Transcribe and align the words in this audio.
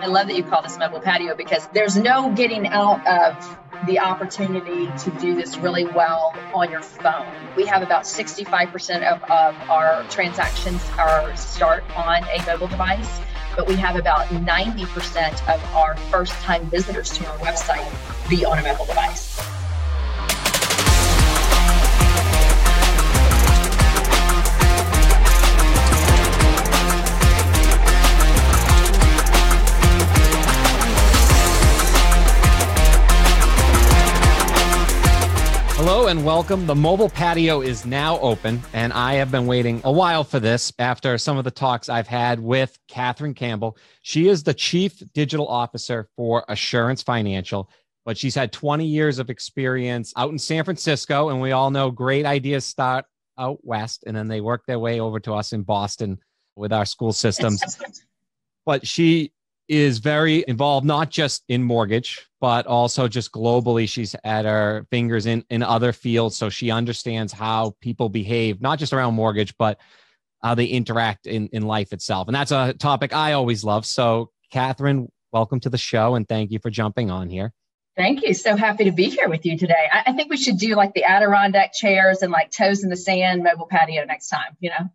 I 0.00 0.06
love 0.06 0.28
that 0.28 0.36
you 0.36 0.42
call 0.42 0.62
this 0.62 0.78
mobile 0.78 1.00
patio 1.00 1.34
because 1.34 1.66
there's 1.74 1.94
no 1.94 2.32
getting 2.32 2.66
out 2.68 3.06
of 3.06 3.58
the 3.86 3.98
opportunity 3.98 4.86
to 4.86 5.10
do 5.20 5.34
this 5.34 5.58
really 5.58 5.84
well 5.84 6.34
on 6.54 6.70
your 6.70 6.80
phone. 6.80 7.26
We 7.54 7.66
have 7.66 7.82
about 7.82 8.04
65% 8.04 9.02
of, 9.02 9.22
of 9.24 9.54
our 9.68 10.02
transactions 10.04 10.82
are 10.98 11.36
start 11.36 11.84
on 11.94 12.24
a 12.24 12.42
mobile 12.46 12.68
device, 12.68 13.20
but 13.54 13.68
we 13.68 13.76
have 13.76 13.96
about 13.96 14.28
90% 14.28 15.54
of 15.54 15.74
our 15.74 15.98
first 16.10 16.32
time 16.40 16.64
visitors 16.70 17.10
to 17.10 17.26
our 17.26 17.36
website 17.38 18.30
be 18.30 18.42
on 18.46 18.58
a 18.58 18.62
mobile 18.62 18.86
device. 18.86 19.49
Hello 35.82 36.08
and 36.08 36.26
welcome. 36.26 36.66
The 36.66 36.74
mobile 36.74 37.08
patio 37.08 37.62
is 37.62 37.86
now 37.86 38.18
open, 38.20 38.60
and 38.74 38.92
I 38.92 39.14
have 39.14 39.30
been 39.30 39.46
waiting 39.46 39.80
a 39.82 39.90
while 39.90 40.24
for 40.24 40.38
this 40.38 40.70
after 40.78 41.16
some 41.16 41.38
of 41.38 41.44
the 41.44 41.50
talks 41.50 41.88
I've 41.88 42.06
had 42.06 42.38
with 42.38 42.78
Catherine 42.86 43.32
Campbell. 43.32 43.78
She 44.02 44.28
is 44.28 44.42
the 44.42 44.52
Chief 44.52 45.02
Digital 45.14 45.48
Officer 45.48 46.10
for 46.18 46.44
Assurance 46.48 47.02
Financial, 47.02 47.70
but 48.04 48.18
she's 48.18 48.34
had 48.34 48.52
20 48.52 48.84
years 48.84 49.18
of 49.18 49.30
experience 49.30 50.12
out 50.18 50.30
in 50.30 50.38
San 50.38 50.64
Francisco, 50.64 51.30
and 51.30 51.40
we 51.40 51.52
all 51.52 51.70
know 51.70 51.90
great 51.90 52.26
ideas 52.26 52.66
start 52.66 53.06
out 53.38 53.58
west 53.62 54.04
and 54.06 54.14
then 54.14 54.28
they 54.28 54.42
work 54.42 54.66
their 54.66 54.78
way 54.78 55.00
over 55.00 55.18
to 55.20 55.32
us 55.32 55.54
in 55.54 55.62
Boston 55.62 56.18
with 56.56 56.74
our 56.74 56.84
school 56.84 57.14
systems. 57.14 57.62
But 58.66 58.86
she 58.86 59.32
is 59.70 59.98
very 59.98 60.44
involved 60.48 60.84
not 60.84 61.10
just 61.10 61.44
in 61.48 61.62
mortgage 61.62 62.26
but 62.40 62.66
also 62.66 63.06
just 63.06 63.30
globally 63.30 63.88
she's 63.88 64.16
at 64.24 64.44
her 64.44 64.84
fingers 64.90 65.26
in 65.26 65.44
in 65.48 65.62
other 65.62 65.92
fields 65.92 66.36
so 66.36 66.50
she 66.50 66.72
understands 66.72 67.32
how 67.32 67.72
people 67.80 68.08
behave 68.08 68.60
not 68.60 68.80
just 68.80 68.92
around 68.92 69.14
mortgage 69.14 69.56
but 69.58 69.78
how 70.42 70.56
they 70.56 70.66
interact 70.66 71.28
in 71.28 71.46
in 71.52 71.62
life 71.62 71.92
itself 71.92 72.26
and 72.26 72.34
that's 72.34 72.50
a 72.50 72.72
topic 72.74 73.14
i 73.14 73.32
always 73.32 73.62
love 73.62 73.86
so 73.86 74.28
catherine 74.50 75.08
welcome 75.32 75.60
to 75.60 75.70
the 75.70 75.78
show 75.78 76.16
and 76.16 76.28
thank 76.28 76.50
you 76.50 76.58
for 76.58 76.68
jumping 76.68 77.08
on 77.08 77.30
here 77.30 77.52
Thank 77.96 78.22
you. 78.22 78.32
So 78.32 78.56
happy 78.56 78.84
to 78.84 78.92
be 78.92 79.10
here 79.10 79.28
with 79.28 79.44
you 79.44 79.58
today. 79.58 79.88
I, 79.92 80.04
I 80.06 80.12
think 80.12 80.30
we 80.30 80.38
should 80.38 80.56
do 80.58 80.74
like 80.74 80.94
the 80.94 81.04
Adirondack 81.04 81.74
chairs 81.74 82.22
and 82.22 82.32
like 82.32 82.50
toes 82.50 82.82
in 82.82 82.88
the 82.88 82.96
sand 82.96 83.42
mobile 83.42 83.66
patio 83.66 84.04
next 84.04 84.28
time, 84.28 84.56
you 84.58 84.70
know? 84.70 84.88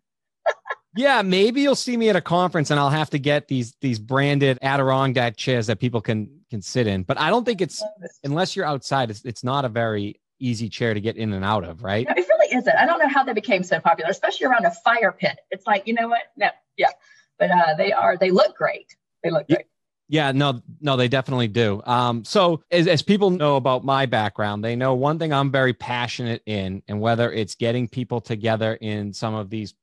Yeah, 0.96 1.22
maybe 1.22 1.60
you'll 1.60 1.74
see 1.74 1.96
me 1.96 2.08
at 2.08 2.16
a 2.16 2.20
conference 2.20 2.70
and 2.70 2.80
I'll 2.80 2.90
have 2.90 3.10
to 3.10 3.18
get 3.18 3.48
these 3.48 3.74
these 3.80 3.98
branded 3.98 4.58
Adirondack 4.62 5.36
chairs 5.36 5.66
that 5.66 5.78
people 5.78 6.00
can 6.00 6.40
can 6.50 6.62
sit 6.62 6.86
in. 6.86 7.02
But 7.02 7.20
I 7.20 7.30
don't 7.30 7.44
think 7.44 7.60
it's 7.60 7.82
unless 8.24 8.56
you're 8.56 8.64
outside, 8.64 9.10
it's 9.10 9.24
it's 9.24 9.44
not 9.44 9.64
a 9.64 9.68
very 9.68 10.20
easy 10.38 10.68
chair 10.68 10.94
to 10.94 11.00
get 11.00 11.16
in 11.16 11.32
and 11.32 11.44
out 11.44 11.64
of, 11.64 11.82
right? 11.82 12.06
No, 12.06 12.14
it 12.16 12.26
really 12.28 12.56
isn't. 12.56 12.76
I 12.76 12.86
don't 12.86 12.98
know 12.98 13.08
how 13.08 13.24
they 13.24 13.32
became 13.32 13.62
so 13.62 13.80
popular, 13.80 14.10
especially 14.10 14.46
around 14.46 14.64
a 14.64 14.70
fire 14.70 15.12
pit. 15.12 15.38
It's 15.50 15.66
like, 15.66 15.86
you 15.86 15.94
know 15.94 16.08
what? 16.08 16.22
No, 16.36 16.48
yeah. 16.76 16.90
But 17.38 17.50
uh, 17.50 17.74
they 17.76 17.92
are 17.92 18.16
they 18.16 18.30
look 18.30 18.56
great. 18.56 18.96
They 19.22 19.30
look 19.30 19.46
great. 19.48 19.66
Yeah, 20.08 20.30
no, 20.30 20.62
no, 20.80 20.96
they 20.96 21.08
definitely 21.08 21.48
do. 21.48 21.82
Um, 21.84 22.24
so 22.24 22.62
as, 22.70 22.86
as 22.86 23.02
people 23.02 23.30
know 23.30 23.56
about 23.56 23.84
my 23.84 24.06
background, 24.06 24.62
they 24.62 24.76
know 24.76 24.94
one 24.94 25.18
thing 25.18 25.32
I'm 25.32 25.50
very 25.50 25.72
passionate 25.72 26.42
in, 26.46 26.82
and 26.86 27.00
whether 27.00 27.32
it's 27.32 27.56
getting 27.56 27.88
people 27.88 28.20
together 28.20 28.74
in 28.74 29.12
some 29.12 29.34
of 29.34 29.50
these 29.50 29.74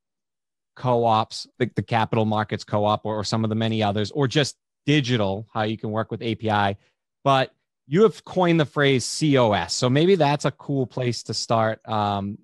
co-ops, 0.76 1.48
like 1.60 1.76
the 1.76 1.82
capital 1.82 2.26
markets 2.26 2.64
co-op 2.64 3.06
or, 3.06 3.20
or 3.20 3.24
some 3.24 3.44
of 3.44 3.50
the 3.50 3.56
many 3.56 3.84
others, 3.84 4.12
or 4.12 4.28
just 4.28 4.56
digital, 4.86 5.48
how 5.54 5.64
you 5.64 5.78
can 5.78 5.92
work 5.92 6.12
with 6.12 6.22
API. 6.22 6.78
But 7.24 7.54
you 7.88 8.04
have 8.04 8.24
coined 8.24 8.60
the 8.60 8.66
phrase 8.66 9.06
COS. 9.20 9.74
So 9.74 9.90
maybe 9.90 10.16
that's 10.16 10.46
a 10.46 10.52
cool 10.52 10.88
place 10.88 11.24
to 11.24 11.34
start. 11.34 11.88
Um, 11.88 12.38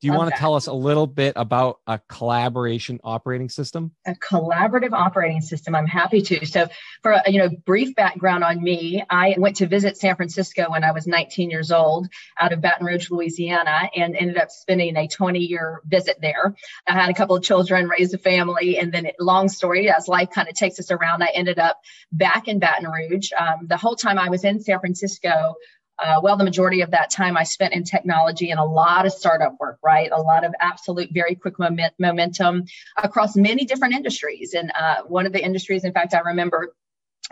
do 0.00 0.08
you 0.08 0.12
okay. 0.12 0.18
want 0.18 0.30
to 0.30 0.38
tell 0.38 0.54
us 0.54 0.66
a 0.66 0.72
little 0.72 1.06
bit 1.06 1.32
about 1.36 1.80
a 1.86 1.98
collaboration 2.08 3.00
operating 3.02 3.48
system? 3.48 3.92
A 4.06 4.14
collaborative 4.14 4.92
operating 4.92 5.40
system. 5.40 5.74
I'm 5.74 5.86
happy 5.86 6.20
to. 6.22 6.44
So, 6.46 6.68
for 7.02 7.12
a 7.12 7.22
you 7.30 7.38
know 7.38 7.48
brief 7.64 7.94
background 7.94 8.44
on 8.44 8.62
me, 8.62 9.02
I 9.08 9.34
went 9.38 9.56
to 9.56 9.66
visit 9.66 9.96
San 9.96 10.16
Francisco 10.16 10.70
when 10.70 10.84
I 10.84 10.92
was 10.92 11.06
19 11.06 11.50
years 11.50 11.72
old, 11.72 12.08
out 12.38 12.52
of 12.52 12.60
Baton 12.60 12.86
Rouge, 12.86 13.10
Louisiana, 13.10 13.90
and 13.94 14.14
ended 14.16 14.36
up 14.36 14.50
spending 14.50 14.96
a 14.96 15.08
20 15.08 15.38
year 15.38 15.80
visit 15.86 16.18
there. 16.20 16.54
I 16.86 16.92
had 16.92 17.10
a 17.10 17.14
couple 17.14 17.36
of 17.36 17.42
children, 17.42 17.88
raised 17.88 18.14
a 18.14 18.18
family, 18.18 18.78
and 18.78 18.92
then 18.92 19.10
long 19.18 19.48
story 19.48 19.90
as 19.90 20.08
life 20.08 20.30
kind 20.30 20.48
of 20.48 20.54
takes 20.54 20.78
us 20.78 20.90
around, 20.90 21.22
I 21.22 21.30
ended 21.34 21.58
up 21.58 21.80
back 22.12 22.48
in 22.48 22.58
Baton 22.58 22.90
Rouge. 22.90 23.30
Um, 23.38 23.66
the 23.66 23.76
whole 23.76 23.96
time 23.96 24.18
I 24.18 24.28
was 24.28 24.44
in 24.44 24.60
San 24.60 24.78
Francisco, 24.80 25.54
uh, 25.98 26.20
well, 26.22 26.36
the 26.36 26.44
majority 26.44 26.82
of 26.82 26.90
that 26.90 27.10
time 27.10 27.36
I 27.36 27.44
spent 27.44 27.72
in 27.72 27.84
technology 27.84 28.50
and 28.50 28.60
a 28.60 28.64
lot 28.64 29.06
of 29.06 29.12
startup 29.12 29.56
work, 29.58 29.78
right? 29.82 30.10
A 30.12 30.20
lot 30.20 30.44
of 30.44 30.54
absolute 30.60 31.10
very 31.12 31.34
quick 31.34 31.58
moment, 31.58 31.94
momentum 31.98 32.64
across 32.96 33.36
many 33.36 33.64
different 33.64 33.94
industries. 33.94 34.54
And 34.54 34.72
uh, 34.78 35.02
one 35.06 35.26
of 35.26 35.32
the 35.32 35.42
industries, 35.42 35.84
in 35.84 35.92
fact, 35.92 36.14
I 36.14 36.20
remember 36.20 36.74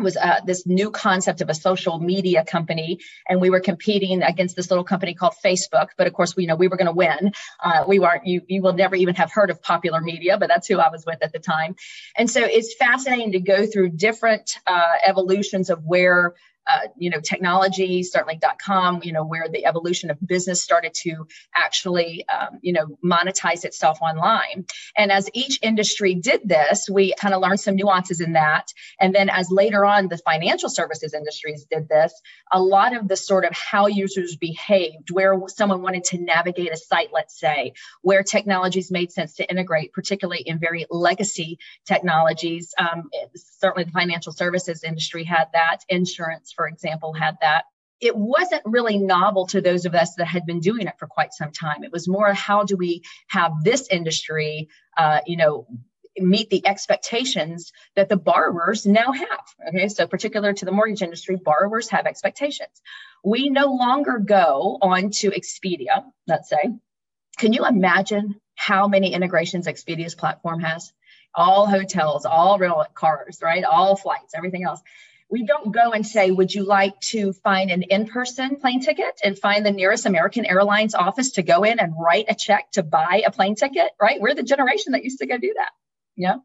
was 0.03 0.17
uh, 0.17 0.41
this 0.45 0.67
new 0.67 0.91
concept 0.91 1.41
of 1.41 1.49
a 1.49 1.55
social 1.55 2.01
media 2.01 2.45
company 2.45 2.99
and 3.29 3.41
we 3.41 3.49
were 3.49 3.61
competing 3.61 4.23
against 4.23 4.57
this 4.57 4.69
little 4.69 4.83
company 4.83 5.15
called 5.15 5.35
facebook 5.45 5.89
but 5.97 6.09
of 6.09 6.13
course 6.13 6.35
we 6.35 6.47
know 6.47 6.57
we 6.57 6.67
were 6.67 6.77
going 6.77 6.87
to 6.87 6.93
win 6.93 7.33
uh, 7.63 7.85
we 7.87 8.01
weren't 8.01 8.27
you, 8.27 8.43
you 8.49 8.61
will 8.61 8.73
never 8.73 8.97
even 8.97 9.15
have 9.15 9.31
heard 9.31 9.51
of 9.51 9.63
popular 9.63 10.01
media 10.01 10.37
but 10.37 10.49
that's 10.49 10.67
who 10.67 10.81
i 10.81 10.89
was 10.91 11.05
with 11.07 11.19
at 11.23 11.33
the 11.33 11.39
time 11.39 11.77
and 12.17 12.29
so 12.29 12.41
it's 12.43 12.75
fascinating 12.75 13.33
to 13.33 13.41
go 13.41 13.67
through 13.67 13.89
different 13.89 14.59
uh, 14.67 14.93
evolutions 15.05 15.71
of 15.71 15.85
where 15.85 16.35
uh, 16.67 16.89
you 16.97 17.11
know, 17.11 17.21
technology, 17.21 18.03
certainly 18.03 18.39
.com, 18.59 19.01
you 19.03 19.13
know, 19.13 19.25
where 19.25 19.49
the 19.49 19.67
evolution 19.67 20.11
of 20.11 20.19
business 20.27 20.63
started 20.63 20.95
to 20.95 21.27
actually, 21.55 22.25
um, 22.29 22.59
you 22.63 22.73
know, 22.73 22.87
monetize 23.05 23.65
itself 23.65 23.99
online. 24.01 24.67
And 24.97 25.13
as 25.13 25.29
each 25.35 25.59
industry 25.63 26.15
did 26.15 26.49
this, 26.49 26.89
we 26.91 27.15
kind 27.21 27.35
of 27.35 27.43
learned 27.43 27.61
some 27.61 27.77
nuances 27.77 28.21
in 28.21 28.33
that. 28.35 28.73
And 29.01 29.15
then 29.15 29.29
as 29.29 29.51
later 29.51 29.85
on 29.85 30.09
the 30.09 30.19
financial 30.19 30.69
services 30.69 31.15
industries 31.15 31.67
did 31.71 31.89
this, 31.89 32.13
a 32.53 32.61
lot 32.61 32.97
of 32.97 33.09
the 33.09 33.17
sort 33.17 33.45
of 33.45 33.53
how 33.53 33.87
users 33.87 34.37
behaved, 34.37 35.11
where 35.11 35.39
someone 35.49 35.83
wanted 35.83 36.05
to 36.05 36.19
navigate 36.19 36.73
a 36.73 36.77
site, 36.77 37.11
let's 37.13 37.39
say, 37.39 37.73
where 38.03 38.23
technologies 38.23 38.91
made 38.91 39.13
sense 39.13 39.35
to 39.35 39.51
integrate, 39.51 39.93
particularly 39.93 40.43
in 40.43 40.59
very 40.59 40.87
legacy 40.91 41.59
technologies. 41.87 42.73
Um, 42.79 43.11
certainly 43.35 43.85
the 43.85 43.91
financial 43.91 44.33
services 44.33 44.85
industry 44.85 45.25
had 45.25 45.47
that, 45.53 45.79
insurance 45.89 46.54
for 46.55 46.67
example, 46.67 47.13
had 47.13 47.37
that. 47.41 47.65
It 48.01 48.17
wasn't 48.17 48.63
really 48.65 48.99
novel 48.99 49.47
to 49.49 49.61
those 49.61 49.85
of 49.87 49.95
us 49.95 50.15
that 50.17 50.27
had 50.27 50.47
been 50.47 50.61
doing 50.61 50.87
it 50.87 50.99
for 50.99 51.07
quite 51.07 51.33
some 51.33 51.53
time. 51.53 51.85
It 51.85 51.93
was 51.93 52.09
more 52.09 52.33
how 52.33 52.65
do 52.65 52.77
we 52.77 53.03
have 53.29 53.53
this 53.63 53.89
industry, 53.89 54.69
uh, 54.97 55.21
you 55.27 55.37
know, 55.37 55.67
meet 56.19 56.51
the 56.51 56.67
expectations 56.67 57.73
that 57.97 58.09
the 58.09 58.17
borrowers 58.17 58.87
now 58.87 59.13
have. 59.13 59.45
Okay, 59.69 59.89
so 59.89 60.07
particular 60.07 60.53
to 60.53 60.65
the 60.65 60.73
mortgage 60.73 61.03
industry, 61.03 61.37
borrowers 61.37 61.89
have 61.91 62.07
expectations. 62.07 62.83
We 63.25 63.49
no 63.49 63.75
longer 63.75 64.19
go 64.19 64.79
on 64.81 65.11
to 65.11 65.31
Expedia, 65.31 66.05
let's 66.27 66.49
say. 66.49 66.63
Can 67.39 67.53
you 67.53 67.67
imagine 67.67 68.37
how 68.55 68.87
many 68.87 69.13
integrations 69.13 69.67
Expedia's 69.67 70.15
platform 70.15 70.61
has? 70.61 70.93
All 71.35 71.67
hotels, 71.67 72.27
all 72.27 72.59
rental 72.59 72.85
cars, 72.95 73.41
right? 73.43 73.65
All 73.65 73.97
flights, 73.97 74.35
everything 74.37 74.65
else 74.65 74.81
we 75.31 75.45
don't 75.45 75.73
go 75.73 75.93
and 75.93 76.07
say, 76.07 76.31
Would 76.31 76.55
you 76.55 76.65
like 76.65 76.99
to 77.13 77.33
find 77.33 77.71
an 77.71 77.83
in 77.83 78.07
person 78.07 78.57
plane 78.57 78.81
ticket 78.81 79.21
and 79.23 79.39
find 79.39 79.65
the 79.65 79.73
nearest 79.73 80.07
American 80.07 80.45
Airlines 80.45 80.95
office 80.95 81.33
to 81.33 81.43
go 81.43 81.65
in 81.65 81.79
and 81.79 81.95
write 81.99 82.27
a 82.29 82.35
check 82.35 82.71
to 82.73 82.83
buy 82.83 83.23
a 83.27 83.31
plane 83.31 83.55
ticket? 83.55 83.91
Right? 84.01 84.21
We're 84.21 84.35
the 84.35 84.43
generation 84.43 84.93
that 84.93 85.05
used 85.05 85.19
to 85.19 85.27
go 85.27 85.39
do 85.39 85.53
that. 85.57 85.71
You 86.17 86.29
know? 86.29 86.43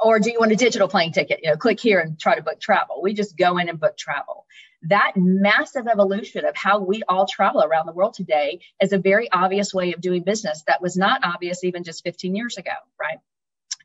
Or 0.00 0.18
do 0.18 0.30
you 0.30 0.40
want 0.40 0.52
a 0.52 0.56
digital 0.56 0.88
plane 0.88 1.12
ticket? 1.12 1.40
You 1.42 1.50
know, 1.50 1.56
click 1.56 1.78
here 1.78 2.00
and 2.00 2.18
try 2.18 2.34
to 2.34 2.42
book 2.42 2.60
travel. 2.60 3.00
We 3.02 3.14
just 3.14 3.36
go 3.36 3.58
in 3.58 3.68
and 3.68 3.78
book 3.78 3.96
travel. 3.96 4.46
That 4.82 5.12
massive 5.16 5.86
evolution 5.86 6.44
of 6.44 6.56
how 6.56 6.80
we 6.80 7.02
all 7.08 7.26
travel 7.26 7.62
around 7.62 7.86
the 7.86 7.92
world 7.92 8.14
today 8.14 8.60
is 8.82 8.92
a 8.92 8.98
very 8.98 9.30
obvious 9.30 9.72
way 9.72 9.94
of 9.94 10.00
doing 10.00 10.24
business 10.24 10.62
that 10.66 10.82
was 10.82 10.96
not 10.96 11.24
obvious 11.24 11.64
even 11.64 11.84
just 11.84 12.02
15 12.02 12.34
years 12.34 12.58
ago, 12.58 12.72
right? 13.00 13.18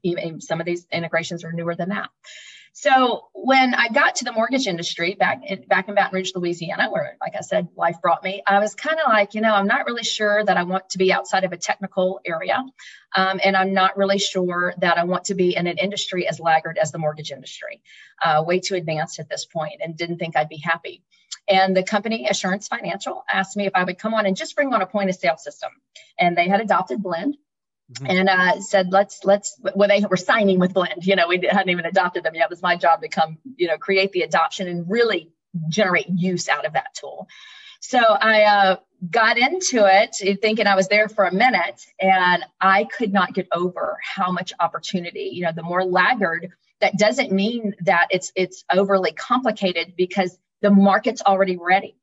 Even 0.04 0.42
some 0.42 0.60
of 0.60 0.66
these 0.66 0.88
integrations 0.92 1.44
are 1.44 1.54
newer 1.54 1.76
than 1.76 1.90
that. 1.90 2.10
So 2.74 3.28
when 3.34 3.74
I 3.74 3.90
got 3.90 4.16
to 4.16 4.26
the 4.26 4.32
mortgage 4.32 4.68
industry 4.68 5.16
back 5.16 5.42
in, 5.46 5.64
back 5.64 5.90
in 5.90 5.96
Baton 5.96 6.16
Rouge, 6.16 6.32
Louisiana, 6.36 6.90
where, 6.90 7.18
like 7.20 7.34
I 7.38 7.42
said, 7.42 7.68
life 7.76 7.98
brought 8.02 8.24
me, 8.24 8.42
I 8.46 8.60
was 8.60 8.76
kind 8.76 9.00
of 9.00 9.12
like, 9.12 9.34
you 9.34 9.42
know, 9.42 9.54
I'm 9.54 9.68
not 9.68 9.86
really 9.86 10.04
sure 10.04 10.44
that 10.44 10.56
I 10.56 10.64
want 10.64 10.90
to 10.92 10.98
be 10.98 11.12
outside 11.12 11.44
of 11.44 11.52
a 11.52 11.58
technical 11.58 12.22
area, 12.26 12.64
um, 13.16 13.40
and 13.44 13.58
I'm 13.58 13.74
not 13.74 13.98
really 13.98 14.20
sure 14.20 14.74
that 14.78 14.98
I 14.98 15.04
want 15.04 15.26
to 15.26 15.36
be 15.36 15.56
in 15.56 15.68
an 15.68 15.78
industry 15.78 16.28
as 16.28 16.40
laggard 16.40 16.78
as 16.78 16.92
the 16.92 17.00
mortgage 17.00 17.32
industry. 17.32 17.82
Uh, 18.22 18.44
way 18.46 18.60
too 18.60 18.76
advanced 18.76 19.20
at 19.20 19.30
this 19.30 19.46
point, 19.46 19.82
and 19.84 19.98
didn't 19.98 20.18
think 20.18 20.38
I'd 20.38 20.50
be 20.50 20.62
happy. 20.64 21.04
And 21.48 21.76
the 21.76 21.84
company 21.84 22.28
Assurance 22.30 22.68
Financial 22.68 23.24
asked 23.30 23.58
me 23.58 23.66
if 23.66 23.74
I 23.76 23.84
would 23.84 23.98
come 23.98 24.14
on 24.14 24.26
and 24.26 24.38
just 24.38 24.56
bring 24.56 24.74
on 24.74 24.82
a 24.82 24.86
point 24.86 25.10
of 25.10 25.16
sale 25.16 25.38
system, 25.38 25.72
and 26.18 26.38
they 26.38 26.48
had 26.48 26.62
adopted 26.62 27.02
Blend 27.02 27.38
Mm-hmm. 27.94 28.06
And 28.06 28.30
uh, 28.30 28.62
said, 28.62 28.92
let's 28.92 29.26
let's. 29.26 29.60
Well, 29.76 29.90
they 29.90 30.06
were 30.08 30.18
signing 30.18 30.60
with 30.60 30.74
Blend. 30.74 31.06
You 31.06 31.16
know, 31.16 31.28
we 31.28 31.40
hadn't 31.50 31.70
even 31.70 31.86
adopted 31.86 32.24
them 32.24 32.36
yet. 32.36 32.44
It 32.44 32.50
was 32.52 32.62
my 32.62 32.76
job 32.76 33.02
to 33.02 33.08
come, 33.08 33.40
you 33.56 33.68
know, 33.68 33.78
create 33.78 34.12
the 34.12 34.22
adoption 34.22 34.68
and 34.68 34.88
really 34.90 35.32
generate 35.70 36.08
use 36.08 36.48
out 36.50 36.66
of 36.66 36.74
that 36.74 36.94
tool. 36.94 37.28
So 37.82 37.98
I 37.98 38.44
uh, 38.44 38.76
got 39.10 39.38
into 39.38 39.86
it 39.88 40.40
thinking 40.42 40.68
I 40.68 40.76
was 40.76 40.88
there 40.88 41.10
for 41.10 41.26
a 41.26 41.34
minute, 41.34 41.84
and 42.00 42.46
I 42.62 42.84
could 42.84 43.12
not 43.12 43.34
get 43.34 43.48
over 43.54 43.98
how 44.04 44.32
much 44.32 44.54
opportunity. 44.60 45.32
You 45.34 45.46
know, 45.46 45.52
the 45.56 45.64
more 45.64 45.84
laggard, 45.84 46.52
that 46.82 46.98
doesn't 46.98 47.32
mean 47.32 47.74
that 47.82 48.08
it's 48.12 48.32
it's 48.36 48.66
overly 48.72 49.14
complicated 49.14 49.94
because 49.98 50.38
the 50.62 50.70
market's 50.70 51.22
already 51.22 51.58
ready. 51.58 51.96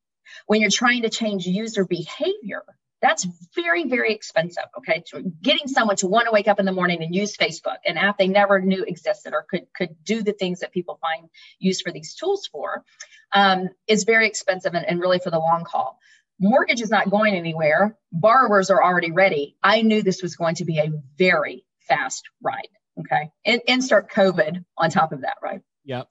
When 0.47 0.61
you're 0.61 0.71
trying 0.71 1.03
to 1.03 1.11
change 1.11 1.47
user 1.47 1.85
behavior, 1.85 2.65
that's 3.07 3.27
very, 3.55 3.85
very 3.89 4.13
expensive. 4.13 4.65
Okay. 4.79 5.05
So 5.07 5.23
getting 5.41 5.69
someone 5.69 5.97
to 5.97 6.09
want 6.09 6.27
to 6.27 6.33
wake 6.33 6.49
up 6.49 6.59
in 6.59 6.67
the 6.67 6.73
morning 6.73 7.03
and 7.05 7.15
use 7.15 7.37
Facebook, 7.37 7.77
an 7.85 7.97
app 7.97 8.19
they 8.19 8.27
never 8.27 8.61
knew 8.61 8.83
existed 8.83 9.33
or 9.33 9.47
could, 9.49 9.67
could 9.77 9.97
do 10.03 10.23
the 10.23 10.33
things 10.33 10.61
that 10.61 10.73
people 10.73 10.99
find 11.01 11.29
use 11.61 11.81
for 11.81 11.93
these 11.93 12.15
tools 12.15 12.49
for, 12.49 12.85
um, 13.33 13.69
is 13.87 14.03
very 14.03 14.27
expensive 14.27 14.75
and, 14.75 14.85
and 14.85 15.01
really 15.01 15.21
for 15.21 15.31
the 15.31 15.39
long 15.39 15.65
haul. 15.71 15.99
Mortgage 16.41 16.83
is 16.83 16.91
not 16.91 17.09
going 17.09 17.35
anywhere. 17.35 17.97
Borrowers 18.11 18.71
are 18.71 18.83
already 18.83 19.13
ready. 19.13 19.57
I 19.63 19.83
knew 19.83 20.03
this 20.03 20.23
was 20.23 20.35
going 20.35 20.57
to 20.57 20.65
be 20.65 20.79
a 20.79 20.91
very 21.17 21.65
fast 21.89 22.25
ride. 22.43 22.69
Okay. 22.99 23.31
And 23.45 23.61
insert 23.69 24.11
COVID 24.11 24.65
on 24.77 24.91
top 24.91 25.13
of 25.13 25.21
that, 25.21 25.37
right? 25.43 25.61
Yep. 25.85 26.09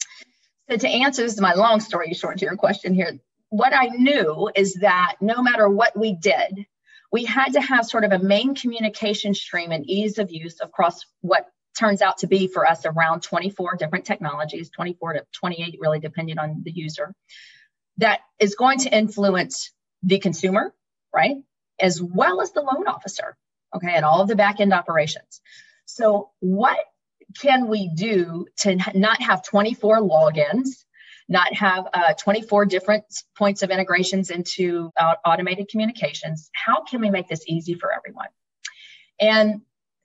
So 0.69 0.77
to 0.77 0.87
answer 0.87 1.23
this 1.23 1.33
is 1.33 1.41
my 1.41 1.55
long 1.55 1.81
story 1.81 2.13
short 2.13 2.37
to 2.39 2.45
your 2.45 2.55
question 2.55 2.93
here. 2.93 3.19
What 3.49 3.73
I 3.73 3.87
knew 3.87 4.49
is 4.55 4.75
that 4.75 5.15
no 5.21 5.43
matter 5.43 5.69
what 5.69 5.97
we 5.97 6.13
did, 6.13 6.65
we 7.15 7.23
had 7.23 7.53
to 7.53 7.61
have 7.61 7.85
sort 7.85 8.03
of 8.03 8.11
a 8.11 8.19
main 8.19 8.53
communication 8.55 9.33
stream 9.33 9.71
and 9.71 9.89
ease 9.89 10.17
of 10.17 10.29
use 10.31 10.59
across 10.61 11.05
what 11.21 11.47
turns 11.73 12.01
out 12.01 12.17
to 12.17 12.27
be 12.27 12.45
for 12.45 12.67
us 12.67 12.85
around 12.85 13.23
24 13.23 13.77
different 13.77 14.03
technologies, 14.03 14.69
24 14.69 15.13
to 15.13 15.25
28, 15.31 15.77
really 15.79 15.99
depending 15.99 16.37
on 16.37 16.61
the 16.65 16.71
user, 16.71 17.15
that 17.99 18.19
is 18.37 18.55
going 18.55 18.79
to 18.79 18.93
influence 18.93 19.71
the 20.03 20.19
consumer, 20.19 20.73
right? 21.13 21.37
As 21.79 22.01
well 22.01 22.41
as 22.41 22.51
the 22.51 22.59
loan 22.59 22.85
officer, 22.85 23.37
okay, 23.73 23.93
and 23.95 24.03
all 24.03 24.19
of 24.19 24.27
the 24.27 24.35
back 24.35 24.59
end 24.59 24.73
operations. 24.73 25.39
So, 25.85 26.31
what 26.41 26.79
can 27.39 27.69
we 27.69 27.87
do 27.95 28.45
to 28.57 28.75
not 28.93 29.21
have 29.21 29.41
24 29.41 30.01
logins 30.01 30.83
not 31.27 31.53
have 31.53 31.87
uh, 31.93 32.13
24 32.13 32.65
different 32.65 33.03
points 33.37 33.63
of 33.63 33.71
integrations 33.71 34.29
into 34.29 34.91
uh, 34.99 35.15
automated 35.25 35.67
communications. 35.69 36.49
How 36.53 36.83
can 36.83 37.01
we 37.01 37.09
make 37.09 37.27
this 37.27 37.43
easy 37.47 37.73
for 37.73 37.91
everyone? 37.91 38.27
And 39.19 39.61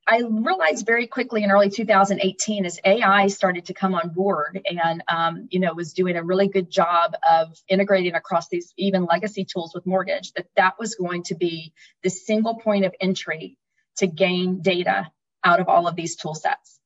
I 0.08 0.22
realized 0.28 0.86
very 0.86 1.06
quickly 1.06 1.44
in 1.44 1.50
early 1.50 1.70
2018 1.70 2.64
as 2.64 2.80
AI 2.84 3.28
started 3.28 3.66
to 3.66 3.74
come 3.74 3.94
on 3.94 4.08
board 4.08 4.60
and 4.64 5.04
um, 5.08 5.46
you 5.50 5.60
know 5.60 5.74
was 5.74 5.92
doing 5.92 6.16
a 6.16 6.24
really 6.24 6.48
good 6.48 6.70
job 6.70 7.14
of 7.28 7.56
integrating 7.68 8.14
across 8.14 8.48
these 8.48 8.72
even 8.76 9.04
legacy 9.04 9.44
tools 9.44 9.72
with 9.74 9.86
mortgage 9.86 10.32
that 10.32 10.46
that 10.56 10.78
was 10.78 10.94
going 10.94 11.22
to 11.24 11.34
be 11.34 11.72
the 12.02 12.10
single 12.10 12.56
point 12.56 12.84
of 12.84 12.94
entry 13.00 13.56
to 13.98 14.06
gain 14.06 14.62
data 14.62 15.10
out 15.44 15.60
of 15.60 15.68
all 15.68 15.86
of 15.86 15.96
these 15.96 16.16
tool 16.16 16.34
sets. 16.34 16.80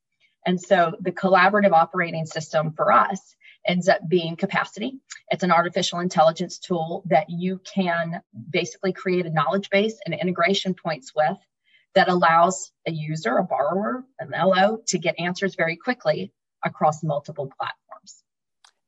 And 0.44 0.60
so 0.60 0.94
the 1.00 1.12
collaborative 1.12 1.72
operating 1.72 2.26
system 2.26 2.72
for 2.72 2.92
us 2.92 3.34
ends 3.66 3.88
up 3.88 4.00
being 4.08 4.36
capacity. 4.36 5.00
It's 5.30 5.42
an 5.42 5.50
artificial 5.50 6.00
intelligence 6.00 6.58
tool 6.58 7.02
that 7.06 7.30
you 7.30 7.60
can 7.64 8.20
basically 8.50 8.92
create 8.92 9.26
a 9.26 9.30
knowledge 9.30 9.70
base 9.70 9.98
and 10.04 10.14
integration 10.14 10.74
points 10.74 11.12
with 11.14 11.36
that 11.94 12.08
allows 12.08 12.72
a 12.86 12.92
user, 12.92 13.38
a 13.38 13.44
borrower, 13.44 14.04
an 14.18 14.30
LO 14.30 14.78
to 14.88 14.98
get 14.98 15.18
answers 15.18 15.54
very 15.54 15.76
quickly 15.76 16.32
across 16.64 17.02
multiple 17.02 17.50
platforms. 17.58 18.22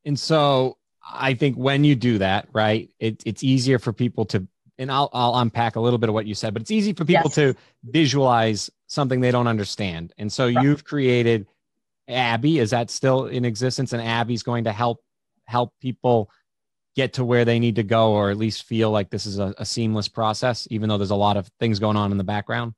And 0.05 0.19
so 0.19 0.77
I 1.09 1.35
think 1.35 1.57
when 1.57 1.85
you 1.85 1.95
do 1.95 2.19
that, 2.19 2.49
right, 2.53 2.91
it, 2.99 3.23
it's 3.25 3.45
easier 3.45 3.79
for 3.79 3.93
people 3.93 4.25
to, 4.27 4.47
and 4.79 4.91
I'll, 4.91 5.09
I'll 5.13 5.37
unpack 5.37 5.77
a 5.77 5.81
little 5.81 5.99
bit 5.99 6.09
of 6.09 6.15
what 6.15 6.27
you 6.27 6.35
said, 6.35 6.53
but 6.53 6.63
it's 6.63 6.71
easy 6.71 6.93
for 6.93 7.05
people 7.05 7.25
yes. 7.27 7.35
to 7.37 7.55
visualize 7.85 8.71
something 8.89 9.21
they 9.21 9.31
don't 9.31 9.47
understand. 9.47 10.13
And 10.19 10.33
so 10.33 10.47
right. 10.47 10.65
you've 10.65 10.85
created 10.85 11.47
Abby. 12.09 12.59
Is 12.59 12.71
that 12.71 12.91
still 12.91 13.27
in 13.27 13.45
existence? 13.45 13.93
And 13.93 14.03
Abby's 14.03 14.43
going 14.43 14.65
to 14.65 14.73
help 14.73 15.01
help 15.47 15.73
people 15.81 16.31
get 16.97 17.13
to 17.15 17.25
where 17.25 17.45
they 17.45 17.59
need 17.59 17.77
to 17.77 17.83
go, 17.83 18.13
or 18.13 18.31
at 18.31 18.39
least 18.39 18.65
feel 18.65 18.91
like 18.91 19.11
this 19.11 19.27
is 19.27 19.39
a, 19.39 19.55
a 19.59 19.67
seamless 19.67 20.09
process, 20.09 20.67
even 20.71 20.89
though 20.89 20.99
there's 20.99 21.11
a 21.11 21.17
lot 21.17 21.37
of 21.37 21.49
things 21.61 21.79
going 21.79 21.97
on 21.97 22.11
in 22.11 22.19
the 22.19 22.25
background. 22.25 22.73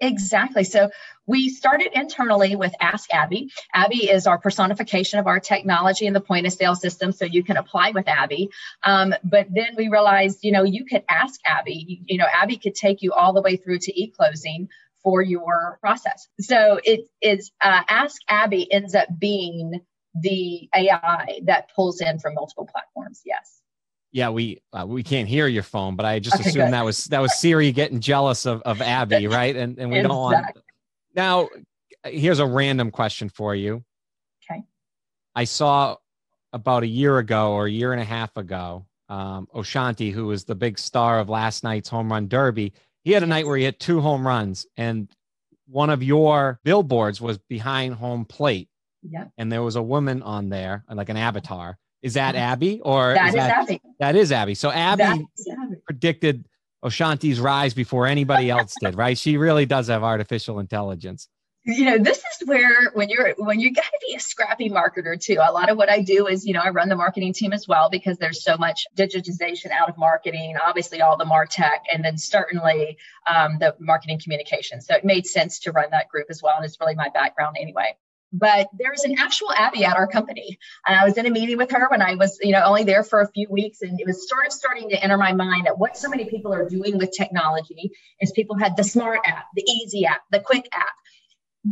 Exactly. 0.00 0.62
So 0.62 0.90
we 1.26 1.48
started 1.48 1.88
internally 1.94 2.54
with 2.54 2.74
Ask 2.80 3.12
Abby. 3.14 3.50
Abby 3.72 4.10
is 4.10 4.26
our 4.26 4.38
personification 4.38 5.18
of 5.18 5.26
our 5.26 5.40
technology 5.40 6.06
in 6.06 6.12
the 6.12 6.20
point 6.20 6.46
of 6.46 6.52
sale 6.52 6.74
system, 6.74 7.12
so 7.12 7.24
you 7.24 7.42
can 7.42 7.56
apply 7.56 7.92
with 7.92 8.06
Abby. 8.06 8.50
Um, 8.82 9.14
but 9.24 9.46
then 9.50 9.68
we 9.76 9.88
realized, 9.88 10.40
you 10.42 10.52
know, 10.52 10.64
you 10.64 10.84
could 10.84 11.02
ask 11.08 11.40
Abby. 11.46 11.84
You, 11.88 11.96
you 12.06 12.18
know, 12.18 12.26
Abby 12.32 12.58
could 12.58 12.74
take 12.74 13.00
you 13.00 13.12
all 13.12 13.32
the 13.32 13.40
way 13.40 13.56
through 13.56 13.78
to 13.78 14.00
e-closing 14.00 14.68
for 15.06 15.22
your 15.22 15.78
process. 15.80 16.26
So 16.40 16.80
it 16.82 17.08
is 17.22 17.52
uh, 17.62 17.82
Ask 17.88 18.20
Abby 18.28 18.70
ends 18.72 18.92
up 18.92 19.06
being 19.16 19.80
the 20.20 20.68
AI 20.74 21.42
that 21.44 21.70
pulls 21.76 22.00
in 22.00 22.18
from 22.18 22.34
multiple 22.34 22.66
platforms. 22.66 23.22
Yes. 23.24 23.60
Yeah, 24.10 24.30
we 24.30 24.62
uh, 24.72 24.84
we 24.84 25.04
can't 25.04 25.28
hear 25.28 25.46
your 25.46 25.62
phone, 25.62 25.94
but 25.94 26.06
I 26.06 26.18
just 26.18 26.40
okay, 26.40 26.50
assumed 26.50 26.66
good. 26.66 26.72
that 26.72 26.84
was 26.84 27.04
that 27.04 27.22
was 27.22 27.38
Siri 27.38 27.70
getting 27.70 28.00
jealous 28.00 28.46
of, 28.46 28.62
of 28.62 28.82
Abby, 28.82 29.26
right? 29.28 29.54
And 29.54 29.78
and 29.78 29.90
we 29.90 29.98
exactly. 29.98 30.08
don't 30.08 30.22
want. 30.22 30.46
Now, 31.14 31.48
here's 32.02 32.40
a 32.40 32.46
random 32.46 32.90
question 32.90 33.28
for 33.28 33.54
you. 33.54 33.84
Okay. 34.50 34.64
I 35.36 35.44
saw 35.44 35.96
about 36.52 36.82
a 36.82 36.88
year 36.88 37.18
ago 37.18 37.52
or 37.52 37.66
a 37.66 37.70
year 37.70 37.92
and 37.92 38.02
a 38.02 38.04
half 38.04 38.36
ago, 38.36 38.86
um, 39.08 39.46
Oshanti, 39.54 40.10
who 40.10 40.26
was 40.26 40.44
the 40.44 40.56
big 40.56 40.80
star 40.80 41.20
of 41.20 41.28
last 41.28 41.62
night's 41.62 41.88
home 41.88 42.10
run 42.10 42.26
derby, 42.26 42.72
he 43.06 43.12
had 43.12 43.22
a 43.22 43.26
night 43.26 43.46
where 43.46 43.56
he 43.56 43.62
hit 43.62 43.78
two 43.78 44.00
home 44.00 44.26
runs, 44.26 44.66
and 44.76 45.08
one 45.68 45.90
of 45.90 46.02
your 46.02 46.58
billboards 46.64 47.20
was 47.20 47.38
behind 47.38 47.94
home 47.94 48.24
plate. 48.24 48.68
Yeah. 49.08 49.26
And 49.38 49.50
there 49.50 49.62
was 49.62 49.76
a 49.76 49.82
woman 49.82 50.22
on 50.22 50.48
there, 50.48 50.84
like 50.92 51.08
an 51.08 51.16
avatar. 51.16 51.78
Is 52.02 52.14
that. 52.14 52.34
Abby 52.34 52.80
or 52.80 53.14
that 53.14 53.28
is, 53.28 53.34
is 53.34 53.34
that, 53.36 53.58
Abby? 53.58 53.82
That 54.00 54.16
is 54.16 54.32
Abby. 54.32 54.54
So 54.56 54.72
Abby, 54.72 55.04
Abby. 55.04 55.26
predicted 55.84 56.48
Oshanti's 56.84 57.38
rise 57.38 57.74
before 57.74 58.08
anybody 58.08 58.50
else 58.50 58.74
did, 58.80 58.96
right? 58.96 59.16
She 59.16 59.36
really 59.36 59.66
does 59.66 59.86
have 59.86 60.02
artificial 60.02 60.58
intelligence 60.58 61.28
you 61.66 61.84
know 61.84 61.98
this 61.98 62.18
is 62.18 62.46
where 62.46 62.90
when 62.94 63.08
you're 63.08 63.34
when 63.38 63.58
you 63.58 63.72
got 63.72 63.82
to 63.82 63.98
be 64.06 64.14
a 64.14 64.20
scrappy 64.20 64.70
marketer 64.70 65.20
too 65.20 65.38
a 65.42 65.52
lot 65.52 65.68
of 65.68 65.76
what 65.76 65.90
i 65.90 66.00
do 66.00 66.28
is 66.28 66.46
you 66.46 66.54
know 66.54 66.60
i 66.60 66.70
run 66.70 66.88
the 66.88 66.96
marketing 66.96 67.32
team 67.32 67.52
as 67.52 67.66
well 67.66 67.90
because 67.90 68.16
there's 68.18 68.42
so 68.42 68.56
much 68.56 68.86
digitization 68.96 69.70
out 69.70 69.88
of 69.88 69.98
marketing 69.98 70.56
obviously 70.64 71.00
all 71.00 71.16
the 71.16 71.24
martech 71.24 71.80
and 71.92 72.04
then 72.04 72.16
certainly 72.16 72.96
um, 73.28 73.58
the 73.58 73.74
marketing 73.80 74.20
communication 74.22 74.80
so 74.80 74.94
it 74.94 75.04
made 75.04 75.26
sense 75.26 75.58
to 75.58 75.72
run 75.72 75.90
that 75.90 76.08
group 76.08 76.26
as 76.30 76.40
well 76.40 76.54
and 76.56 76.64
it's 76.64 76.78
really 76.80 76.94
my 76.94 77.08
background 77.08 77.56
anyway 77.60 77.92
but 78.32 78.68
there's 78.76 79.04
an 79.04 79.14
actual 79.18 79.52
Abby 79.52 79.84
at 79.84 79.96
our 79.96 80.08
company. 80.08 80.58
And 80.86 80.98
I 80.98 81.04
was 81.04 81.16
in 81.16 81.26
a 81.26 81.30
meeting 81.30 81.56
with 81.56 81.70
her 81.70 81.88
when 81.88 82.02
I 82.02 82.16
was, 82.16 82.38
you 82.42 82.52
know, 82.52 82.62
only 82.64 82.82
there 82.82 83.04
for 83.04 83.20
a 83.20 83.28
few 83.28 83.46
weeks. 83.48 83.82
And 83.82 83.98
it 84.00 84.06
was 84.06 84.28
sort 84.28 84.44
of 84.44 84.52
starting 84.52 84.90
to 84.90 85.02
enter 85.02 85.16
my 85.16 85.32
mind 85.32 85.66
that 85.66 85.78
what 85.78 85.96
so 85.96 86.08
many 86.08 86.24
people 86.24 86.52
are 86.52 86.68
doing 86.68 86.98
with 86.98 87.12
technology 87.16 87.92
is 88.20 88.32
people 88.32 88.58
had 88.58 88.76
the 88.76 88.82
smart 88.82 89.20
app, 89.24 89.46
the 89.54 89.62
easy 89.62 90.04
app, 90.06 90.22
the 90.32 90.40
quick 90.40 90.68
app 90.72 90.92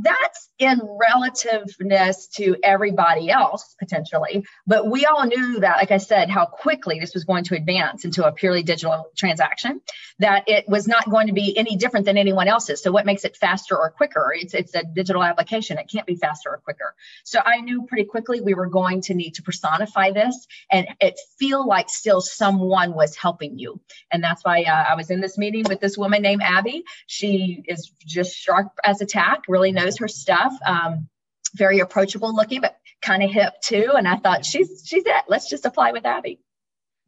that's 0.03 0.51
in 0.59 0.81
relativeness 0.81 2.29
to 2.29 2.57
everybody 2.63 3.31
else 3.31 3.77
potentially. 3.79 4.45
But 4.67 4.89
we 4.91 5.05
all 5.07 5.27
knew 5.27 5.61
that 5.61 5.77
like 5.77 5.91
i 5.91 5.99
said 5.99 6.31
how 6.31 6.47
quickly 6.47 6.99
this 6.99 7.15
was 7.15 7.25
going 7.25 7.45
to 7.45 7.57
advance 7.57 8.05
into 8.05 8.27
a 8.27 8.33
purely 8.33 8.63
digital 8.63 9.11
transaction 9.17 9.81
that 10.19 10.45
it 10.49 10.69
was 10.69 10.89
not 10.89 11.09
going 11.09 11.27
to 11.29 11.33
be 11.33 11.57
any 11.57 11.77
different 11.77 12.07
than 12.07 12.17
anyone 12.17 12.49
else's. 12.49 12.83
So 12.83 12.91
what 12.91 13.07
makes 13.07 13.25
it 13.25 13.37
faster 13.37 13.77
or 13.77 13.91
quicker? 13.91 14.33
It's 14.35 14.55
it's 14.55 14.75
a 14.75 14.83
digital 14.83 15.23
application. 15.23 15.79
It 15.79 15.89
can't 15.93 16.07
be 16.07 16.17
faster 16.17 16.51
or 16.51 16.59
quicker. 16.59 16.95
So 17.25 17.41
i 17.45 17.61
knew 17.61 17.87
pretty 17.87 18.05
quickly 18.05 18.41
we 18.41 18.55
were 18.55 18.67
going 18.67 19.03
to 19.03 19.15
need 19.15 19.35
to 19.35 19.43
personify 19.43 20.11
this 20.11 20.47
and 20.71 20.89
it 21.01 21.19
feel 21.39 21.67
like 21.67 21.89
still 21.89 22.21
someone 22.21 22.95
was 22.95 23.17
helping 23.17 23.59
you. 23.59 23.81
And 24.11 24.25
that's 24.25 24.45
why 24.45 24.63
uh, 24.63 24.85
i 24.89 24.95
was 24.97 25.11
in 25.11 25.21
this 25.21 25.39
meeting 25.39 25.65
with 25.69 25.81
this 25.81 25.97
woman 25.97 26.23
named 26.23 26.43
abby. 26.43 26.85
She 27.07 27.63
is 27.69 27.93
just 28.05 28.35
sharp 28.37 28.69
as 28.83 29.01
a 29.01 29.07
tack 29.07 29.43
really 29.49 29.73
knows 29.73 29.84
knows 29.85 29.99
her 29.99 30.09
stuff. 30.09 30.53
Um, 30.67 31.09
very 31.55 31.79
approachable 31.79 32.35
looking, 32.35 32.61
but 32.61 32.77
kind 33.03 33.23
of 33.23 33.31
hip 33.31 33.55
too. 33.63 33.93
And 33.97 34.09
I 34.09 34.17
thought 34.17 34.45
she's 34.45 34.83
she's 34.85 35.05
it. 35.07 35.25
Let's 35.29 35.49
just 35.49 35.65
apply 35.67 35.93
with 35.93 36.05
Abby. 36.05 36.41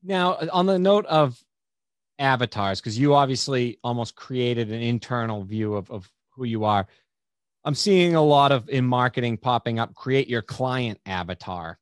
Now, 0.02 0.38
on 0.52 0.66
the 0.66 0.78
note 0.78 1.06
of 1.06 1.42
avatars, 2.18 2.80
because 2.80 2.99
you 2.99 3.14
obviously 3.14 3.78
almost 3.83 4.14
created 4.14 4.71
an 4.71 4.80
internal 4.80 5.42
view 5.45 5.75
of, 5.75 5.90
of 5.90 6.11
who 6.30 6.45
you 6.45 6.64
are. 6.64 6.87
I'm 7.64 7.75
seeing 7.75 8.14
a 8.14 8.23
lot 8.23 8.52
of 8.52 8.68
in 8.68 8.87
marketing 8.87 9.38
popping 9.38 9.80
up, 9.80 9.95
create 9.95 10.28
your 10.28 10.42
client 10.42 11.00
avatar. 11.04 11.78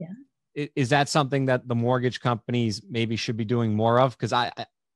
Yeah. 0.00 0.66
Is 0.74 0.88
that 0.88 1.08
something 1.08 1.46
that 1.46 1.68
the 1.68 1.76
mortgage 1.76 2.20
companies 2.20 2.82
maybe 2.90 3.14
should 3.14 3.36
be 3.36 3.44
doing 3.44 3.74
more 3.74 4.00
of? 4.00 4.16
Because 4.18 4.32
I, 4.32 4.50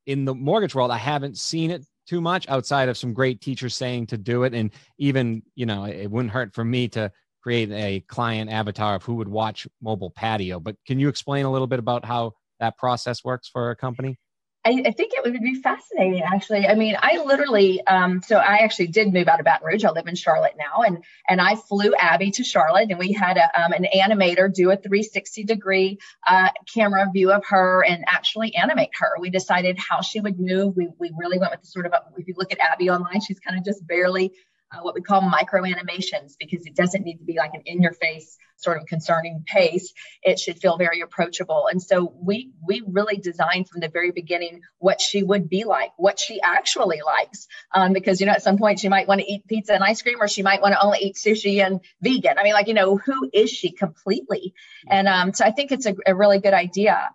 in 0.06 0.24
the 0.24 0.34
mortgage 0.34 0.74
world, 0.74 0.90
I 0.90 0.96
haven't 0.96 1.38
seen 1.38 1.70
it 1.70 1.86
too 2.06 2.20
much 2.20 2.48
outside 2.48 2.88
of 2.88 2.96
some 2.96 3.12
great 3.12 3.40
teachers 3.40 3.74
saying 3.74 4.06
to 4.08 4.18
do 4.18 4.44
it. 4.44 4.54
And 4.54 4.70
even, 4.98 5.42
you 5.54 5.66
know, 5.66 5.84
it 5.84 6.10
wouldn't 6.10 6.32
hurt 6.32 6.54
for 6.54 6.64
me 6.64 6.88
to 6.88 7.10
create 7.42 7.70
a 7.70 8.00
client 8.08 8.50
avatar 8.50 8.94
of 8.96 9.02
who 9.02 9.14
would 9.16 9.28
watch 9.28 9.68
mobile 9.82 10.10
patio. 10.10 10.60
But 10.60 10.76
can 10.86 10.98
you 10.98 11.08
explain 11.08 11.44
a 11.44 11.52
little 11.52 11.66
bit 11.66 11.78
about 11.78 12.04
how 12.04 12.32
that 12.60 12.78
process 12.78 13.24
works 13.24 13.48
for 13.48 13.70
a 13.70 13.76
company? 13.76 14.18
I, 14.66 14.82
I, 14.86 14.90
think 14.92 15.12
it 15.12 15.22
would 15.22 15.38
be 15.42 15.56
fascinating, 15.56 16.22
actually. 16.22 16.66
I 16.66 16.74
mean, 16.74 16.96
I 16.98 17.22
literally, 17.22 17.86
um, 17.86 18.22
so 18.22 18.36
I 18.36 18.58
actually 18.58 18.86
did 18.86 19.12
move 19.12 19.28
out 19.28 19.38
of 19.38 19.44
Baton 19.44 19.66
Rouge. 19.66 19.84
I 19.84 19.90
live 19.90 20.06
in 20.06 20.14
Charlotte 20.14 20.54
now, 20.56 20.82
and 20.82 21.04
and 21.28 21.40
I 21.40 21.56
flew 21.56 21.94
Abby 21.94 22.30
to 22.32 22.44
Charlotte, 22.44 22.88
and 22.90 22.98
we 22.98 23.12
had 23.12 23.36
a, 23.36 23.62
um, 23.62 23.72
an 23.72 23.86
animator 23.94 24.52
do 24.52 24.70
a 24.70 24.76
360 24.76 25.44
degree 25.44 25.98
uh, 26.26 26.48
camera 26.72 27.06
view 27.12 27.30
of 27.30 27.44
her 27.46 27.84
and 27.84 28.04
actually 28.06 28.54
animate 28.54 28.90
her. 28.94 29.10
We 29.20 29.28
decided 29.28 29.78
how 29.78 30.00
she 30.00 30.20
would 30.20 30.40
move. 30.40 30.76
We 30.76 30.88
we 30.98 31.12
really 31.18 31.38
went 31.38 31.52
with 31.52 31.60
the 31.60 31.66
sort 31.66 31.84
of, 31.84 31.92
a, 31.92 32.02
if 32.16 32.26
you 32.26 32.34
look 32.36 32.52
at 32.52 32.58
Abby 32.58 32.88
online, 32.88 33.20
she's 33.20 33.40
kind 33.40 33.58
of 33.58 33.64
just 33.64 33.86
barely 33.86 34.32
uh, 34.74 34.82
what 34.82 34.94
we 34.94 35.00
call 35.00 35.20
micro 35.20 35.64
animations 35.64 36.36
because 36.38 36.66
it 36.66 36.74
doesn't 36.74 37.04
need 37.04 37.18
to 37.18 37.24
be 37.24 37.36
like 37.36 37.54
an 37.54 37.62
in 37.66 37.80
your 37.80 37.92
face 37.92 38.36
sort 38.56 38.78
of 38.80 38.86
concerning 38.86 39.44
pace. 39.46 39.92
It 40.22 40.38
should 40.38 40.58
feel 40.58 40.76
very 40.76 41.00
approachable. 41.00 41.68
And 41.70 41.82
so 41.82 42.14
we 42.20 42.52
we 42.66 42.82
really 42.86 43.16
designed 43.16 43.68
from 43.68 43.80
the 43.80 43.88
very 43.88 44.10
beginning 44.10 44.62
what 44.78 45.00
she 45.00 45.22
would 45.22 45.48
be 45.48 45.64
like 45.64 45.90
what 45.96 46.18
she 46.18 46.40
actually 46.40 47.00
likes 47.04 47.46
um, 47.74 47.92
because 47.92 48.20
you 48.20 48.26
know 48.26 48.32
at 48.32 48.42
some 48.42 48.58
point 48.58 48.80
she 48.80 48.88
might 48.88 49.08
want 49.08 49.20
to 49.20 49.30
eat 49.30 49.46
pizza 49.46 49.74
and 49.74 49.84
ice 49.84 50.02
cream 50.02 50.18
or 50.20 50.28
she 50.28 50.42
might 50.42 50.62
want 50.62 50.72
to 50.72 50.82
only 50.82 50.98
eat 51.00 51.16
sushi 51.16 51.64
and 51.64 51.80
vegan. 52.00 52.38
I 52.38 52.44
mean 52.44 52.54
like 52.54 52.68
you 52.68 52.74
know 52.74 52.96
who 52.96 53.28
is 53.32 53.50
she 53.50 53.70
completely? 53.70 54.54
And 54.88 55.08
um, 55.08 55.32
so 55.32 55.44
i 55.44 55.50
think 55.50 55.72
it's 55.72 55.86
a, 55.86 55.94
a 56.06 56.14
really 56.14 56.38
good 56.38 56.54
idea. 56.54 57.10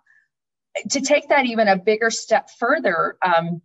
To 0.90 1.00
take 1.00 1.30
that 1.30 1.46
even 1.46 1.66
a 1.66 1.76
bigger 1.76 2.10
step 2.10 2.48
further 2.58 3.16
um, 3.22 3.60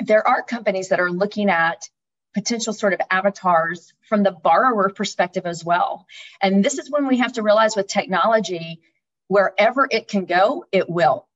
there 0.00 0.26
are 0.26 0.42
companies 0.42 0.88
that 0.88 1.00
are 1.00 1.10
looking 1.10 1.50
at 1.50 1.88
potential 2.34 2.72
sort 2.72 2.92
of 2.92 3.00
avatars 3.10 3.92
from 4.08 4.22
the 4.22 4.30
borrower 4.30 4.90
perspective 4.90 5.46
as 5.46 5.64
well. 5.64 6.06
And 6.42 6.64
this 6.64 6.78
is 6.78 6.90
when 6.90 7.06
we 7.06 7.18
have 7.18 7.32
to 7.34 7.42
realize 7.42 7.76
with 7.76 7.88
technology, 7.88 8.80
wherever 9.28 9.88
it 9.90 10.08
can 10.08 10.24
go, 10.24 10.64
it 10.72 10.88
will. 10.88 11.26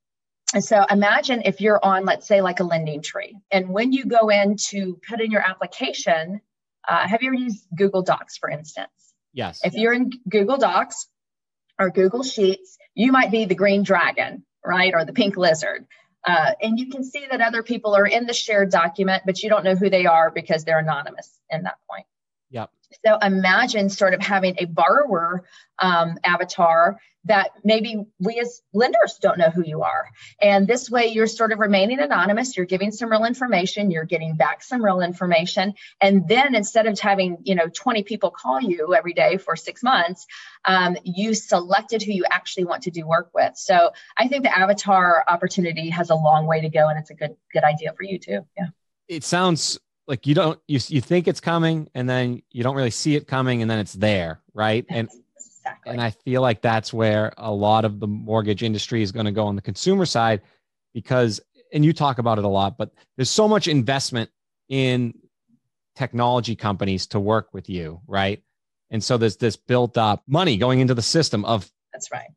And 0.52 0.64
so 0.64 0.84
imagine 0.88 1.42
if 1.44 1.60
you're 1.60 1.84
on, 1.84 2.04
let's 2.04 2.26
say, 2.26 2.40
like 2.40 2.60
a 2.60 2.64
lending 2.64 3.02
tree. 3.02 3.36
and 3.50 3.68
when 3.68 3.92
you 3.92 4.04
go 4.04 4.28
in 4.28 4.56
to 4.68 5.00
put 5.08 5.20
in 5.20 5.30
your 5.30 5.40
application, 5.40 6.40
uh, 6.88 7.08
have 7.08 7.22
you 7.22 7.28
ever 7.30 7.36
used 7.36 7.66
Google 7.74 8.02
Docs, 8.02 8.36
for 8.36 8.48
instance? 8.50 8.90
Yes. 9.32 9.60
If 9.64 9.74
you're 9.74 9.92
in 9.92 10.10
Google 10.28 10.58
Docs 10.58 11.08
or 11.78 11.90
Google 11.90 12.22
Sheets, 12.22 12.78
you 12.94 13.10
might 13.10 13.30
be 13.30 13.46
the 13.46 13.54
green 13.54 13.82
dragon, 13.82 14.44
right? 14.64 14.94
Or 14.94 15.04
the 15.04 15.12
pink 15.12 15.36
lizard. 15.36 15.86
Uh, 16.24 16.52
and 16.62 16.78
you 16.78 16.88
can 16.90 17.04
see 17.04 17.26
that 17.30 17.40
other 17.40 17.62
people 17.62 17.94
are 17.94 18.06
in 18.06 18.26
the 18.26 18.32
shared 18.32 18.70
document, 18.70 19.22
but 19.26 19.42
you 19.42 19.48
don't 19.48 19.64
know 19.64 19.74
who 19.74 19.90
they 19.90 20.06
are 20.06 20.30
because 20.30 20.64
they're 20.64 20.78
anonymous 20.78 21.38
in 21.50 21.62
that 21.64 21.76
point. 21.88 22.06
Yep. 22.50 22.70
So 23.04 23.18
imagine 23.18 23.88
sort 23.88 24.14
of 24.14 24.20
having 24.20 24.56
a 24.58 24.66
borrower 24.66 25.44
um, 25.78 26.18
avatar 26.24 26.98
that 27.26 27.50
maybe 27.64 28.04
we 28.18 28.38
as 28.38 28.60
lenders 28.72 29.18
don't 29.20 29.38
know 29.38 29.48
who 29.48 29.64
you 29.64 29.82
are. 29.82 30.06
And 30.40 30.66
this 30.66 30.90
way 30.90 31.06
you're 31.06 31.26
sort 31.26 31.52
of 31.52 31.58
remaining 31.58 31.98
anonymous, 32.00 32.56
you're 32.56 32.66
giving 32.66 32.90
some 32.90 33.10
real 33.10 33.24
information, 33.24 33.90
you're 33.90 34.04
getting 34.04 34.36
back 34.36 34.62
some 34.62 34.84
real 34.84 35.00
information. 35.00 35.74
And 36.00 36.28
then 36.28 36.54
instead 36.54 36.86
of 36.86 36.98
having, 37.00 37.38
you 37.44 37.54
know, 37.54 37.68
20 37.72 38.02
people 38.02 38.30
call 38.30 38.60
you 38.60 38.94
every 38.94 39.14
day 39.14 39.38
for 39.38 39.56
six 39.56 39.82
months, 39.82 40.26
um, 40.66 40.96
you 41.02 41.34
selected 41.34 42.02
who 42.02 42.12
you 42.12 42.24
actually 42.30 42.64
want 42.64 42.82
to 42.82 42.90
do 42.90 43.06
work 43.06 43.30
with. 43.34 43.56
So 43.56 43.92
I 44.18 44.28
think 44.28 44.42
the 44.42 44.56
avatar 44.56 45.24
opportunity 45.26 45.90
has 45.90 46.10
a 46.10 46.14
long 46.14 46.46
way 46.46 46.60
to 46.60 46.68
go 46.68 46.88
and 46.88 46.98
it's 46.98 47.10
a 47.10 47.14
good, 47.14 47.36
good 47.52 47.64
idea 47.64 47.94
for 47.96 48.02
you 48.02 48.18
too. 48.18 48.46
Yeah. 48.56 48.66
It 49.08 49.24
sounds 49.24 49.78
like 50.06 50.26
you 50.26 50.34
don't 50.34 50.60
you 50.68 50.78
you 50.88 51.00
think 51.00 51.28
it's 51.28 51.40
coming 51.40 51.88
and 51.94 52.08
then 52.08 52.42
you 52.50 52.62
don't 52.62 52.76
really 52.76 52.90
see 52.90 53.16
it 53.16 53.26
coming 53.26 53.62
and 53.62 53.70
then 53.70 53.78
it's 53.78 53.94
there 53.94 54.40
right? 54.52 54.84
And 54.88 55.08
exactly. 55.36 55.92
and 55.92 56.00
i 56.00 56.10
feel 56.10 56.42
like 56.42 56.60
that's 56.60 56.92
where 56.92 57.32
a 57.38 57.50
lot 57.50 57.84
of 57.84 57.98
the 58.00 58.06
mortgage 58.06 58.62
industry 58.62 59.02
is 59.02 59.12
going 59.12 59.26
to 59.26 59.32
go 59.32 59.46
on 59.46 59.56
the 59.56 59.62
consumer 59.62 60.06
side 60.06 60.42
because 60.92 61.40
and 61.72 61.84
you 61.84 61.92
talk 61.92 62.18
about 62.18 62.38
it 62.38 62.44
a 62.44 62.48
lot 62.48 62.76
but 62.76 62.92
there's 63.16 63.30
so 63.30 63.48
much 63.48 63.66
investment 63.66 64.30
in 64.68 65.14
technology 65.96 66.54
companies 66.54 67.06
to 67.06 67.18
work 67.20 67.48
with 67.52 67.68
you 67.70 68.00
right? 68.06 68.42
And 68.90 69.02
so 69.02 69.16
there's 69.16 69.36
this 69.36 69.56
built 69.56 69.96
up 69.98 70.22
money 70.26 70.56
going 70.56 70.80
into 70.80 70.94
the 70.94 71.02
system 71.02 71.44
of 71.44 71.68
that's 71.92 72.12
right. 72.12 72.28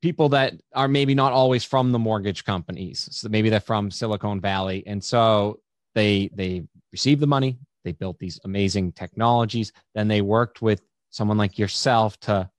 people 0.00 0.30
that 0.30 0.54
are 0.74 0.88
maybe 0.88 1.14
not 1.14 1.32
always 1.32 1.64
from 1.64 1.92
the 1.92 1.98
mortgage 1.98 2.44
companies. 2.44 3.08
So 3.10 3.28
maybe 3.28 3.50
they're 3.50 3.60
from 3.60 3.90
silicon 3.90 4.40
valley. 4.40 4.84
And 4.86 5.02
so 5.02 5.60
they 5.94 6.30
they 6.32 6.62
received 6.92 7.20
the 7.20 7.26
money, 7.26 7.58
they 7.84 7.92
built 7.92 8.18
these 8.18 8.40
amazing 8.44 8.92
technologies, 8.92 9.72
then 9.94 10.08
they 10.08 10.20
worked 10.20 10.62
with 10.62 10.82
someone 11.10 11.38
like 11.38 11.58
yourself 11.58 12.18
to 12.20 12.50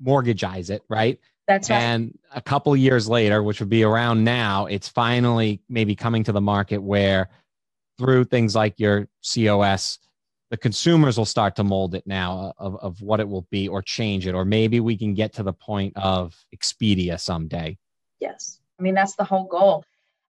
mortgageize 0.00 0.70
it, 0.70 0.82
right? 0.88 1.18
That's 1.46 1.70
right. 1.70 1.80
And 1.80 2.18
a 2.34 2.40
couple 2.40 2.74
years 2.76 3.08
later, 3.08 3.42
which 3.42 3.60
would 3.60 3.68
be 3.68 3.84
around 3.84 4.24
now, 4.24 4.66
it's 4.66 4.88
finally 4.88 5.60
maybe 5.68 5.94
coming 5.94 6.24
to 6.24 6.32
the 6.32 6.40
market 6.40 6.78
where 6.78 7.30
through 7.98 8.24
things 8.24 8.54
like 8.54 8.78
your 8.78 9.08
COS, 9.22 9.98
the 10.50 10.56
consumers 10.56 11.16
will 11.16 11.24
start 11.24 11.56
to 11.56 11.64
mold 11.64 11.94
it 11.94 12.06
now 12.06 12.52
of, 12.58 12.76
of 12.76 13.00
what 13.00 13.20
it 13.20 13.28
will 13.28 13.46
be 13.50 13.68
or 13.68 13.80
change 13.80 14.26
it. 14.26 14.34
Or 14.34 14.44
maybe 14.44 14.80
we 14.80 14.96
can 14.96 15.14
get 15.14 15.34
to 15.34 15.42
the 15.42 15.52
point 15.52 15.94
of 15.96 16.36
Expedia 16.54 17.18
someday. 17.18 17.78
Yes. 18.20 18.60
I 18.78 18.82
mean, 18.82 18.94
that's 18.94 19.14
the 19.14 19.24
whole 19.24 19.44
goal 19.44 19.84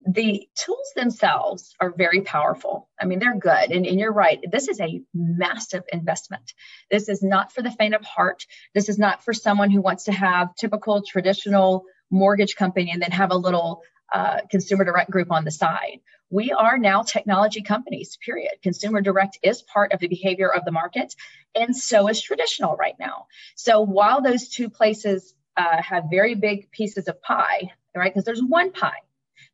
the 0.07 0.49
tools 0.55 0.93
themselves 0.95 1.75
are 1.81 1.91
very 1.91 2.21
powerful. 2.21 2.89
I 3.01 3.07
mean, 3.07 3.19
they're 3.19 3.39
good. 3.39 3.73
And, 3.73 3.85
and, 3.85 3.99
you're 3.99 4.13
right. 4.13 4.39
This 4.51 4.69
is 4.69 4.81
a 4.81 5.03
massive 5.13 5.83
investment. 5.93 6.55
This 6.91 7.09
is 7.09 7.23
not 7.23 7.53
for 7.53 7.63
the 7.63 7.73
faint 7.73 7.95
of 7.95 8.05
heart. 8.05 8.47
This 8.73 8.89
is 8.89 8.99
not 8.99 9.25
for 9.25 9.33
someone 9.33 9.71
who 9.71 9.81
wants 9.81 10.05
to 10.05 10.13
have 10.13 10.55
typical 10.55 11.03
traditional 11.03 11.85
mortgage 12.11 12.55
company 12.55 12.93
and 12.93 13.03
then 13.03 13.11
have 13.11 13.33
a 13.33 13.37
little 13.37 13.83
uh, 14.13 14.39
consumer 14.49 14.85
direct 14.85 15.11
group 15.11 15.33
on 15.33 15.45
the 15.45 15.51
side. 15.51 15.99
We 16.31 16.53
are 16.53 16.79
now 16.79 17.03
technology 17.03 17.63
companies, 17.63 18.17
period. 18.25 18.53
Consumer 18.63 19.01
direct 19.01 19.39
is 19.43 19.63
part 19.63 19.93
of 19.93 19.99
the 19.99 20.09
behavior 20.09 20.53
of 20.53 20.65
the 20.65 20.73
market, 20.73 21.15
and 21.55 21.77
so 21.77 22.09
is 22.09 22.21
traditional 22.21 22.77
right 22.77 22.97
now. 22.99 23.27
So 23.57 23.81
while 23.81 24.23
those 24.23 24.49
two 24.49 24.71
places 24.71 25.35
uh, 25.57 25.83
have 25.83 26.05
very 26.11 26.35
big 26.35 26.71
pieces 26.71 27.09
of 27.09 27.21
pie, 27.23 27.73
right? 27.95 28.13
Because 28.13 28.25
there's 28.25 28.43
one 28.43 28.73
pie 28.73 29.01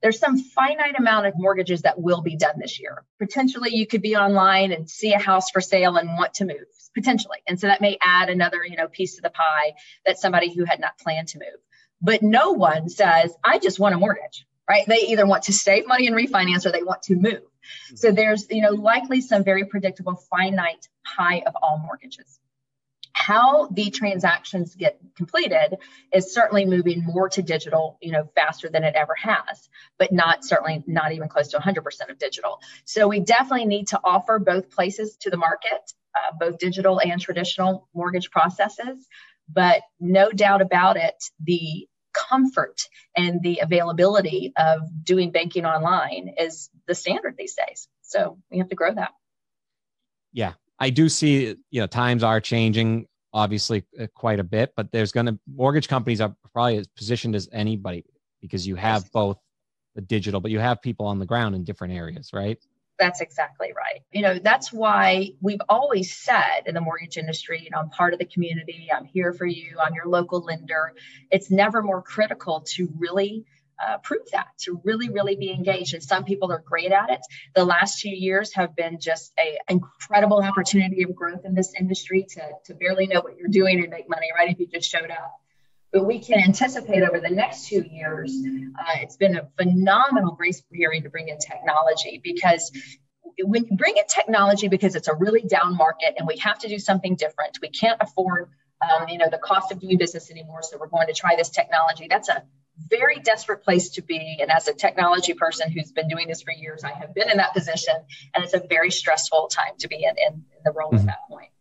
there's 0.03 0.19
some 0.19 0.39
finite 0.39 0.99
amount 0.99 1.27
of 1.27 1.35
mortgages 1.37 1.83
that 1.83 2.01
will 2.01 2.23
be 2.23 2.37
done 2.37 2.59
this 2.59 2.81
year. 2.81 3.05
Potentially, 3.19 3.71
you 3.73 3.87
could 3.87 4.03
be 4.03 4.17
online 4.17 4.73
and 4.73 4.89
see 4.89 5.13
a 5.13 5.19
house 5.19 5.51
for 5.51 5.61
sale 5.61 5.97
and 5.97 6.17
want 6.17 6.35
to 6.35 6.45
move, 6.45 6.67
potentially. 6.95 7.39
And 7.47 7.59
so 7.59 7.67
that 7.67 7.81
may 7.81 7.99
add 8.03 8.29
another, 8.29 8.65
you 8.65 8.77
know, 8.77 8.89
piece 8.89 9.19
of 9.19 9.23
the 9.23 9.31
pie 9.31 9.75
that 10.07 10.19
somebody 10.19 10.53
who 10.53 10.65
had 10.65 10.81
not 10.81 10.99
planned 10.99 11.29
to 11.29 11.39
move. 11.39 11.61
But 12.01 12.23
no 12.23 12.53
one 12.53 12.89
says, 12.89 13.35
I 13.45 13.59
just 13.59 13.79
want 13.79 13.95
a 13.95 13.99
mortgage, 13.99 14.47
right? 14.69 14.85
They 14.87 15.07
either 15.09 15.27
want 15.27 15.45
to 15.45 15.53
save 15.53 15.87
money 15.87 16.07
and 16.07 16.17
refinance 16.17 16.67
or 16.67 16.73
they 16.73 16.83
want 16.83 17.03
to 17.05 17.15
move. 17.15 17.43
Mm-hmm. 17.43 17.97
So 17.97 18.11
there's, 18.11 18.47
you 18.51 18.63
know, 18.63 18.73
likely 18.73 19.21
some 19.21 19.45
very 19.45 19.65
predictable 19.65 20.17
finite 20.31 20.89
pie 21.05 21.43
of 21.47 21.55
all 21.63 21.79
mortgages 21.79 22.41
how 23.13 23.67
the 23.69 23.91
transactions 23.91 24.75
get 24.75 24.99
completed 25.17 25.77
is 26.13 26.33
certainly 26.33 26.65
moving 26.65 27.05
more 27.05 27.29
to 27.29 27.43
digital 27.43 27.99
you 28.01 28.13
know 28.13 28.29
faster 28.35 28.69
than 28.69 28.85
it 28.85 28.95
ever 28.95 29.15
has 29.15 29.69
but 29.99 30.13
not 30.13 30.45
certainly 30.45 30.83
not 30.87 31.13
even 31.13 31.29
close 31.29 31.49
to 31.49 31.59
100% 31.59 32.11
of 32.11 32.19
digital. 32.19 32.61
So 32.85 33.09
we 33.09 33.21
definitely 33.21 33.67
need 33.67 33.89
to 33.89 34.01
offer 34.03 34.39
both 34.39 34.71
places 34.71 35.17
to 35.21 35.31
the 35.31 35.37
market 35.37 35.93
uh, 36.15 36.37
both 36.39 36.59
digital 36.59 37.01
and 37.01 37.21
traditional 37.21 37.89
mortgage 37.95 38.31
processes 38.31 39.07
but 39.49 39.83
no 40.01 40.31
doubt 40.31 40.63
about 40.63 40.97
it 40.97 41.15
the 41.41 41.87
comfort 42.13 42.83
and 43.17 43.41
the 43.43 43.61
availability 43.61 44.53
of 44.57 44.83
doing 45.03 45.31
banking 45.31 45.65
online 45.65 46.35
is 46.39 46.69
the 46.87 46.95
standard 46.95 47.37
these 47.39 47.55
days. 47.55 47.89
So 48.03 48.39
we 48.51 48.59
have 48.59 48.69
to 48.69 48.75
grow 48.75 48.95
that. 48.95 49.13
Yeah 50.33 50.53
I 50.83 50.91
do 50.91 51.09
see, 51.09 51.55
you 51.71 51.81
know, 51.81 51.87
times 51.87 52.25
are 52.25 52.41
changing 52.41 53.07
obviously 53.33 53.85
uh, 54.01 54.09
quite 54.17 54.41
a 54.41 54.45
bit, 54.45 54.73
but 54.77 54.91
there's 54.91 55.13
going 55.13 55.27
to 55.27 55.39
mortgage 55.47 55.87
companies 55.87 56.21
are 56.21 56.35
probably 56.53 56.79
as 56.79 56.89
positioned 56.89 57.37
as 57.37 57.49
anybody 57.53 58.05
because 58.41 58.67
you 58.67 58.75
have 58.75 59.09
both 59.13 59.39
the 59.95 60.01
digital, 60.01 60.41
but 60.41 60.51
you 60.51 60.59
have 60.59 60.83
people 60.83 61.07
on 61.07 61.21
the 61.21 61.25
ground 61.25 61.55
in 61.55 61.63
different 61.63 61.95
areas, 61.95 62.31
right? 62.33 62.59
That's 62.99 63.21
exactly 63.21 63.73
right. 63.77 64.01
You 64.11 64.23
know, 64.23 64.41
that's 64.41 64.73
why 64.73 65.31
we've 65.41 65.63
always 65.69 66.17
said 66.17 66.63
in 66.67 66.75
the 66.75 66.81
mortgage 66.81 67.17
industry, 67.17 67.63
you 67.63 67.71
know, 67.71 67.79
I'm 67.79 67.91
part 67.91 68.13
of 68.13 68.19
the 68.19 68.25
community, 68.25 68.89
I'm 68.93 69.05
here 69.05 69.33
for 69.33 69.47
you, 69.47 69.77
I'm 69.81 69.95
your 69.95 70.07
local 70.07 70.41
lender. 70.41 70.95
It's 71.31 71.49
never 71.49 71.81
more 71.85 72.03
critical 72.03 72.63
to 72.75 72.93
really 72.99 73.45
uh, 73.87 73.99
prove 73.99 74.23
that 74.33 74.49
to 74.59 74.81
really 74.85 75.09
really 75.09 75.37
be 75.37 75.51
engaged 75.51 75.95
and 75.95 76.03
some 76.03 76.25
people 76.25 76.53
are 76.53 76.63
great 76.65 76.93
at 76.93 77.11
it 77.11 77.21
the 77.55 77.65
last 77.65 78.01
two 78.01 78.11
years 78.11 78.55
have 78.55 78.75
been 78.77 78.99
just 79.01 79.33
a 79.39 79.59
incredible 79.69 80.43
opportunity 80.43 81.03
of 81.03 81.15
growth 81.15 81.45
in 81.45 81.55
this 81.55 81.73
industry 81.79 82.27
to, 82.29 82.41
to 82.65 82.75
barely 82.75 83.07
know 83.07 83.21
what 83.21 83.37
you're 83.37 83.49
doing 83.49 83.81
and 83.81 83.91
make 83.91 84.09
money 84.09 84.29
right 84.37 84.51
if 84.51 84.59
you 84.59 84.67
just 84.67 84.91
showed 84.91 85.11
up 85.11 85.39
but 85.93 86.07
we 86.07 86.19
can 86.21 86.41
anticipate 86.41 87.03
over 87.03 87.21
the 87.21 87.29
next 87.29 87.67
two 87.67 87.83
years. 87.83 88.35
Uh, 88.35 89.01
it's 89.03 89.17
been 89.17 89.37
a 89.37 89.47
phenomenal 89.59 90.33
grace 90.33 90.63
period 90.73 91.05
to 91.05 91.11
bring 91.11 91.29
in 91.29 91.37
technology 91.37 92.19
because 92.25 92.73
when 93.45 93.67
you 93.67 93.77
bring 93.77 93.97
in 93.99 94.05
technology 94.07 94.69
because 94.69 94.95
it's 94.95 95.09
a 95.09 95.15
really 95.15 95.43
down 95.43 95.77
market 95.77 96.15
and 96.17 96.27
we 96.27 96.39
have 96.39 96.59
to 96.61 96.69
do 96.69 96.79
something 96.79 97.17
different, 97.17 97.59
we 97.61 97.69
can't 97.69 98.01
afford 98.01 98.49
um, 98.83 99.09
you 99.09 99.19
know 99.19 99.29
the 99.31 99.39
cost 99.39 99.71
of 99.71 99.81
doing 99.81 99.99
business 99.99 100.31
anymore. 100.31 100.61
So 100.63 100.79
we're 100.79 100.89
going 100.89 101.07
to 101.09 101.13
try 101.13 101.37
this 101.37 101.51
technology. 101.51 102.07
That's 102.09 102.31
a 102.31 102.43
very 102.89 103.21
desperate 103.21 103.63
place 103.63 103.91
to 103.91 104.03
be. 104.03 104.39
And 104.41 104.51
as 104.51 104.69
a 104.69 104.75
technology 104.75 105.35
person 105.35 105.71
who's 105.71 105.93
been 105.93 106.09
doing 106.09 106.29
this 106.29 106.43
for 106.43 106.53
years, 106.53 106.85
I 106.85 106.93
have 106.93 107.15
been 107.15 107.31
in 107.31 107.39
that 107.39 107.55
position, 107.55 107.95
and 108.35 108.45
it's 108.45 108.55
a 108.55 108.63
very 108.69 108.91
stressful 108.91 109.49
time 109.49 109.75
to 109.79 109.89
be 109.89 110.05
in 110.05 110.15
in, 110.19 110.35
in 110.35 110.63
the 110.65 110.73
role 110.73 110.91
mm-hmm. 110.91 111.09
at 111.09 111.15
that 111.15 111.29
point 111.29 111.53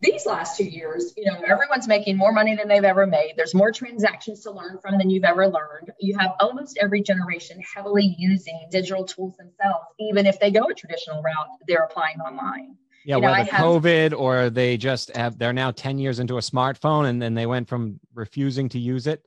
these 0.00 0.26
last 0.26 0.56
two 0.56 0.64
years, 0.64 1.12
you 1.16 1.30
know, 1.30 1.40
everyone's 1.46 1.86
making 1.86 2.16
more 2.16 2.32
money 2.32 2.56
than 2.56 2.68
they've 2.68 2.84
ever 2.84 3.06
made. 3.06 3.34
There's 3.36 3.54
more 3.54 3.70
transactions 3.70 4.40
to 4.44 4.50
learn 4.50 4.78
from 4.80 4.98
than 4.98 5.10
you've 5.10 5.24
ever 5.24 5.46
learned. 5.46 5.90
You 6.00 6.16
have 6.18 6.32
almost 6.40 6.78
every 6.80 7.02
generation 7.02 7.60
heavily 7.74 8.14
using 8.18 8.68
digital 8.70 9.04
tools 9.04 9.36
themselves. 9.36 9.86
Even 9.98 10.26
if 10.26 10.40
they 10.40 10.50
go 10.50 10.66
a 10.70 10.74
traditional 10.74 11.22
route, 11.22 11.48
they're 11.68 11.84
applying 11.84 12.18
online. 12.20 12.76
Yeah, 13.04 13.16
you 13.16 13.22
know, 13.22 13.30
whether 13.30 13.50
have, 13.50 13.64
COVID 13.64 14.18
or 14.18 14.50
they 14.50 14.76
just 14.76 15.14
have, 15.16 15.38
they're 15.38 15.52
now 15.52 15.70
10 15.70 15.98
years 15.98 16.18
into 16.18 16.36
a 16.36 16.42
smartphone 16.42 17.08
and 17.08 17.20
then 17.20 17.34
they 17.34 17.46
went 17.46 17.68
from 17.68 17.98
refusing 18.14 18.68
to 18.70 18.78
use 18.78 19.06
it, 19.06 19.24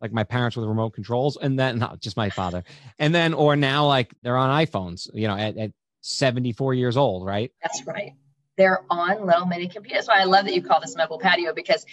like 0.00 0.12
my 0.12 0.24
parents 0.24 0.56
with 0.56 0.66
remote 0.66 0.90
controls, 0.90 1.36
and 1.40 1.58
then, 1.58 1.78
not 1.78 2.00
just 2.00 2.16
my 2.16 2.30
father. 2.30 2.64
And 2.98 3.14
then, 3.14 3.34
or 3.34 3.56
now 3.56 3.86
like 3.86 4.14
they're 4.22 4.36
on 4.36 4.64
iPhones, 4.64 5.08
you 5.12 5.28
know, 5.28 5.36
at, 5.36 5.56
at 5.56 5.72
74 6.02 6.74
years 6.74 6.96
old, 6.96 7.26
right? 7.26 7.52
That's 7.62 7.84
right 7.86 8.14
they're 8.58 8.84
on 8.90 9.24
little 9.24 9.46
mini 9.46 9.68
computers. 9.68 10.06
Why 10.06 10.20
I 10.20 10.24
love 10.24 10.44
that 10.44 10.54
you 10.54 10.60
call 10.60 10.80
this 10.80 10.96
mobile 10.96 11.18
patio 11.18 11.54
because 11.54 11.86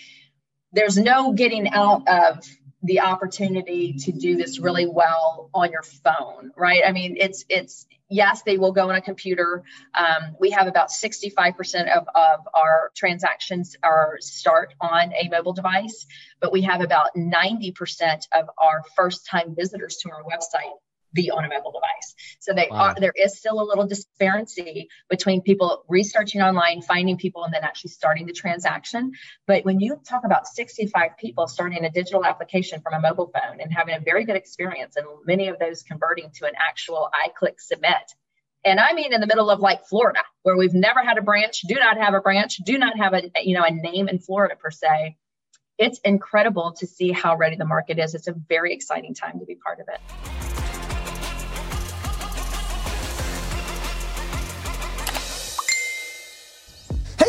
there's 0.74 0.98
no 0.98 1.32
getting 1.32 1.70
out 1.70 2.06
of 2.10 2.44
the 2.86 3.02
opportunity 3.02 3.94
to 3.94 4.12
do 4.12 4.36
this 4.36 4.60
really 4.60 4.86
well 4.86 5.50
on 5.54 5.72
your 5.72 5.84
phone, 5.84 6.52
right? 6.56 6.84
I 6.86 6.92
mean, 6.92 7.18
it's 7.20 7.46
it's 7.50 7.88
yes, 8.10 8.44
they 8.44 8.58
will 8.58 8.72
go 8.72 8.90
on 8.90 8.96
a 8.96 9.02
computer. 9.02 9.64
Um, 9.96 10.36
we 10.40 10.52
have 10.52 10.68
about 10.68 10.90
65% 10.90 11.96
of, 11.96 12.08
of 12.14 12.40
our 12.54 12.92
transactions 12.96 13.76
are 13.84 14.18
start 14.20 14.74
on 14.80 15.14
a 15.14 15.28
mobile 15.30 15.54
device, 15.54 16.06
but 16.40 16.52
we 16.52 16.62
have 16.62 16.82
about 16.82 17.16
90% 17.18 18.28
of 18.32 18.50
our 18.58 18.84
first 18.96 19.26
time 19.26 19.56
visitors 19.56 19.98
to 19.98 20.12
our 20.12 20.24
website 20.24 20.74
be 21.16 21.32
on 21.32 21.44
a 21.46 21.50
mobile 21.50 21.72
device. 21.72 22.14
So 22.40 22.54
they 22.54 22.68
wow. 22.70 22.78
are 22.78 22.96
there 23.00 23.14
is 23.16 23.38
still 23.38 23.60
a 23.60 23.66
little 23.66 23.88
disparity 23.88 24.90
between 25.10 25.42
people 25.42 25.84
researching 25.88 26.42
online, 26.42 26.82
finding 26.82 27.18
people, 27.18 27.44
and 27.44 27.54
then 27.54 27.64
actually 27.64 27.92
starting 27.92 28.28
the 28.28 28.34
transaction. 28.34 29.14
But 29.48 29.66
when 29.66 29.80
you 29.80 30.00
talk 30.08 30.24
about 30.26 30.46
65 30.46 31.18
people 31.18 31.48
starting 31.48 31.84
a 31.86 31.90
digital 31.90 32.24
application 32.24 32.82
from 32.82 32.94
a 32.94 33.00
mobile 33.00 33.32
phone 33.34 33.62
and 33.62 33.74
having 33.74 33.96
a 33.96 34.00
very 34.00 34.26
good 34.26 34.36
experience, 34.36 34.96
and 34.98 35.08
many 35.26 35.48
of 35.48 35.58
those 35.58 35.82
converting 35.82 36.30
to 36.36 36.46
an 36.46 36.54
actual 36.56 37.10
I 37.12 37.30
click 37.30 37.60
submit. 37.60 38.14
And 38.64 38.80
I 38.80 38.94
mean 38.94 39.14
in 39.14 39.22
the 39.22 39.28
middle 39.28 39.50
of 39.50 39.60
like 39.60 39.86
Florida, 39.86 40.22
where 40.44 40.58
we've 40.58 40.74
never 40.74 41.04
had 41.04 41.18
a 41.18 41.22
branch, 41.22 41.62
do 41.62 41.76
not 41.76 41.98
have 41.98 42.14
a 42.14 42.20
branch, 42.20 42.58
do 42.58 42.78
not 42.78 42.98
have 42.98 43.14
a 43.14 43.24
you 43.44 43.56
know 43.56 43.64
a 43.64 43.72
name 43.72 44.10
in 44.10 44.20
Florida 44.20 44.56
per 44.56 44.72
se. 44.72 45.18
It's 45.78 46.00
incredible 46.00 46.74
to 46.80 46.88
see 46.88 47.12
how 47.12 47.36
ready 47.36 47.58
the 47.58 47.66
market 47.66 48.00
is. 48.00 48.16
It's 48.16 48.28
a 48.28 48.34
very 48.34 48.74
exciting 48.74 49.14
time 49.14 49.40
to 49.40 49.46
be 49.46 49.56
part 49.56 49.80
of 49.80 49.88
it. 49.90 50.45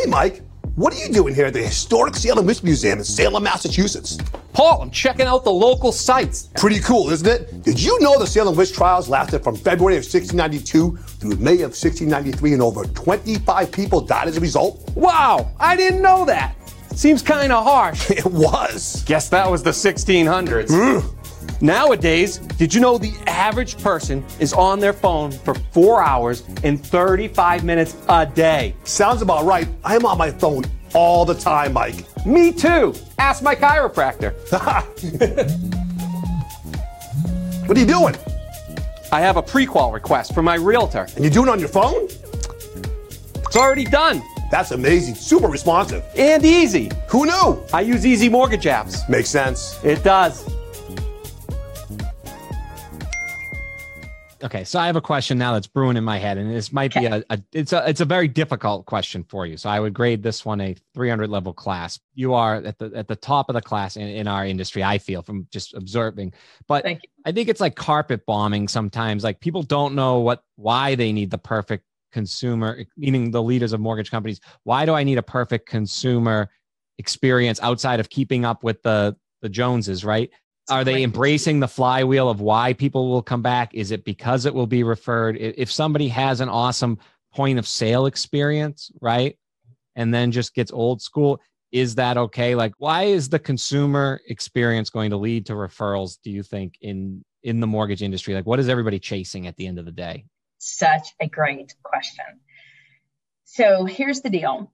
Mike. 0.07 0.41
What 0.75 0.93
are 0.93 0.97
you 0.97 1.11
doing 1.11 1.33
here 1.33 1.47
at 1.47 1.53
the 1.53 1.63
historic 1.63 2.15
Salem 2.15 2.45
Witch 2.45 2.61
Museum 2.61 2.99
in 2.99 3.03
Salem, 3.03 3.43
Massachusetts? 3.43 4.17
Paul, 4.53 4.81
I'm 4.81 4.91
checking 4.91 5.25
out 5.25 5.43
the 5.43 5.51
local 5.51 5.91
sites. 5.91 6.49
Pretty 6.55 6.79
cool, 6.79 7.09
isn't 7.09 7.27
it? 7.27 7.63
Did 7.63 7.81
you 7.81 7.99
know 7.99 8.19
the 8.19 8.27
Salem 8.27 8.55
witch 8.55 8.73
trials 8.73 9.09
lasted 9.09 9.43
from 9.43 9.55
February 9.55 9.97
of 9.97 10.03
1692 10.03 10.97
through 10.97 11.35
May 11.37 11.55
of 11.55 11.71
1693 11.73 12.53
and 12.53 12.61
over 12.61 12.85
25 12.85 13.71
people 13.71 14.01
died 14.01 14.27
as 14.27 14.37
a 14.37 14.39
result? 14.39 14.87
Wow, 14.95 15.51
I 15.59 15.75
didn't 15.75 16.01
know 16.01 16.25
that. 16.25 16.55
Seems 16.95 17.21
kind 17.21 17.51
of 17.51 17.63
harsh. 17.63 18.09
It 18.11 18.25
was. 18.25 19.03
Guess 19.05 19.29
that 19.29 19.49
was 19.49 19.61
the 19.63 19.71
1600s. 19.71 20.69
Nowadays, 21.61 22.37
did 22.37 22.73
you 22.73 22.79
know 22.79 22.97
the 22.97 23.13
average 23.25 23.81
person 23.81 24.23
is 24.39 24.53
on 24.53 24.79
their 24.79 24.93
phone 24.93 25.31
for 25.31 25.55
four 25.71 26.03
hours 26.03 26.43
and 26.63 26.85
35 26.85 27.63
minutes 27.63 27.97
a 28.09 28.25
day? 28.25 28.75
Sounds 28.83 29.21
about 29.21 29.45
right. 29.45 29.67
I'm 29.83 30.05
on 30.05 30.17
my 30.17 30.29
phone 30.29 30.65
all 30.93 31.25
the 31.25 31.33
time, 31.33 31.73
Mike. 31.73 32.05
Me 32.25 32.51
too. 32.51 32.93
Ask 33.17 33.41
my 33.41 33.55
chiropractor. 33.55 34.33
what 37.67 37.75
are 37.75 37.79
you 37.79 37.87
doing? 37.87 38.15
I 39.11 39.21
have 39.21 39.37
a 39.37 39.41
pre-qual 39.41 39.91
request 39.91 40.35
from 40.35 40.45
my 40.45 40.55
realtor. 40.55 41.07
And 41.15 41.23
you 41.23 41.31
do 41.31 41.43
it 41.43 41.49
on 41.49 41.59
your 41.59 41.69
phone? 41.69 42.05
It's 42.05 43.55
already 43.55 43.85
done. 43.85 44.21
That's 44.51 44.71
amazing. 44.71 45.15
Super 45.15 45.47
responsive. 45.47 46.05
And 46.15 46.45
easy. 46.45 46.91
Who 47.09 47.25
knew? 47.25 47.63
I 47.73 47.81
use 47.81 48.05
easy 48.05 48.29
mortgage 48.29 48.65
apps. 48.65 49.07
Makes 49.09 49.29
sense. 49.29 49.83
It 49.83 50.03
does. 50.03 50.56
Okay, 54.43 54.63
so 54.63 54.79
I 54.79 54.87
have 54.87 54.95
a 54.95 55.01
question 55.01 55.37
now 55.37 55.53
that's 55.53 55.67
brewing 55.67 55.97
in 55.97 56.03
my 56.03 56.17
head, 56.17 56.37
and 56.37 56.49
this 56.49 56.71
might 56.71 56.95
okay. 56.95 57.01
be 57.01 57.05
a, 57.07 57.23
a, 57.29 57.39
it's 57.53 57.73
a 57.73 57.87
it's 57.89 58.01
a 58.01 58.05
very 58.05 58.27
difficult 58.27 58.85
question 58.85 59.23
for 59.23 59.45
you. 59.45 59.57
So 59.57 59.69
I 59.69 59.79
would 59.79 59.93
grade 59.93 60.23
this 60.23 60.45
one 60.45 60.61
a 60.61 60.75
300 60.93 61.29
level 61.29 61.53
class. 61.53 61.99
You 62.15 62.33
are 62.33 62.55
at 62.55 62.77
the 62.77 62.91
at 62.95 63.07
the 63.07 63.15
top 63.15 63.49
of 63.49 63.53
the 63.53 63.61
class 63.61 63.95
in, 63.97 64.07
in 64.07 64.27
our 64.27 64.45
industry. 64.45 64.83
I 64.83 64.97
feel 64.97 65.21
from 65.21 65.47
just 65.51 65.73
observing, 65.73 66.33
but 66.67 66.85
I 66.85 67.31
think 67.31 67.49
it's 67.49 67.61
like 67.61 67.75
carpet 67.75 68.25
bombing 68.25 68.67
sometimes. 68.67 69.23
Like 69.23 69.39
people 69.39 69.63
don't 69.63 69.95
know 69.95 70.19
what 70.19 70.43
why 70.55 70.95
they 70.95 71.11
need 71.11 71.31
the 71.31 71.37
perfect 71.37 71.83
consumer, 72.11 72.83
meaning 72.95 73.31
the 73.31 73.43
leaders 73.43 73.73
of 73.73 73.79
mortgage 73.79 74.11
companies. 74.11 74.39
Why 74.63 74.85
do 74.85 74.93
I 74.93 75.03
need 75.03 75.17
a 75.17 75.23
perfect 75.23 75.67
consumer 75.67 76.49
experience 76.97 77.59
outside 77.61 77.99
of 77.99 78.09
keeping 78.09 78.45
up 78.45 78.63
with 78.63 78.81
the 78.83 79.15
the 79.41 79.49
Joneses, 79.49 80.03
right? 80.03 80.29
Are 80.69 80.83
they 80.83 81.03
embracing 81.03 81.59
the 81.59 81.67
flywheel 81.67 82.29
of 82.29 82.41
why 82.41 82.73
people 82.73 83.09
will 83.09 83.21
come 83.21 83.41
back? 83.41 83.73
Is 83.73 83.91
it 83.91 84.03
because 84.03 84.45
it 84.45 84.53
will 84.53 84.67
be 84.67 84.83
referred? 84.83 85.37
If 85.37 85.71
somebody 85.71 86.09
has 86.09 86.41
an 86.41 86.49
awesome 86.49 86.99
point 87.33 87.59
of 87.59 87.67
sale 87.67 88.05
experience 88.05 88.91
right 89.01 89.37
and 89.95 90.13
then 90.13 90.31
just 90.31 90.55
gets 90.55 90.71
old 90.71 91.01
school 91.01 91.39
is 91.71 91.95
that 91.95 92.17
okay? 92.17 92.55
Like 92.55 92.73
why 92.77 93.03
is 93.03 93.29
the 93.29 93.39
consumer 93.39 94.21
experience 94.27 94.89
going 94.89 95.11
to 95.11 95.17
lead 95.17 95.47
to 95.47 95.53
referrals 95.53 96.17
do 96.23 96.31
you 96.31 96.43
think 96.43 96.75
in 96.81 97.23
in 97.43 97.59
the 97.59 97.67
mortgage 97.67 98.01
industry? 98.01 98.33
Like 98.33 98.45
what 98.45 98.59
is 98.59 98.69
everybody 98.69 98.99
chasing 98.99 99.47
at 99.47 99.55
the 99.57 99.67
end 99.67 99.79
of 99.79 99.85
the 99.85 99.91
day? 99.91 100.25
Such 100.57 101.09
a 101.19 101.27
great 101.27 101.75
question. 101.83 102.25
So 103.43 103.85
here's 103.85 104.21
the 104.21 104.29
deal. 104.29 104.71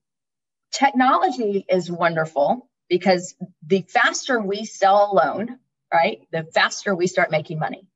Technology 0.72 1.66
is 1.70 1.92
wonderful 1.92 2.70
because 2.90 3.36
the 3.66 3.82
faster 3.88 4.40
we 4.40 4.66
sell 4.66 5.12
a 5.12 5.16
loan 5.16 5.60
right? 5.94 6.28
The 6.32 6.44
faster 6.44 6.96
we 6.96 7.08
start 7.08 7.32
making 7.32 7.60
money. 7.60 7.88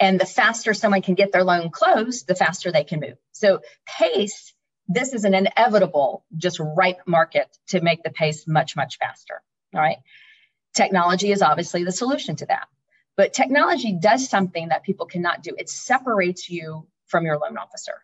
And 0.00 0.20
the 0.20 0.26
faster 0.26 0.74
someone 0.74 1.02
can 1.02 1.14
get 1.14 1.32
their 1.32 1.44
loan 1.44 1.70
closed, 1.70 2.26
the 2.26 2.34
faster 2.34 2.70
they 2.70 2.84
can 2.84 3.00
move. 3.00 3.16
So, 3.32 3.60
pace, 3.86 4.54
this 4.86 5.12
is 5.12 5.24
an 5.24 5.34
inevitable, 5.34 6.24
just 6.36 6.60
ripe 6.60 7.00
market 7.06 7.48
to 7.68 7.80
make 7.80 8.02
the 8.02 8.10
pace 8.10 8.46
much, 8.46 8.76
much 8.76 8.98
faster. 8.98 9.42
All 9.74 9.80
right. 9.80 9.98
Technology 10.74 11.32
is 11.32 11.42
obviously 11.42 11.84
the 11.84 11.92
solution 11.92 12.36
to 12.36 12.46
that. 12.46 12.68
But 13.16 13.32
technology 13.32 13.98
does 14.00 14.28
something 14.28 14.68
that 14.68 14.84
people 14.84 15.06
cannot 15.06 15.42
do 15.42 15.52
it 15.58 15.68
separates 15.68 16.48
you 16.48 16.86
from 17.06 17.26
your 17.26 17.38
loan 17.38 17.58
officer. 17.58 17.94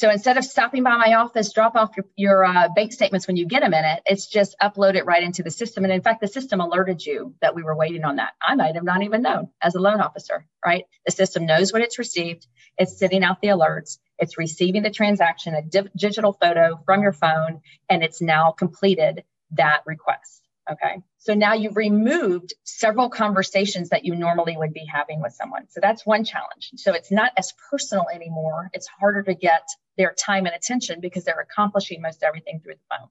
So 0.00 0.08
instead 0.08 0.38
of 0.38 0.46
stopping 0.46 0.82
by 0.82 0.96
my 0.96 1.12
office, 1.12 1.52
drop 1.52 1.76
off 1.76 1.90
your, 1.94 2.06
your 2.16 2.42
uh, 2.42 2.70
bank 2.74 2.90
statements 2.90 3.26
when 3.26 3.36
you 3.36 3.44
get 3.44 3.62
a 3.62 3.68
minute, 3.68 4.00
it's 4.06 4.26
just 4.26 4.56
upload 4.58 4.94
it 4.94 5.04
right 5.04 5.22
into 5.22 5.42
the 5.42 5.50
system. 5.50 5.84
And 5.84 5.92
in 5.92 6.00
fact, 6.00 6.22
the 6.22 6.26
system 6.26 6.58
alerted 6.58 7.04
you 7.04 7.34
that 7.42 7.54
we 7.54 7.62
were 7.62 7.76
waiting 7.76 8.02
on 8.04 8.16
that. 8.16 8.32
I 8.40 8.54
might 8.54 8.76
have 8.76 8.82
not 8.82 9.02
even 9.02 9.20
known 9.20 9.50
as 9.60 9.74
a 9.74 9.78
loan 9.78 10.00
officer, 10.00 10.46
right? 10.64 10.86
The 11.04 11.12
system 11.12 11.44
knows 11.44 11.70
what 11.70 11.82
it's 11.82 11.98
received. 11.98 12.46
It's 12.78 12.98
sending 12.98 13.22
out 13.22 13.42
the 13.42 13.48
alerts. 13.48 13.98
It's 14.18 14.38
receiving 14.38 14.84
the 14.84 14.90
transaction, 14.90 15.54
a 15.54 15.82
digital 15.94 16.32
photo 16.32 16.80
from 16.86 17.02
your 17.02 17.12
phone, 17.12 17.60
and 17.90 18.02
it's 18.02 18.22
now 18.22 18.52
completed 18.52 19.24
that 19.50 19.82
request. 19.84 20.48
Okay. 20.70 21.02
So 21.18 21.34
now 21.34 21.54
you've 21.54 21.76
removed 21.76 22.54
several 22.64 23.10
conversations 23.10 23.88
that 23.88 24.04
you 24.04 24.14
normally 24.14 24.56
would 24.56 24.72
be 24.72 24.86
having 24.90 25.20
with 25.20 25.32
someone. 25.32 25.66
So 25.68 25.80
that's 25.82 26.06
one 26.06 26.24
challenge. 26.24 26.70
So 26.76 26.94
it's 26.94 27.10
not 27.10 27.32
as 27.36 27.52
personal 27.70 28.06
anymore. 28.12 28.70
It's 28.72 28.86
harder 28.86 29.22
to 29.24 29.34
get 29.34 29.62
their 29.98 30.14
time 30.14 30.46
and 30.46 30.54
attention 30.54 31.00
because 31.00 31.24
they're 31.24 31.40
accomplishing 31.40 32.00
most 32.00 32.22
everything 32.22 32.60
through 32.62 32.74
the 32.74 32.96
phone. 32.96 33.08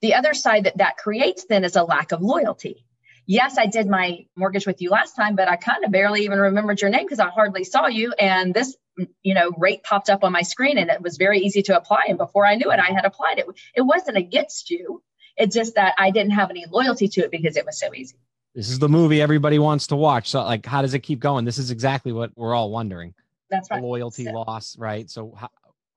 The 0.00 0.14
other 0.14 0.32
side 0.32 0.64
that 0.64 0.78
that 0.78 0.96
creates 0.96 1.44
then 1.44 1.64
is 1.64 1.76
a 1.76 1.82
lack 1.82 2.12
of 2.12 2.22
loyalty. 2.22 2.86
Yes, 3.26 3.58
I 3.58 3.66
did 3.66 3.86
my 3.86 4.24
mortgage 4.36 4.66
with 4.66 4.80
you 4.80 4.88
last 4.88 5.14
time, 5.14 5.36
but 5.36 5.48
I 5.48 5.56
kind 5.56 5.84
of 5.84 5.92
barely 5.92 6.24
even 6.24 6.38
remembered 6.38 6.80
your 6.80 6.88
name 6.88 7.04
because 7.04 7.18
I 7.18 7.28
hardly 7.28 7.62
saw 7.64 7.86
you. 7.88 8.14
And 8.18 8.54
this, 8.54 8.74
you 9.22 9.34
know, 9.34 9.50
rate 9.58 9.82
popped 9.82 10.08
up 10.08 10.24
on 10.24 10.32
my 10.32 10.40
screen 10.40 10.78
and 10.78 10.88
it 10.88 11.02
was 11.02 11.18
very 11.18 11.40
easy 11.40 11.60
to 11.64 11.76
apply. 11.76 12.06
And 12.08 12.16
before 12.16 12.46
I 12.46 12.54
knew 12.54 12.70
it, 12.70 12.80
I 12.80 12.90
had 12.90 13.04
applied 13.04 13.38
it. 13.38 13.46
It 13.76 13.82
wasn't 13.82 14.16
against 14.16 14.70
you 14.70 15.02
it's 15.38 15.54
just 15.54 15.74
that 15.76 15.94
I 15.98 16.10
didn't 16.10 16.32
have 16.32 16.50
any 16.50 16.66
loyalty 16.70 17.08
to 17.08 17.20
it 17.22 17.30
because 17.30 17.56
it 17.56 17.64
was 17.64 17.78
so 17.78 17.94
easy. 17.94 18.16
this 18.54 18.68
is 18.68 18.78
the 18.78 18.88
movie 18.88 19.22
everybody 19.22 19.58
wants 19.58 19.86
to 19.88 19.96
watch. 19.96 20.30
So 20.30 20.42
like, 20.42 20.66
how 20.66 20.82
does 20.82 20.94
it 20.94 21.00
keep 21.00 21.20
going? 21.20 21.44
This 21.44 21.58
is 21.58 21.70
exactly 21.70 22.12
what 22.12 22.32
we're 22.36 22.54
all 22.54 22.70
wondering. 22.70 23.14
That's 23.50 23.70
right. 23.70 23.80
The 23.80 23.86
loyalty 23.86 24.24
so, 24.24 24.32
loss, 24.32 24.76
right? 24.78 25.08
So 25.08 25.32
how, 25.36 25.48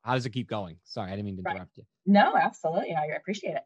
how 0.04 0.14
does 0.14 0.26
it 0.26 0.30
keep 0.30 0.48
going? 0.48 0.78
Sorry, 0.84 1.08
I 1.08 1.16
didn't 1.16 1.26
mean 1.26 1.44
to 1.44 1.50
interrupt 1.50 1.78
you. 1.78 1.84
No, 2.06 2.36
absolutely. 2.36 2.96
I 2.96 3.16
appreciate 3.18 3.56
it. 3.56 3.64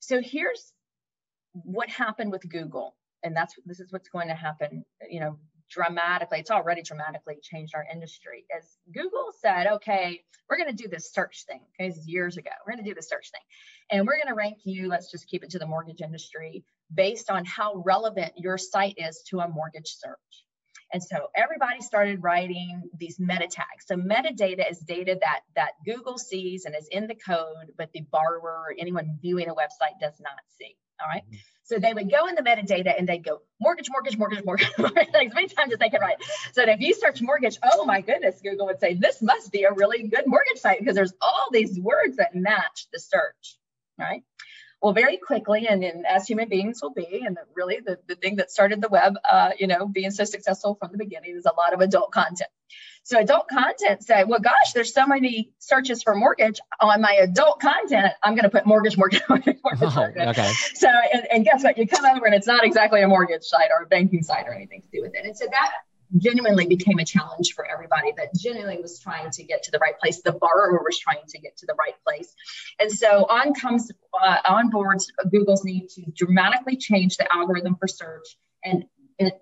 So 0.00 0.20
here's 0.20 0.72
what 1.52 1.88
happened 1.88 2.30
with 2.30 2.48
Google, 2.48 2.94
and 3.22 3.36
that's 3.36 3.54
this 3.66 3.80
is 3.80 3.90
what's 3.90 4.08
going 4.08 4.28
to 4.28 4.34
happen. 4.34 4.84
You 5.08 5.20
know, 5.20 5.38
dramatically. 5.70 6.40
It's 6.40 6.50
already 6.50 6.82
dramatically 6.82 7.38
changed 7.42 7.74
our 7.74 7.86
industry. 7.92 8.44
As 8.56 8.64
Google 8.92 9.32
said, 9.40 9.66
okay, 9.66 10.22
we're 10.48 10.56
going 10.56 10.74
to 10.74 10.82
do 10.82 10.88
this 10.88 11.12
search 11.12 11.44
thing. 11.46 11.60
Okay, 11.74 11.88
this 11.88 11.98
is 11.98 12.08
years 12.08 12.36
ago. 12.36 12.50
We're 12.66 12.72
going 12.72 12.84
to 12.84 12.90
do 12.90 12.94
the 12.94 13.02
search 13.02 13.30
thing, 13.30 13.42
and 13.90 14.06
we're 14.06 14.16
going 14.16 14.28
to 14.28 14.34
rank 14.34 14.58
you. 14.64 14.88
Let's 14.88 15.10
just 15.10 15.26
keep 15.28 15.44
it 15.44 15.50
to 15.50 15.58
the 15.58 15.66
mortgage 15.66 16.00
industry 16.00 16.64
based 16.94 17.30
on 17.30 17.44
how 17.44 17.82
relevant 17.84 18.32
your 18.36 18.58
site 18.58 18.94
is 18.96 19.22
to 19.28 19.40
a 19.40 19.48
mortgage 19.48 19.94
search. 19.94 20.44
And 20.92 21.02
so 21.02 21.28
everybody 21.34 21.82
started 21.82 22.22
writing 22.22 22.88
these 22.98 23.20
meta 23.20 23.46
tags. 23.46 23.84
So 23.86 23.96
metadata 23.96 24.70
is 24.70 24.78
data 24.78 25.18
that 25.20 25.40
that 25.54 25.72
Google 25.84 26.16
sees 26.16 26.64
and 26.64 26.74
is 26.74 26.88
in 26.90 27.06
the 27.06 27.14
code, 27.14 27.72
but 27.76 27.90
the 27.92 28.06
borrower 28.10 28.64
or 28.68 28.74
anyone 28.78 29.18
viewing 29.20 29.48
a 29.48 29.54
website 29.54 30.00
does 30.00 30.18
not 30.20 30.38
see. 30.58 30.76
All 31.00 31.08
right? 31.08 31.24
mm-hmm. 31.24 31.36
So 31.68 31.78
they 31.78 31.92
would 31.92 32.10
go 32.10 32.26
in 32.28 32.34
the 32.34 32.40
metadata 32.40 32.94
and 32.98 33.06
they'd 33.06 33.22
go 33.22 33.42
mortgage, 33.60 33.90
mortgage, 33.90 34.16
mortgage, 34.16 34.42
mortgage, 34.42 34.68
as 34.78 35.34
many 35.34 35.48
times 35.48 35.72
as 35.74 35.78
they 35.78 35.90
could 35.90 36.00
write. 36.00 36.16
So 36.52 36.62
if 36.62 36.80
you 36.80 36.94
search 36.94 37.20
mortgage, 37.20 37.58
oh 37.62 37.84
my 37.84 38.00
goodness, 38.00 38.40
Google 38.42 38.66
would 38.66 38.80
say 38.80 38.94
this 38.94 39.20
must 39.20 39.52
be 39.52 39.64
a 39.64 39.72
really 39.72 40.08
good 40.08 40.26
mortgage 40.26 40.56
site 40.58 40.78
because 40.78 40.94
there's 40.94 41.12
all 41.20 41.48
these 41.52 41.78
words 41.78 42.16
that 42.16 42.34
match 42.34 42.86
the 42.90 42.98
search. 42.98 43.58
Right? 43.98 44.22
well 44.80 44.92
very 44.92 45.16
quickly 45.16 45.66
and, 45.66 45.82
and 45.82 46.06
as 46.06 46.26
human 46.26 46.48
beings 46.48 46.80
will 46.80 46.92
be 46.92 47.22
and 47.26 47.36
really 47.54 47.80
the, 47.84 47.98
the 48.06 48.14
thing 48.14 48.36
that 48.36 48.50
started 48.50 48.80
the 48.80 48.88
web 48.88 49.16
uh, 49.28 49.50
you 49.58 49.66
know 49.66 49.86
being 49.86 50.10
so 50.10 50.24
successful 50.24 50.76
from 50.76 50.92
the 50.92 50.98
beginning 50.98 51.36
is 51.36 51.46
a 51.46 51.54
lot 51.56 51.74
of 51.74 51.80
adult 51.80 52.12
content 52.12 52.50
so 53.08 53.18
adult 53.18 53.48
content 53.48 54.02
said 54.04 54.28
well 54.28 54.38
gosh 54.38 54.72
there's 54.74 54.92
so 54.92 55.06
many 55.06 55.50
searches 55.58 56.02
for 56.02 56.14
mortgage 56.14 56.60
on 56.80 57.00
my 57.00 57.12
adult 57.22 57.58
content 57.60 58.12
i'm 58.22 58.34
going 58.34 58.44
to 58.44 58.50
put 58.50 58.66
mortgage 58.66 58.98
mortgage 58.98 59.22
mortgage 59.28 59.56
mortgage, 59.64 59.82
oh, 59.82 59.94
mortgage. 59.94 60.28
okay 60.28 60.52
so 60.74 60.88
and, 61.12 61.26
and 61.32 61.44
guess 61.44 61.64
what 61.64 61.78
you 61.78 61.86
come 61.86 62.04
over 62.04 62.26
and 62.26 62.34
it's 62.34 62.46
not 62.46 62.64
exactly 62.64 63.02
a 63.02 63.08
mortgage 63.08 63.42
site 63.42 63.70
or 63.76 63.84
a 63.84 63.86
banking 63.86 64.22
site 64.22 64.46
or 64.46 64.52
anything 64.52 64.82
to 64.82 64.88
do 64.92 65.02
with 65.02 65.14
it 65.14 65.24
and 65.24 65.36
so 65.36 65.46
that 65.50 65.70
genuinely 66.16 66.66
became 66.66 66.98
a 66.98 67.04
challenge 67.04 67.52
for 67.54 67.66
everybody 67.66 68.12
that 68.16 68.34
genuinely 68.34 68.80
was 68.80 68.98
trying 68.98 69.30
to 69.30 69.42
get 69.44 69.62
to 69.64 69.70
the 69.70 69.78
right 69.78 69.98
place. 69.98 70.22
The 70.22 70.32
borrower 70.32 70.82
was 70.82 70.98
trying 70.98 71.26
to 71.28 71.38
get 71.38 71.58
to 71.58 71.66
the 71.66 71.74
right 71.78 71.94
place. 72.02 72.34
And 72.80 72.90
so 72.90 73.26
on 73.28 73.52
comes 73.52 73.90
uh, 74.18 74.38
on 74.48 74.70
boards, 74.70 75.12
Google's 75.30 75.64
need 75.64 75.88
to 75.90 76.02
dramatically 76.16 76.76
change 76.76 77.18
the 77.18 77.30
algorithm 77.30 77.76
for 77.76 77.86
search 77.86 78.38
and 78.64 78.84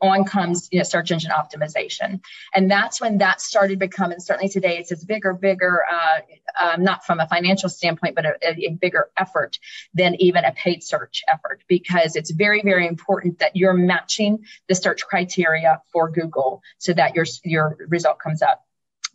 on 0.01 0.25
comes 0.25 0.69
you 0.73 0.79
know, 0.79 0.85
search 0.85 1.11
engine 1.11 1.31
optimization. 1.31 2.21
And 2.55 2.71
that's 2.71 3.01
when 3.01 3.19
that 3.19 3.41
started 3.41 3.79
becoming, 3.79 4.21
certainly 4.21 4.49
today, 4.49 4.79
it's 4.79 4.91
a 4.91 5.07
bigger, 5.07 5.35
bigger, 5.35 5.85
uh, 5.91 6.21
um, 6.63 6.83
not 6.83 7.05
from 7.05 7.21
a 7.21 7.27
financial 7.29 7.69
standpoint, 7.69 8.15
but 8.15 8.25
a, 8.25 8.37
a, 8.43 8.71
bigger 8.81 9.11
effort 9.19 9.59
than 9.95 10.15
even 10.21 10.45
a 10.45 10.53
paid 10.53 10.83
search 10.83 11.23
effort, 11.29 11.63
because 11.69 12.17
it's 12.17 12.31
very, 12.31 12.63
very 12.63 12.87
important 12.87 13.39
that 13.39 13.57
you're 13.57 13.75
matching 13.75 14.45
the 14.69 14.75
search 14.75 15.05
criteria 15.07 15.81
for 15.93 16.11
Google 16.11 16.63
so 16.79 16.93
that 16.93 17.15
your, 17.15 17.27
your 17.45 17.77
result 17.89 18.19
comes 18.19 18.43
up 18.43 18.66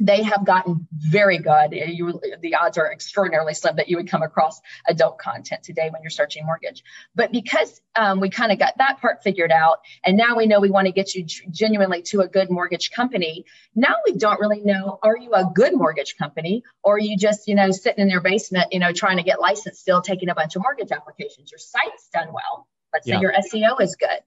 they 0.02 0.24
have 0.24 0.44
gotten 0.44 0.88
very 0.92 1.38
good. 1.38 1.74
You, 1.74 2.20
the 2.42 2.56
odds 2.56 2.80
are 2.80 2.92
extraordinarily 2.92 3.54
slim 3.54 3.76
that 3.76 3.88
you 3.88 3.98
would 3.98 4.10
come 4.10 4.24
across 4.24 4.60
adult 4.88 5.20
content 5.20 5.62
today 5.62 5.90
when 5.92 6.02
you're 6.02 6.10
searching 6.10 6.44
mortgage. 6.44 6.84
But 7.14 7.32
because 7.32 7.80
um, 7.96 8.20
we 8.20 8.30
kind 8.30 8.52
of 8.52 8.58
got 8.58 8.78
that 8.80 9.00
part 9.00 9.22
figured 9.22 9.52
out, 9.52 9.78
and 10.04 10.18
now 10.18 10.36
we 10.36 10.48
know 10.48 10.60
we 10.60 10.72
want 10.72 10.88
to 10.88 10.92
get 10.92 11.14
you 11.14 11.24
genuinely 11.24 12.02
to 12.04 12.22
a 12.22 12.28
good 12.28 12.50
mortgage 12.50 12.90
company. 12.90 13.46
Now 13.76 13.96
we 14.04 14.14
don't 14.14 14.40
really 14.40 14.62
know: 14.62 14.98
are 15.04 15.18
you 15.18 15.34
a 15.34 15.46
good 15.54 15.76
mortgage 15.76 16.18
company, 16.18 16.64
or 16.84 16.96
are 16.96 17.00
you 17.00 17.16
just 17.16 17.48
you 17.48 17.54
know 17.54 17.70
sitting 17.70 18.02
in 18.02 18.10
your 18.10 18.22
basement, 18.22 18.74
you 18.74 18.80
know, 18.80 18.92
trying 18.92 19.18
to 19.18 19.24
get 19.24 19.40
licensed, 19.40 19.82
still 19.82 20.02
taking 20.02 20.30
a 20.30 20.36
bunch 20.36 20.56
of 20.56 20.64
mortgage 20.64 20.92
applications? 20.92 21.52
Your 21.52 21.60
site's 21.60 22.10
done 22.12 22.34
well. 22.34 22.68
Let's 22.92 23.08
yeah. 23.08 23.18
say 23.18 23.22
your 23.22 23.34
SEO 23.34 23.82
is 23.82 23.96
good 23.96 24.20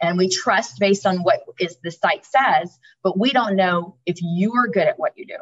and 0.00 0.18
we 0.18 0.28
trust 0.28 0.78
based 0.78 1.06
on 1.06 1.18
what 1.18 1.40
is 1.58 1.76
the 1.82 1.90
site 1.90 2.24
says 2.24 2.78
but 3.02 3.18
we 3.18 3.30
don't 3.30 3.56
know 3.56 3.96
if 4.06 4.18
you 4.20 4.54
are 4.54 4.68
good 4.68 4.86
at 4.86 4.98
what 4.98 5.16
you 5.16 5.26
do. 5.26 5.36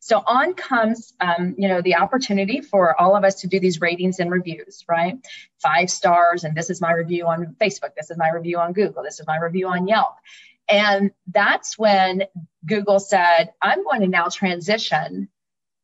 So 0.00 0.22
on 0.26 0.54
comes 0.54 1.12
um, 1.20 1.54
you 1.58 1.68
know 1.68 1.82
the 1.82 1.96
opportunity 1.96 2.60
for 2.60 2.98
all 3.00 3.16
of 3.16 3.24
us 3.24 3.40
to 3.42 3.46
do 3.48 3.58
these 3.60 3.80
ratings 3.80 4.18
and 4.18 4.30
reviews 4.30 4.84
right? 4.88 5.16
Five 5.60 5.90
stars 5.90 6.44
and 6.44 6.56
this 6.56 6.70
is 6.70 6.80
my 6.80 6.92
review 6.92 7.26
on 7.26 7.56
facebook 7.60 7.94
this 7.96 8.10
is 8.10 8.16
my 8.16 8.30
review 8.30 8.58
on 8.58 8.72
google 8.72 9.02
this 9.02 9.20
is 9.20 9.26
my 9.26 9.38
review 9.38 9.68
on 9.68 9.88
yelp. 9.88 10.14
And 10.68 11.10
that's 11.26 11.76
when 11.76 12.24
google 12.64 13.00
said 13.00 13.52
i'm 13.60 13.82
going 13.84 14.00
to 14.02 14.06
now 14.06 14.28
transition 14.28 15.28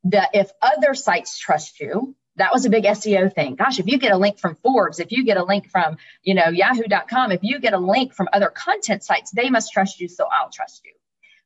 that 0.04 0.30
if 0.32 0.50
other 0.62 0.94
sites 0.94 1.38
trust 1.38 1.80
you 1.80 2.14
that 2.38 2.52
was 2.52 2.64
a 2.64 2.70
big 2.70 2.84
SEO 2.84 3.32
thing. 3.34 3.56
Gosh, 3.56 3.78
if 3.78 3.86
you 3.86 3.98
get 3.98 4.12
a 4.12 4.16
link 4.16 4.38
from 4.38 4.56
Forbes, 4.56 5.00
if 5.00 5.12
you 5.12 5.24
get 5.24 5.36
a 5.36 5.44
link 5.44 5.68
from, 5.70 5.98
you 6.22 6.34
know, 6.34 6.48
yahoo.com, 6.48 7.32
if 7.32 7.40
you 7.42 7.58
get 7.58 7.74
a 7.74 7.78
link 7.78 8.14
from 8.14 8.28
other 8.32 8.48
content 8.48 9.04
sites, 9.04 9.30
they 9.32 9.50
must 9.50 9.72
trust 9.72 10.00
you, 10.00 10.08
so 10.08 10.26
I'll 10.30 10.50
trust 10.50 10.82
you. 10.84 10.92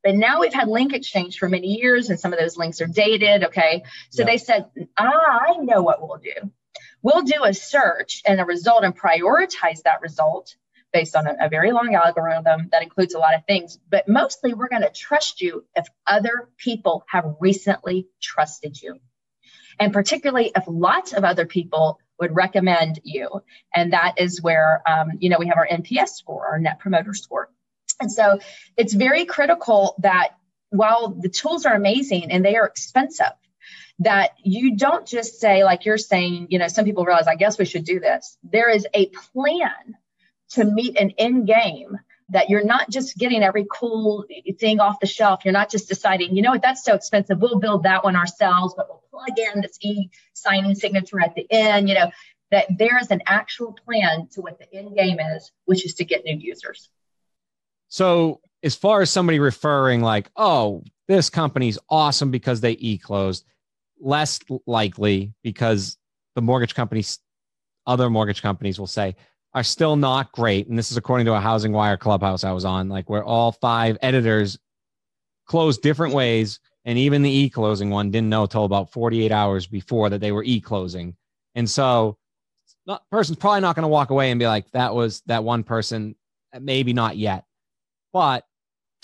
But 0.04 0.16
now 0.16 0.40
we've 0.40 0.52
had 0.52 0.68
link 0.68 0.92
exchange 0.92 1.38
for 1.38 1.48
many 1.48 1.78
years 1.80 2.10
and 2.10 2.18
some 2.18 2.32
of 2.32 2.38
those 2.38 2.56
links 2.56 2.80
are 2.80 2.86
dated, 2.86 3.44
okay? 3.44 3.84
So 4.10 4.24
they 4.24 4.36
said, 4.36 4.66
"Ah, 4.98 5.40
I 5.48 5.56
know 5.58 5.82
what 5.82 6.02
we'll 6.02 6.18
do. 6.18 6.50
We'll 7.02 7.22
do 7.22 7.44
a 7.44 7.54
search 7.54 8.22
and 8.26 8.40
a 8.40 8.44
result 8.44 8.84
and 8.84 8.98
prioritize 8.98 9.82
that 9.84 10.02
result 10.02 10.56
based 10.92 11.16
on 11.16 11.26
a, 11.26 11.36
a 11.42 11.48
very 11.48 11.72
long 11.72 11.94
algorithm 11.94 12.68
that 12.72 12.82
includes 12.82 13.14
a 13.14 13.18
lot 13.18 13.34
of 13.34 13.46
things, 13.46 13.78
but 13.88 14.08
mostly 14.08 14.54
we're 14.54 14.68
going 14.68 14.82
to 14.82 14.90
trust 14.90 15.40
you 15.40 15.64
if 15.74 15.86
other 16.06 16.48
people 16.58 17.04
have 17.08 17.36
recently 17.40 18.08
trusted 18.20 18.80
you." 18.82 18.98
And 19.78 19.92
particularly 19.92 20.52
if 20.54 20.64
lots 20.66 21.12
of 21.12 21.24
other 21.24 21.46
people 21.46 21.98
would 22.18 22.34
recommend 22.34 23.00
you. 23.04 23.42
And 23.74 23.92
that 23.92 24.14
is 24.18 24.40
where, 24.40 24.82
um, 24.86 25.12
you 25.18 25.28
know, 25.28 25.38
we 25.38 25.48
have 25.48 25.56
our 25.56 25.66
NPS 25.66 26.10
score, 26.10 26.46
our 26.46 26.58
net 26.58 26.78
promoter 26.78 27.14
score. 27.14 27.50
And 28.00 28.10
so 28.10 28.38
it's 28.76 28.92
very 28.92 29.24
critical 29.24 29.94
that 29.98 30.30
while 30.70 31.10
the 31.10 31.28
tools 31.28 31.66
are 31.66 31.74
amazing 31.74 32.30
and 32.30 32.44
they 32.44 32.56
are 32.56 32.66
expensive, 32.66 33.32
that 33.98 34.30
you 34.42 34.76
don't 34.76 35.06
just 35.06 35.40
say, 35.40 35.64
like 35.64 35.84
you're 35.84 35.98
saying, 35.98 36.48
you 36.50 36.58
know, 36.58 36.68
some 36.68 36.84
people 36.84 37.04
realize, 37.04 37.26
I 37.26 37.36
guess 37.36 37.58
we 37.58 37.64
should 37.64 37.84
do 37.84 38.00
this. 38.00 38.36
There 38.42 38.70
is 38.70 38.86
a 38.94 39.06
plan 39.32 39.96
to 40.50 40.64
meet 40.64 40.98
an 40.98 41.12
end 41.18 41.46
game 41.46 41.98
that 42.32 42.48
you're 42.48 42.64
not 42.64 42.88
just 42.90 43.16
getting 43.18 43.42
every 43.42 43.66
cool 43.70 44.24
thing 44.58 44.80
off 44.80 45.00
the 45.00 45.06
shelf. 45.06 45.44
You're 45.44 45.52
not 45.52 45.70
just 45.70 45.88
deciding, 45.88 46.34
you 46.34 46.42
know 46.42 46.50
what, 46.50 46.62
that's 46.62 46.82
so 46.82 46.94
expensive. 46.94 47.38
We'll 47.40 47.58
build 47.58 47.82
that 47.82 48.04
one 48.04 48.16
ourselves, 48.16 48.74
but 48.74 48.88
we'll 48.88 49.02
plug 49.10 49.38
in 49.38 49.60
this 49.60 49.78
e 49.82 50.08
signing 50.32 50.74
signature 50.74 51.20
at 51.20 51.34
the 51.34 51.46
end, 51.50 51.88
you 51.88 51.94
know, 51.94 52.10
that 52.50 52.66
there 52.78 52.98
is 52.98 53.10
an 53.10 53.22
actual 53.26 53.74
plan 53.84 54.28
to 54.32 54.40
what 54.40 54.58
the 54.58 54.74
end 54.74 54.96
game 54.96 55.20
is, 55.20 55.52
which 55.66 55.84
is 55.84 55.94
to 55.94 56.04
get 56.04 56.24
new 56.24 56.36
users. 56.38 56.88
So, 57.88 58.40
as 58.62 58.74
far 58.76 59.02
as 59.02 59.10
somebody 59.10 59.38
referring, 59.38 60.00
like, 60.00 60.30
oh, 60.36 60.84
this 61.08 61.28
company's 61.28 61.78
awesome 61.90 62.30
because 62.30 62.62
they 62.62 62.72
e 62.72 62.96
closed, 62.96 63.44
less 64.00 64.40
likely 64.66 65.34
because 65.42 65.98
the 66.34 66.40
mortgage 66.40 66.74
companies, 66.74 67.18
other 67.86 68.08
mortgage 68.08 68.40
companies 68.40 68.78
will 68.78 68.86
say, 68.86 69.16
are 69.54 69.62
still 69.62 69.96
not 69.96 70.32
great. 70.32 70.68
And 70.68 70.78
this 70.78 70.90
is 70.90 70.96
according 70.96 71.26
to 71.26 71.34
a 71.34 71.40
Housing 71.40 71.72
Wire 71.72 71.96
clubhouse 71.96 72.44
I 72.44 72.52
was 72.52 72.64
on, 72.64 72.88
like 72.88 73.10
where 73.10 73.24
all 73.24 73.52
five 73.52 73.98
editors 74.00 74.58
closed 75.46 75.82
different 75.82 76.14
ways. 76.14 76.60
And 76.84 76.98
even 76.98 77.22
the 77.22 77.30
e 77.30 77.50
closing 77.50 77.90
one 77.90 78.10
didn't 78.10 78.30
know 78.30 78.46
till 78.46 78.64
about 78.64 78.90
48 78.92 79.30
hours 79.30 79.66
before 79.66 80.10
that 80.10 80.20
they 80.20 80.32
were 80.32 80.42
e 80.42 80.60
closing. 80.60 81.16
And 81.54 81.68
so, 81.68 82.18
not 82.86 83.08
person's 83.10 83.38
probably 83.38 83.60
not 83.60 83.76
going 83.76 83.84
to 83.84 83.88
walk 83.88 84.10
away 84.10 84.30
and 84.30 84.40
be 84.40 84.46
like, 84.46 84.68
that 84.72 84.94
was 84.94 85.22
that 85.26 85.44
one 85.44 85.62
person. 85.62 86.16
Maybe 86.58 86.92
not 86.92 87.16
yet. 87.16 87.44
But 88.12 88.44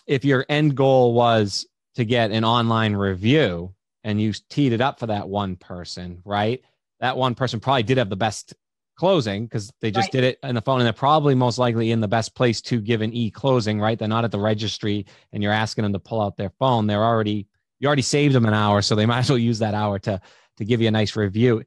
if 0.06 0.24
your 0.24 0.44
end 0.48 0.76
goal 0.76 1.14
was 1.14 1.66
to 1.94 2.04
get 2.04 2.30
an 2.30 2.44
online 2.44 2.96
review 2.96 3.74
and 4.02 4.20
you 4.20 4.32
teed 4.48 4.72
it 4.72 4.80
up 4.80 4.98
for 4.98 5.06
that 5.06 5.28
one 5.28 5.56
person, 5.56 6.20
right? 6.24 6.62
That 7.00 7.16
one 7.16 7.34
person 7.34 7.60
probably 7.60 7.84
did 7.84 7.98
have 7.98 8.10
the 8.10 8.16
best 8.16 8.54
closing 8.98 9.44
because 9.44 9.72
they 9.80 9.90
just 9.90 10.06
right. 10.06 10.12
did 10.12 10.24
it 10.24 10.38
on 10.42 10.56
the 10.56 10.60
phone 10.60 10.80
and 10.80 10.86
they're 10.86 10.92
probably 10.92 11.34
most 11.34 11.56
likely 11.56 11.92
in 11.92 12.00
the 12.00 12.08
best 12.08 12.34
place 12.34 12.60
to 12.60 12.80
give 12.80 13.00
an 13.00 13.12
e-closing 13.12 13.80
right? 13.80 13.98
They're 13.98 14.08
not 14.08 14.24
at 14.24 14.32
the 14.32 14.40
registry 14.40 15.06
and 15.32 15.42
you're 15.42 15.52
asking 15.52 15.84
them 15.84 15.92
to 15.92 16.00
pull 16.00 16.20
out 16.20 16.36
their 16.36 16.50
phone. 16.58 16.86
They're 16.86 17.04
already 17.04 17.46
you 17.78 17.86
already 17.86 18.02
saved 18.02 18.34
them 18.34 18.44
an 18.44 18.54
hour 18.54 18.82
so 18.82 18.94
they 18.94 19.06
might 19.12 19.20
as 19.20 19.30
well 19.30 19.38
use 19.38 19.60
that 19.60 19.74
hour 19.74 19.98
to 20.00 20.20
to 20.56 20.64
give 20.64 20.80
you 20.80 20.88
a 20.88 20.90
nice 20.90 21.14
review. 21.14 21.62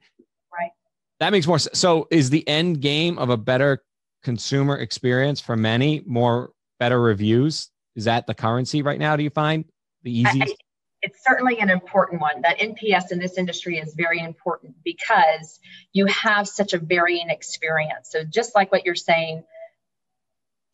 Right. 0.53 0.71
That 1.19 1.31
makes 1.31 1.47
more 1.47 1.57
sense 1.57 1.79
so 1.79 2.07
is 2.11 2.29
the 2.29 2.47
end 2.47 2.81
game 2.81 3.17
of 3.17 3.29
a 3.29 3.37
better 3.37 3.83
consumer 4.23 4.77
experience 4.77 5.39
for 5.39 5.55
many 5.55 6.03
more 6.05 6.51
better 6.79 7.01
reviews? 7.01 7.69
Is 7.95 8.05
that 8.05 8.27
the 8.27 8.33
currency 8.33 8.81
right 8.81 8.99
now 8.99 9.15
do 9.15 9.23
you 9.23 9.29
find? 9.29 9.65
The 10.03 10.19
easiest 10.19 10.55
it's 11.01 11.23
certainly 11.23 11.59
an 11.59 11.69
important 11.69 12.21
one. 12.21 12.41
That 12.41 12.59
NPS 12.59 13.11
in 13.11 13.19
this 13.19 13.37
industry 13.37 13.77
is 13.77 13.93
very 13.93 14.19
important 14.19 14.75
because 14.83 15.59
you 15.93 16.05
have 16.07 16.47
such 16.47 16.73
a 16.73 16.77
varying 16.79 17.29
experience. 17.29 18.09
So, 18.11 18.23
just 18.23 18.55
like 18.55 18.71
what 18.71 18.85
you're 18.85 18.95
saying, 18.95 19.43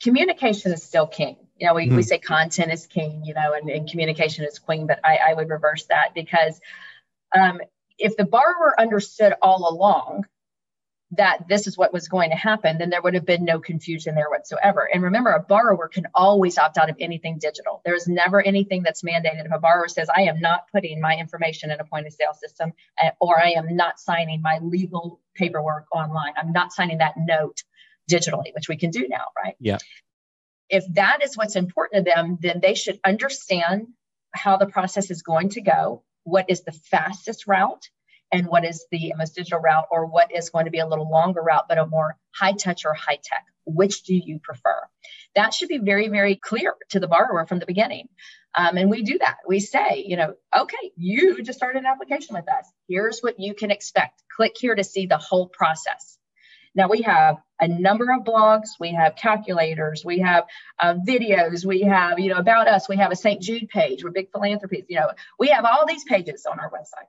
communication 0.01 0.71
is 0.73 0.83
still 0.83 1.07
king. 1.07 1.37
You 1.57 1.67
know, 1.67 1.73
we, 1.73 1.87
mm-hmm. 1.87 1.95
we 1.95 2.03
say 2.03 2.19
content 2.19 2.71
is 2.71 2.85
king, 2.85 3.23
you 3.25 3.33
know, 3.33 3.53
and, 3.53 3.69
and 3.69 3.89
communication 3.89 4.45
is 4.45 4.59
queen, 4.59 4.85
but 4.85 4.99
I, 5.03 5.19
I 5.29 5.33
would 5.33 5.49
reverse 5.49 5.85
that 5.85 6.13
because 6.13 6.59
um, 7.35 7.59
if 7.97 8.15
the 8.15 8.25
borrower 8.25 8.79
understood 8.79 9.33
all 9.41 9.69
along 9.71 10.25
that 11.12 11.48
this 11.48 11.67
is 11.67 11.78
what 11.78 11.93
was 11.93 12.10
going 12.10 12.32
to 12.32 12.36
happen, 12.36 12.78
then 12.78 12.89
there 12.89 13.02
would 13.02 13.13
have 13.13 13.26
been 13.26 13.46
no 13.46 13.60
confusion 13.60 14.13
there 14.13 14.30
whatsoever. 14.30 14.89
And 14.93 15.02
remember, 15.02 15.32
a 15.32 15.41
borrower 15.41 15.88
can 15.88 16.06
always 16.13 16.58
opt 16.58 16.78
out 16.78 16.89
of 16.89 16.98
anything 17.00 17.38
digital. 17.39 17.82
There 17.86 17.96
is 17.96 18.10
never 18.10 18.41
anything 18.41 18.84
that's 18.84 19.04
mandated. 19.04 19.46
If 19.46 19.54
a 19.54 19.60
borrower 19.60 19.88
says, 19.88 20.10
I 20.13 20.24
am 20.24 20.41
not 20.41 20.65
putting 20.74 21.00
my 21.00 21.15
information 21.15 21.72
in 21.72 21.80
a 21.80 21.86
point 21.86 22.08
of 22.08 22.13
sale 22.13 22.34
system, 22.34 22.74
eh, 23.00 23.12
or 23.22 23.39
I 23.41 23.52
am 23.52 23.78
not 23.78 24.00
signing 24.02 24.41
my 24.41 24.60
legal 24.62 25.22
paperwork 25.34 25.86
online, 25.93 26.34
I'm 26.36 26.52
not 26.52 26.74
signing 26.74 26.98
that 26.98 27.13
note 27.17 27.63
digitally, 28.12 28.54
which 28.54 28.67
we 28.67 28.76
can 28.76 28.91
do 28.91 29.08
now, 29.08 29.26
right? 29.41 29.56
Yeah. 29.62 29.78
If 30.70 30.84
that 30.96 31.24
is 31.24 31.38
what's 31.38 31.56
important 31.56 32.06
to 32.06 32.12
them, 32.12 32.38
then 32.41 32.60
they 32.62 32.74
should 32.74 33.00
understand 33.06 33.88
how 34.32 34.58
the 34.58 34.65
process 34.65 35.10
is 35.10 35.22
going 35.22 35.50
to 35.50 35.62
go, 35.62 36.04
what 36.26 36.50
is 36.50 36.63
the 36.63 36.74
fastest 36.74 37.48
route 37.48 37.88
and 38.31 38.47
what 38.47 38.65
is 38.65 38.85
the 38.91 39.13
most 39.17 39.35
digital 39.35 39.59
route 39.59 39.87
or 39.91 40.05
what 40.05 40.35
is 40.35 40.49
going 40.49 40.65
to 40.65 40.71
be 40.71 40.79
a 40.79 40.87
little 40.87 41.09
longer 41.09 41.41
route 41.41 41.65
but 41.67 41.77
a 41.77 41.85
more 41.85 42.17
high 42.35 42.53
touch 42.53 42.85
or 42.85 42.93
high 42.93 43.19
tech 43.23 43.45
which 43.67 44.03
do 44.03 44.15
you 44.15 44.39
prefer? 44.39 44.81
That 45.35 45.53
should 45.53 45.69
be 45.69 45.77
very 45.77 46.07
very 46.07 46.35
clear 46.35 46.75
to 46.89 46.99
the 46.99 47.07
borrower 47.07 47.45
from 47.45 47.59
the 47.59 47.65
beginning. 47.65 48.07
Um, 48.55 48.77
and 48.77 48.89
we 48.89 49.03
do 49.03 49.19
that. 49.19 49.37
We 49.47 49.59
say 49.59 50.05
you 50.07 50.17
know 50.17 50.35
okay 50.57 50.91
you 50.95 51.41
just 51.43 51.59
started 51.59 51.79
an 51.79 51.85
application 51.85 52.35
with 52.35 52.49
us. 52.49 52.71
Here's 52.87 53.19
what 53.19 53.39
you 53.39 53.53
can 53.53 53.71
expect. 53.71 54.23
Click 54.35 54.53
here 54.57 54.75
to 54.75 54.83
see 54.83 55.05
the 55.05 55.17
whole 55.17 55.47
process. 55.47 56.17
Now 56.75 56.89
we 56.89 57.01
have 57.01 57.37
a 57.59 57.67
number 57.67 58.11
of 58.11 58.23
blogs, 58.23 58.69
we 58.79 58.91
have 58.91 59.15
calculators, 59.15 60.05
we 60.05 60.19
have 60.19 60.45
uh, 60.77 60.93
videos, 60.93 61.65
we 61.65 61.81
have, 61.81 62.19
you 62.19 62.29
know, 62.29 62.37
about 62.37 62.67
us, 62.67 62.87
we 62.87 62.97
have 62.97 63.11
a 63.11 63.15
St. 63.15 63.41
Jude 63.41 63.67
page, 63.67 64.03
we're 64.03 64.11
big 64.11 64.31
philanthropies, 64.31 64.85
you 64.87 64.99
know, 64.99 65.09
we 65.39 65.47
have 65.47 65.65
all 65.65 65.87
these 65.87 66.03
pages 66.03 66.45
on 66.45 66.59
our 66.59 66.69
website 66.69 67.07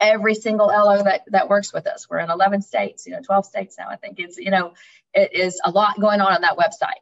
every 0.00 0.34
single 0.34 0.66
LO 0.66 1.02
that, 1.02 1.22
that 1.28 1.48
works 1.48 1.72
with 1.72 1.86
us. 1.86 2.08
We're 2.08 2.18
in 2.18 2.30
11 2.30 2.62
states, 2.62 3.06
you 3.06 3.12
know, 3.12 3.20
12 3.22 3.46
states 3.46 3.76
now. 3.78 3.88
I 3.88 3.96
think 3.96 4.18
it's, 4.18 4.36
you 4.36 4.50
know, 4.50 4.74
it 5.14 5.34
is 5.34 5.60
a 5.64 5.70
lot 5.70 6.00
going 6.00 6.20
on 6.20 6.32
on 6.32 6.42
that 6.42 6.56
website. 6.56 7.00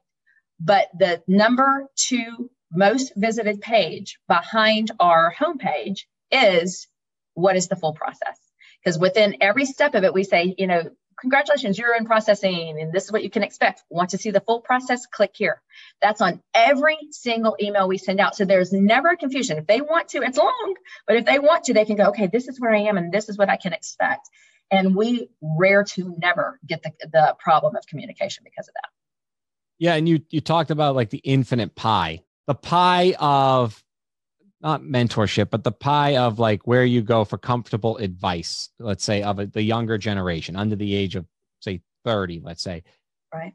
But 0.60 0.88
the 0.96 1.22
number 1.26 1.88
two 1.96 2.50
most 2.72 3.12
visited 3.16 3.60
page 3.60 4.18
behind 4.28 4.90
our 4.98 5.34
homepage 5.34 6.00
is 6.30 6.88
what 7.34 7.56
is 7.56 7.68
the 7.68 7.76
full 7.76 7.92
process? 7.92 8.38
Because 8.82 8.98
within 8.98 9.36
every 9.40 9.64
step 9.66 9.94
of 9.94 10.04
it, 10.04 10.14
we 10.14 10.24
say, 10.24 10.54
you 10.58 10.66
know, 10.66 10.90
congratulations, 11.18 11.78
you're 11.78 11.94
in 11.96 12.04
processing 12.04 12.78
and 12.80 12.92
this 12.92 13.04
is 13.04 13.12
what 13.12 13.22
you 13.22 13.30
can 13.30 13.42
expect. 13.42 13.82
Want 13.90 14.10
to 14.10 14.18
see 14.18 14.30
the 14.30 14.40
full 14.40 14.60
process? 14.60 15.06
Click 15.06 15.32
here. 15.34 15.60
That's 16.00 16.20
on 16.20 16.40
every 16.54 16.98
single 17.10 17.56
email 17.60 17.88
we 17.88 17.98
send 17.98 18.20
out. 18.20 18.36
So 18.36 18.44
there's 18.44 18.72
never 18.72 19.16
confusion. 19.16 19.58
If 19.58 19.66
they 19.66 19.80
want 19.80 20.08
to, 20.10 20.22
it's 20.22 20.38
long, 20.38 20.74
but 21.06 21.16
if 21.16 21.24
they 21.24 21.38
want 21.38 21.64
to, 21.64 21.74
they 21.74 21.84
can 21.84 21.96
go, 21.96 22.06
okay, 22.06 22.26
this 22.26 22.48
is 22.48 22.60
where 22.60 22.72
I 22.72 22.80
am 22.80 22.96
and 22.96 23.12
this 23.12 23.28
is 23.28 23.36
what 23.38 23.48
I 23.48 23.56
can 23.56 23.72
expect. 23.72 24.28
And 24.70 24.96
we 24.96 25.28
rare 25.42 25.84
to 25.84 26.16
never 26.18 26.58
get 26.66 26.82
the, 26.82 26.92
the 27.12 27.36
problem 27.38 27.76
of 27.76 27.86
communication 27.86 28.42
because 28.44 28.66
of 28.66 28.74
that. 28.74 28.88
Yeah. 29.78 29.94
And 29.94 30.08
you 30.08 30.20
you 30.30 30.40
talked 30.40 30.70
about 30.70 30.94
like 30.94 31.10
the 31.10 31.18
infinite 31.18 31.74
pie, 31.74 32.22
the 32.46 32.54
pie 32.54 33.14
of 33.18 33.83
not 34.64 34.82
mentorship, 34.82 35.50
but 35.50 35.62
the 35.62 35.70
pie 35.70 36.16
of 36.16 36.38
like 36.38 36.66
where 36.66 36.86
you 36.86 37.02
go 37.02 37.24
for 37.24 37.36
comfortable 37.36 37.98
advice, 37.98 38.70
let's 38.80 39.04
say 39.04 39.22
of 39.22 39.38
a, 39.38 39.46
the 39.46 39.62
younger 39.62 39.98
generation 39.98 40.56
under 40.56 40.74
the 40.74 40.94
age 40.94 41.14
of 41.16 41.26
say 41.60 41.82
30, 42.04 42.40
let's 42.42 42.62
say. 42.62 42.82
Right. 43.32 43.52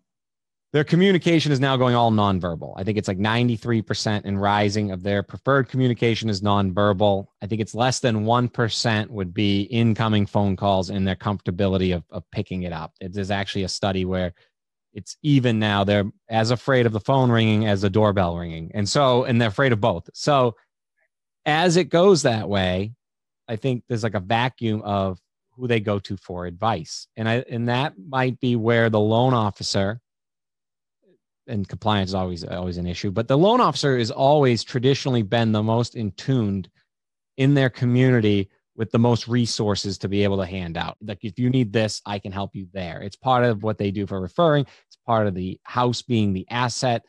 Their 0.71 0.83
communication 0.83 1.51
is 1.51 1.59
now 1.59 1.77
going 1.77 1.95
all 1.95 2.11
nonverbal. 2.11 2.75
I 2.77 2.83
think 2.83 2.99
it's 2.99 3.07
like 3.07 3.17
93% 3.17 4.21
and 4.23 4.39
rising 4.39 4.91
of 4.91 5.01
their 5.01 5.23
preferred 5.23 5.67
communication 5.67 6.29
is 6.29 6.43
nonverbal. 6.43 7.25
I 7.41 7.47
think 7.47 7.59
it's 7.59 7.73
less 7.73 7.99
than 8.01 8.23
1% 8.23 9.09
would 9.09 9.33
be 9.33 9.63
incoming 9.63 10.27
phone 10.27 10.55
calls 10.55 10.91
and 10.91 11.07
their 11.07 11.15
comfortability 11.15 11.95
of, 11.95 12.03
of 12.11 12.23
picking 12.31 12.63
it 12.63 12.71
up. 12.71 12.93
There's 13.01 13.31
actually 13.31 13.63
a 13.63 13.69
study 13.69 14.05
where 14.05 14.31
it's 14.93 15.17
even 15.23 15.57
now. 15.57 15.83
They're 15.83 16.11
as 16.29 16.51
afraid 16.51 16.85
of 16.85 16.93
the 16.93 16.99
phone 16.99 17.31
ringing 17.31 17.65
as 17.65 17.81
the 17.81 17.89
doorbell 17.89 18.37
ringing. 18.37 18.69
And 18.75 18.87
so, 18.87 19.23
and 19.23 19.41
they're 19.41 19.49
afraid 19.49 19.71
of 19.71 19.81
both. 19.81 20.07
So, 20.13 20.55
as 21.49 21.77
it 21.77 21.85
goes 21.85 22.21
that 22.23 22.47
way, 22.47 22.93
I 23.47 23.55
think 23.55 23.83
there's 23.87 24.03
like 24.03 24.13
a 24.13 24.19
vacuum 24.19 24.81
of 24.83 25.19
who 25.55 25.67
they 25.67 25.79
go 25.79 25.99
to 25.99 26.15
for 26.17 26.45
advice. 26.45 27.07
And 27.17 27.27
I 27.27 27.43
and 27.49 27.67
that 27.67 27.93
might 27.97 28.39
be 28.39 28.55
where 28.55 28.89
the 28.89 28.99
loan 28.99 29.33
officer 29.33 29.99
and 31.47 31.67
compliance 31.67 32.11
is 32.11 32.15
always 32.15 32.43
always 32.43 32.77
an 32.77 32.87
issue, 32.87 33.11
but 33.11 33.27
the 33.27 33.37
loan 33.37 33.59
officer 33.59 33.97
is 33.97 34.11
always 34.11 34.63
traditionally 34.63 35.23
been 35.23 35.51
the 35.51 35.63
most 35.63 35.95
in 35.95 36.11
tuned 36.11 36.69
in 37.37 37.53
their 37.55 37.69
community 37.69 38.49
with 38.75 38.91
the 38.91 38.99
most 38.99 39.27
resources 39.27 39.97
to 39.97 40.07
be 40.07 40.23
able 40.23 40.37
to 40.37 40.45
hand 40.45 40.77
out. 40.77 40.95
Like 41.01 41.19
if 41.23 41.37
you 41.37 41.49
need 41.49 41.73
this, 41.73 42.01
I 42.05 42.19
can 42.19 42.31
help 42.31 42.55
you 42.55 42.67
there. 42.71 43.01
It's 43.01 43.17
part 43.17 43.43
of 43.43 43.63
what 43.63 43.77
they 43.77 43.91
do 43.91 44.07
for 44.07 44.21
referring. 44.21 44.65
It's 44.87 44.97
part 45.05 45.27
of 45.27 45.35
the 45.35 45.59
house 45.63 46.01
being 46.01 46.31
the 46.31 46.47
asset 46.49 47.03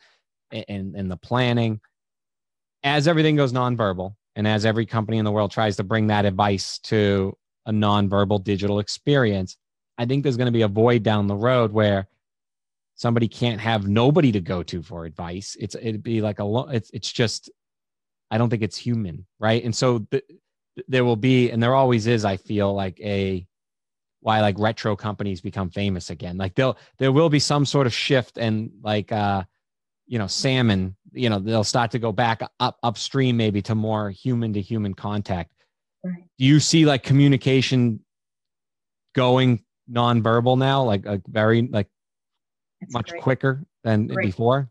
and, 0.51 0.95
and 0.95 1.09
the 1.09 1.15
planning. 1.15 1.79
As 2.83 3.07
everything 3.07 3.37
goes 3.37 3.53
nonverbal, 3.53 4.15
and 4.35 4.47
as 4.47 4.65
every 4.65 4.85
company 4.85 5.17
in 5.17 5.25
the 5.25 5.31
world 5.31 5.51
tries 5.51 5.77
to 5.77 5.83
bring 5.83 6.07
that 6.07 6.25
advice 6.25 6.79
to 6.79 7.37
a 7.65 7.71
nonverbal 7.71 8.43
digital 8.43 8.79
experience, 8.79 9.57
I 9.97 10.05
think 10.05 10.23
there's 10.23 10.37
going 10.37 10.47
to 10.47 10.51
be 10.51 10.63
a 10.63 10.67
void 10.67 11.03
down 11.03 11.27
the 11.27 11.35
road 11.35 11.71
where 11.71 12.07
somebody 12.95 13.27
can't 13.27 13.59
have 13.59 13.87
nobody 13.87 14.31
to 14.31 14.39
go 14.39 14.63
to 14.63 14.81
for 14.81 15.05
advice. 15.05 15.57
It's 15.59 15.75
it'd 15.75 16.03
be 16.03 16.21
like 16.21 16.39
a 16.39 16.65
it's 16.69 16.89
it's 16.93 17.11
just 17.11 17.49
I 18.29 18.37
don't 18.37 18.49
think 18.49 18.63
it's 18.63 18.77
human, 18.77 19.25
right? 19.39 19.63
And 19.63 19.75
so 19.75 20.05
the, 20.11 20.23
there 20.87 21.03
will 21.03 21.15
be 21.15 21.49
and 21.51 21.61
there 21.61 21.75
always 21.75 22.07
is 22.07 22.23
I 22.25 22.37
feel 22.37 22.73
like 22.73 22.99
a 23.01 23.45
why 24.21 24.39
like 24.41 24.57
retro 24.59 24.95
companies 24.95 25.41
become 25.41 25.69
famous 25.69 26.09
again. 26.09 26.37
Like 26.37 26.55
they'll 26.55 26.77
there 26.99 27.11
will 27.11 27.29
be 27.29 27.39
some 27.39 27.65
sort 27.65 27.87
of 27.87 27.93
shift 27.93 28.37
and 28.37 28.71
like 28.83 29.11
uh 29.11 29.43
you 30.05 30.19
know 30.19 30.27
salmon 30.27 30.95
you 31.13 31.29
know 31.29 31.39
they'll 31.39 31.63
start 31.63 31.91
to 31.91 31.99
go 31.99 32.11
back 32.11 32.41
up 32.59 32.77
upstream 32.83 33.37
maybe 33.37 33.61
to 33.61 33.75
more 33.75 34.09
human 34.09 34.53
to 34.53 34.61
human 34.61 34.93
contact 34.93 35.51
right. 36.03 36.23
do 36.37 36.45
you 36.45 36.59
see 36.59 36.85
like 36.85 37.03
communication 37.03 37.99
going 39.13 39.63
nonverbal 39.91 40.57
now 40.57 40.83
like 40.83 41.05
a 41.05 41.21
very 41.27 41.67
like 41.67 41.87
That's 42.79 42.93
much 42.93 43.09
great. 43.09 43.21
quicker 43.21 43.65
than 43.83 44.07
great. 44.07 44.25
before 44.25 44.70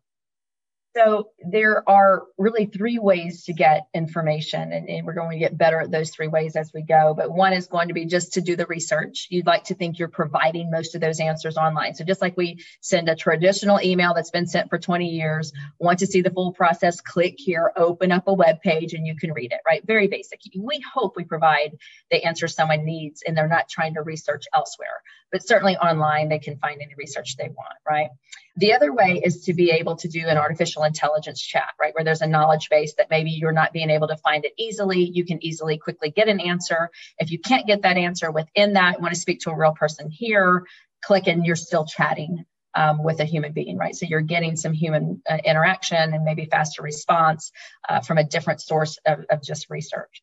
so 0.97 1.29
there 1.49 1.89
are 1.89 2.25
really 2.37 2.67
three 2.67 2.99
ways 2.99 3.45
to 3.45 3.53
get 3.53 3.87
information, 3.95 4.73
and, 4.73 4.89
and, 4.89 5.07
we're 5.07 5.15
going 5.15 5.31
to 5.31 5.39
get 5.39 5.57
better 5.57 5.81
at 5.81 5.91
those 5.91 6.11
three 6.11 6.27
ways 6.27 6.57
as 6.57 6.73
we 6.75 6.83
go. 6.83 7.15
But 7.17 7.31
one 7.31 7.53
is 7.53 7.67
going 7.67 7.89
to 7.89 7.95
be 7.95 8.07
just 8.07 8.35
to 8.35 8.41
do 8.41 8.57
the 8.57 8.67
research. 8.67 9.29
You'd 9.31 9.47
like 9.47 9.65
to 9.65 9.75
think 9.75 9.99
you're 9.99 10.09
providing 10.09 10.71
most 10.71 10.95
of 10.95 11.01
those 11.01 11.21
answers 11.21 11.57
online. 11.57 11.95
So 11.95 12.05
just 12.05 12.21
like 12.21 12.37
we 12.37 12.65
send 12.81 13.09
a 13.09 13.15
traditional 13.15 13.81
email 13.81 14.15
that's 14.15 14.31
been 14.31 14.47
sent 14.47 14.69
for 14.69 14.79
20 14.79 15.07
years, 15.07 15.53
want 15.79 16.01
to 16.01 16.07
see 16.07 16.23
the 16.23 16.31
full 16.31 16.53
process, 16.53 17.01
click 17.01 17.35
here, 17.39 17.73
open 17.77 18.11
up 18.11 18.27
a 18.27 18.35
web 18.35 18.61
page, 18.61 18.93
and 18.93 19.07
you 19.07 19.17
can 19.17 19.33
read 19.33 19.53
it, 19.53 19.61
right? 19.65 19.87
Very 19.87 20.09
basic. 20.09 20.41
We 20.59 20.83
hope 20.93 21.15
we 21.17 21.25
provide 21.25 21.79
the 22.11 22.25
answer 22.25 22.49
someone 22.49 22.85
needs 22.85 23.23
and 23.27 23.37
they're 23.37 23.49
not 23.49 23.69
trying 23.69 23.95
to 23.95 24.03
research 24.03 24.45
elsewhere. 24.53 25.03
But 25.33 25.47
certainly 25.47 25.77
online, 25.77 26.29
they 26.29 26.39
can 26.39 26.57
find 26.59 26.81
any 26.81 26.95
research 26.97 27.37
they 27.37 27.49
want, 27.49 27.77
right? 27.89 28.09
The 28.57 28.73
other 28.73 28.93
way 28.93 29.21
is 29.25 29.45
to 29.45 29.55
be 29.55 29.71
able 29.71 29.97
to 29.97 30.09
do 30.09 30.27
an 30.27 30.37
artificial 30.37 30.83
intelligence 30.83 31.41
chat, 31.41 31.71
right? 31.81 31.95
Where 31.95 32.05
there's 32.05 32.21
a 32.21 32.27
knowledge 32.27 32.69
base 32.69 32.95
that 32.99 33.11
maybe 33.11 33.31
you're 33.31 33.53
not 33.53 33.73
being 33.73 33.91
able 33.91 34.09
to 34.09 34.17
find 34.17 34.45
it 34.45 34.53
easily. 34.59 35.03
You 35.03 35.25
can 35.25 35.43
easily, 35.45 35.79
quickly 35.79 36.11
get 36.11 36.29
an 36.29 36.41
answer. 36.41 36.91
If 37.19 37.31
you 37.31 37.39
can't 37.39 37.67
get 37.67 37.83
that 37.83 37.97
answer 37.97 38.31
within 38.31 38.75
that, 38.75 39.01
want 39.01 39.15
to 39.15 39.21
speak 39.21 39.41
to 39.41 39.51
a 39.51 39.57
real 39.57 39.73
person 39.73 40.11
here, 40.11 40.67
click 41.03 41.27
and 41.29 41.47
you're 41.47 41.57
still 41.57 41.87
chatting 41.87 42.45
um, 42.75 43.03
with 43.03 43.21
a 43.21 43.25
human 43.25 43.53
being, 43.53 43.77
right? 43.77 43.95
So 43.95 44.07
you're 44.07 44.21
getting 44.21 44.57
some 44.57 44.73
human 44.73 45.23
uh, 45.29 45.39
interaction 45.45 46.15
and 46.15 46.25
maybe 46.25 46.47
faster 46.47 46.83
response 46.83 47.51
uh, 47.89 48.01
from 48.01 48.19
a 48.19 48.25
different 48.25 48.61
source 48.61 48.99
of, 49.07 49.25
of 49.31 49.43
just 49.43 49.71
research 49.71 50.23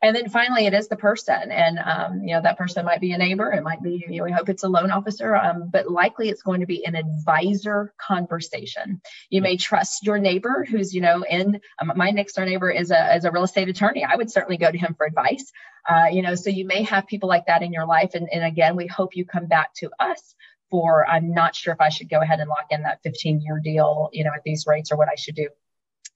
and 0.00 0.14
then 0.14 0.28
finally 0.28 0.66
it 0.66 0.74
is 0.74 0.88
the 0.88 0.96
person. 0.96 1.50
And 1.50 1.78
um, 1.78 2.22
you 2.22 2.34
know 2.34 2.42
that 2.42 2.58
person 2.58 2.84
might 2.84 3.00
be 3.00 3.12
a 3.12 3.18
neighbor. 3.18 3.50
It 3.50 3.62
might 3.62 3.82
be 3.82 4.04
you 4.08 4.18
know 4.18 4.24
we 4.24 4.32
hope 4.32 4.48
it's 4.48 4.62
a 4.62 4.68
loan 4.68 4.90
officer 4.90 5.34
um, 5.34 5.70
but 5.72 5.90
likely 5.90 6.28
it's 6.28 6.42
going 6.42 6.60
to 6.60 6.66
be 6.66 6.84
an 6.84 6.94
advisor 6.94 7.92
conversation. 7.98 9.00
You 9.30 9.42
may 9.42 9.56
trust 9.56 10.04
your 10.06 10.18
neighbor 10.18 10.66
who's 10.68 10.94
you 10.94 11.00
know 11.00 11.24
in 11.28 11.60
um, 11.80 11.92
my 11.96 12.10
next 12.10 12.34
door 12.34 12.44
neighbor 12.44 12.70
is 12.70 12.90
a, 12.90 13.16
is 13.16 13.24
a 13.24 13.32
real 13.32 13.44
estate 13.44 13.68
attorney. 13.68 14.04
I 14.04 14.16
would 14.16 14.30
certainly 14.30 14.56
go 14.56 14.70
to 14.70 14.78
him 14.78 14.94
for 14.96 15.06
advice. 15.06 15.50
Uh, 15.88 16.06
you 16.12 16.22
know 16.22 16.34
so 16.34 16.50
you 16.50 16.66
may 16.66 16.82
have 16.82 17.06
people 17.06 17.28
like 17.28 17.46
that 17.46 17.62
in 17.62 17.72
your 17.72 17.86
life. 17.86 18.10
And, 18.14 18.28
and 18.32 18.44
again 18.44 18.76
we 18.76 18.86
hope 18.86 19.16
you 19.16 19.24
come 19.24 19.46
back 19.46 19.74
to 19.74 19.90
us 19.98 20.34
for 20.70 21.08
i'm 21.08 21.32
not 21.32 21.56
sure 21.56 21.72
if 21.72 21.80
i 21.80 21.88
should 21.88 22.10
go 22.10 22.20
ahead 22.20 22.40
and 22.40 22.48
lock 22.50 22.66
in 22.68 22.82
that 22.82 23.00
15 23.02 23.40
year 23.40 23.58
deal 23.58 24.10
you 24.12 24.22
know 24.22 24.30
at 24.34 24.42
these 24.44 24.66
rates 24.66 24.92
or 24.92 24.98
what 24.98 25.08
i 25.08 25.14
should 25.14 25.34
do. 25.34 25.48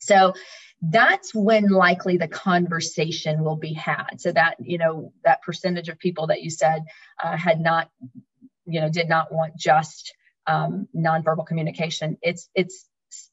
So 0.02 0.34
that's 0.82 1.32
when 1.32 1.68
likely 1.68 2.16
the 2.16 2.28
conversation 2.28 3.44
will 3.44 3.56
be 3.56 3.72
had. 3.72 4.18
So 4.20 4.32
that, 4.32 4.56
you 4.60 4.78
know, 4.78 5.12
that 5.24 5.42
percentage 5.42 5.88
of 5.88 5.98
people 5.98 6.26
that 6.26 6.42
you 6.42 6.50
said 6.50 6.82
uh, 7.22 7.36
had 7.36 7.60
not, 7.60 7.88
you 8.66 8.80
know, 8.80 8.88
did 8.88 9.08
not 9.08 9.32
want 9.32 9.56
just 9.56 10.12
um, 10.48 10.88
nonverbal 10.94 11.46
communication. 11.46 12.18
It's 12.20 12.48
it's 12.54 12.86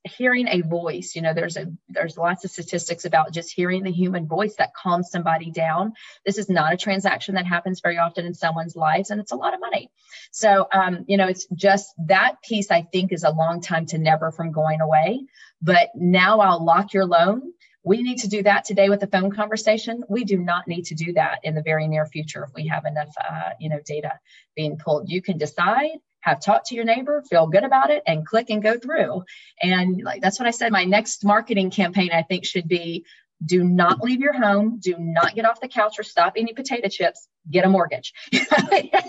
hearing 0.03 0.47
a 0.47 0.62
voice 0.62 1.15
you 1.15 1.21
know 1.21 1.33
there's 1.33 1.55
a 1.55 1.65
there's 1.89 2.17
lots 2.17 2.43
of 2.43 2.51
statistics 2.51 3.05
about 3.05 3.31
just 3.31 3.53
hearing 3.53 3.83
the 3.83 3.91
human 3.91 4.27
voice 4.27 4.55
that 4.57 4.73
calms 4.73 5.09
somebody 5.09 5.51
down 5.51 5.93
this 6.25 6.38
is 6.38 6.49
not 6.49 6.73
a 6.73 6.77
transaction 6.77 7.35
that 7.35 7.45
happens 7.45 7.79
very 7.79 7.97
often 7.97 8.25
in 8.25 8.33
someone's 8.33 8.75
lives 8.75 9.09
and 9.09 9.21
it's 9.21 9.31
a 9.31 9.35
lot 9.35 9.53
of 9.53 9.59
money 9.59 9.89
so 10.31 10.67
um, 10.73 11.05
you 11.07 11.17
know 11.17 11.27
it's 11.27 11.47
just 11.53 11.93
that 12.07 12.41
piece 12.41 12.71
i 12.71 12.81
think 12.81 13.13
is 13.13 13.23
a 13.23 13.29
long 13.29 13.62
time 13.62 13.85
to 13.85 13.97
never 13.97 14.31
from 14.31 14.51
going 14.51 14.81
away 14.81 15.21
but 15.62 15.89
now 15.95 16.39
i'll 16.39 16.63
lock 16.63 16.93
your 16.93 17.06
loan 17.06 17.54
we 17.84 18.04
need 18.04 18.17
to 18.19 18.28
do 18.28 18.43
that 18.43 18.65
today 18.65 18.89
with 18.89 19.02
a 19.04 19.08
phone 19.08 19.32
conversation. 19.32 20.04
We 20.10 20.26
do 20.26 20.38
not 20.38 20.67
need 20.67 20.84
to 20.88 20.95
do 20.95 21.13
that 21.13 21.39
in 21.43 21.56
the 21.56 21.62
very 21.62 21.88
near 21.88 22.06
future 22.06 22.43
if 22.43 22.54
we 22.54 22.67
have 22.67 22.84
enough, 22.86 23.10
uh, 23.17 23.52
you 23.58 23.69
know, 23.69 23.80
data 23.86 24.19
being 24.54 24.78
pulled. 24.78 25.10
You 25.10 25.22
can 25.22 25.38
decide 25.38 25.98
have 26.22 26.41
talked 26.41 26.67
to 26.67 26.76
your 26.76 26.84
neighbor, 26.84 27.24
feel 27.30 27.48
good 27.48 27.63
about 27.63 27.91
it, 27.91 28.04
and 28.06 28.26
click 28.26 28.50
and 28.50 28.62
go 28.62 28.78
through. 28.78 29.24
And 29.62 30.02
like 30.04 30.22
that's 30.22 30.39
what 30.39 30.48
I 30.48 30.52
said. 30.52 30.72
My 30.72 30.84
next 30.84 31.24
marketing 31.24 31.72
campaign, 31.72 32.10
I 32.12 32.24
think, 32.24 32.45
should 32.45 32.67
be 32.67 33.06
do 33.45 33.63
not 33.63 34.02
leave 34.02 34.19
your 34.19 34.34
home, 34.34 34.80
do 34.82 34.95
not 35.00 35.34
get 35.34 35.45
off 35.45 35.62
the 35.62 35.69
couch 35.69 35.98
or 35.98 36.04
stop 36.04 36.38
eating 36.38 36.54
potato 36.56 36.89
chips, 36.89 37.30
get 37.50 37.63
a 37.63 37.69
mortgage. 37.69 38.13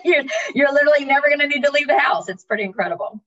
you're, 0.05 0.23
you're 0.55 0.73
literally 0.73 1.05
never 1.05 1.27
going 1.27 1.41
to 1.41 1.49
need 1.49 1.65
to 1.65 1.73
leave 1.73 1.89
the 1.89 1.99
house. 1.99 2.29
It's 2.29 2.45
pretty 2.45 2.63
incredible. 2.63 3.21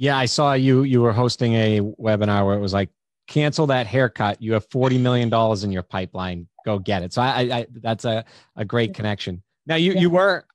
Yeah, 0.00 0.16
I 0.16 0.24
saw 0.24 0.54
you 0.54 0.84
you 0.84 1.02
were 1.02 1.12
hosting 1.12 1.52
a 1.52 1.80
webinar 1.82 2.46
where 2.46 2.56
it 2.56 2.60
was 2.60 2.72
like 2.72 2.88
cancel 3.28 3.66
that 3.66 3.86
haircut. 3.86 4.40
You 4.40 4.54
have 4.54 4.66
$40 4.70 4.98
million 4.98 5.30
in 5.62 5.70
your 5.70 5.82
pipeline. 5.82 6.48
Go 6.64 6.78
get 6.78 7.02
it. 7.02 7.12
So 7.12 7.20
I, 7.20 7.40
I 7.40 7.66
that's 7.70 8.06
a, 8.06 8.24
a 8.56 8.64
great 8.64 8.94
connection. 8.94 9.42
Now 9.66 9.74
you, 9.74 9.92
yeah. 9.92 10.00
you 10.00 10.08
were 10.08 10.46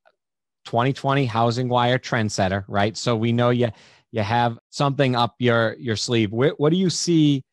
2020 0.65 1.27
HousingWire 1.27 1.99
trendsetter, 1.99 2.65
right? 2.67 2.97
So 2.97 3.15
we 3.15 3.31
know 3.31 3.51
you 3.51 3.69
you 4.11 4.23
have 4.23 4.57
something 4.71 5.15
up 5.15 5.35
your 5.37 5.75
your 5.77 5.95
sleeve. 5.95 6.31
What, 6.31 6.59
what 6.59 6.71
do 6.71 6.77
you 6.77 6.89
see? 6.89 7.43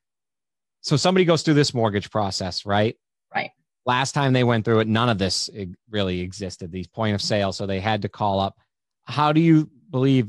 So 0.80 0.96
somebody 0.96 1.26
goes 1.26 1.42
through 1.42 1.54
this 1.54 1.74
mortgage 1.74 2.10
process, 2.10 2.64
right? 2.64 2.96
Right. 3.34 3.50
Last 3.84 4.12
time 4.12 4.32
they 4.32 4.44
went 4.44 4.64
through 4.64 4.80
it, 4.80 4.88
none 4.88 5.10
of 5.10 5.18
this 5.18 5.50
really 5.90 6.20
existed. 6.20 6.72
These 6.72 6.86
point 6.86 7.14
of 7.14 7.20
sale, 7.20 7.52
so 7.52 7.66
they 7.66 7.80
had 7.80 8.00
to 8.00 8.08
call 8.08 8.40
up. 8.40 8.56
How 9.04 9.30
do 9.34 9.42
you 9.42 9.68
believe 9.90 10.28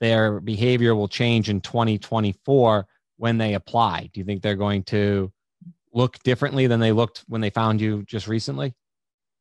their 0.00 0.40
behavior 0.40 0.94
will 0.94 1.08
change 1.08 1.48
in 1.48 1.60
2024 1.60 2.86
when 3.16 3.38
they 3.38 3.54
apply? 3.54 4.10
Do 4.12 4.20
you 4.20 4.24
think 4.24 4.42
they're 4.42 4.56
going 4.56 4.84
to 4.84 5.32
look 5.92 6.18
differently 6.22 6.66
than 6.66 6.80
they 6.80 6.92
looked 6.92 7.24
when 7.28 7.40
they 7.40 7.50
found 7.50 7.80
you 7.80 8.02
just 8.04 8.28
recently? 8.28 8.74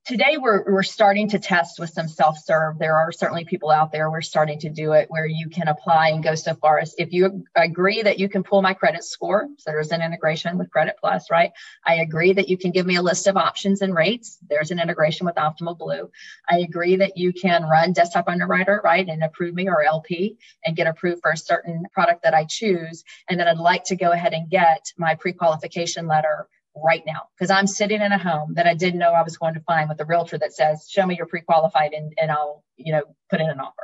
Today 0.06 0.38
we're, 0.38 0.64
we're 0.72 0.84
starting 0.84 1.30
to 1.30 1.40
test 1.40 1.80
with 1.80 1.90
some 1.90 2.08
self-serve. 2.08 2.78
There 2.78 2.96
are 2.96 3.12
certainly 3.12 3.44
people 3.44 3.72
out 3.72 3.92
there 3.92 4.10
we're 4.12 4.22
starting 4.22 4.60
to 4.60 4.70
do 4.70 4.94
it 4.94 5.08
where 5.10 5.26
you 5.26 5.50
can 5.50 5.68
apply 5.68 6.10
and 6.10 6.24
go 6.24 6.36
so 6.36 6.54
far 6.54 6.80
as 6.80 6.94
if 6.98 7.12
you 7.12 7.44
agree 7.56 8.04
that 8.04 8.20
you 8.20 8.30
can 8.30 8.44
pull 8.44 8.62
my 8.62 8.74
credit 8.74 9.04
score 9.04 9.48
so 9.58 9.72
there's 9.72 9.92
an 9.92 10.04
integration 10.04 10.58
with 10.58 10.70
credit 10.70 10.96
plus 11.00 11.32
right? 11.32 11.52
I 11.86 11.96
agree 11.96 12.34
that 12.34 12.50
you 12.50 12.58
can 12.58 12.72
give 12.72 12.86
me 12.86 12.98
a 12.98 13.02
list 13.02 13.26
of 13.26 13.36
options 13.36 13.82
and 13.82 13.96
rates. 13.96 14.38
There's 14.48 14.70
an 14.70 14.80
integration 14.80 15.26
with 15.26 15.36
optimal 15.36 15.78
blue. 15.78 16.12
I 16.48 16.60
agree 16.60 16.98
that 16.98 17.18
you 17.18 17.34
can 17.34 17.64
run 17.64 17.94
desktop 17.94 18.28
underwriter 18.28 18.82
right 18.84 19.08
and 19.08 19.24
approve 19.24 19.56
me 19.56 19.68
or 19.68 19.84
lp 19.84 20.38
and 20.64 20.76
get 20.76 20.88
approved 20.88 21.22
for 21.22 21.32
a 21.32 21.38
certain 21.38 21.84
product 21.92 22.24
that 22.24 22.36
i 22.36 22.46
choose. 22.46 23.04
And 23.28 23.40
then 23.40 23.48
i'd 23.48 23.58
like 23.58 23.86
to 23.86 23.96
go 23.96 24.12
ahead 24.12 24.34
and 24.34 24.50
get 24.50 24.94
my 24.98 25.16
pre-qualification 25.16 26.08
letter 26.08 26.48
right 26.76 27.04
now 27.06 27.28
because 27.36 27.50
I'm 27.50 27.68
sitting 27.68 28.02
in 28.02 28.12
a 28.12 28.18
home 28.18 28.56
that 28.56 28.68
I 28.68 28.74
didn't 28.74 29.00
know 29.00 29.12
I 29.12 29.24
was 29.24 29.38
going 29.38 29.54
to 29.54 29.62
find 29.62 29.90
with 29.90 30.00
a 30.00 30.06
realtor 30.06 30.38
that 30.38 30.54
says, 30.54 30.88
show 30.90 31.06
me 31.06 31.16
you're 31.18 31.26
pre-qualified 31.26 31.94
and, 31.94 32.14
and 32.20 32.32
I'll, 32.32 32.64
you 32.78 32.94
know, 32.94 33.04
put 33.30 33.40
in 33.40 33.50
an 33.50 33.60
offer. 33.60 33.84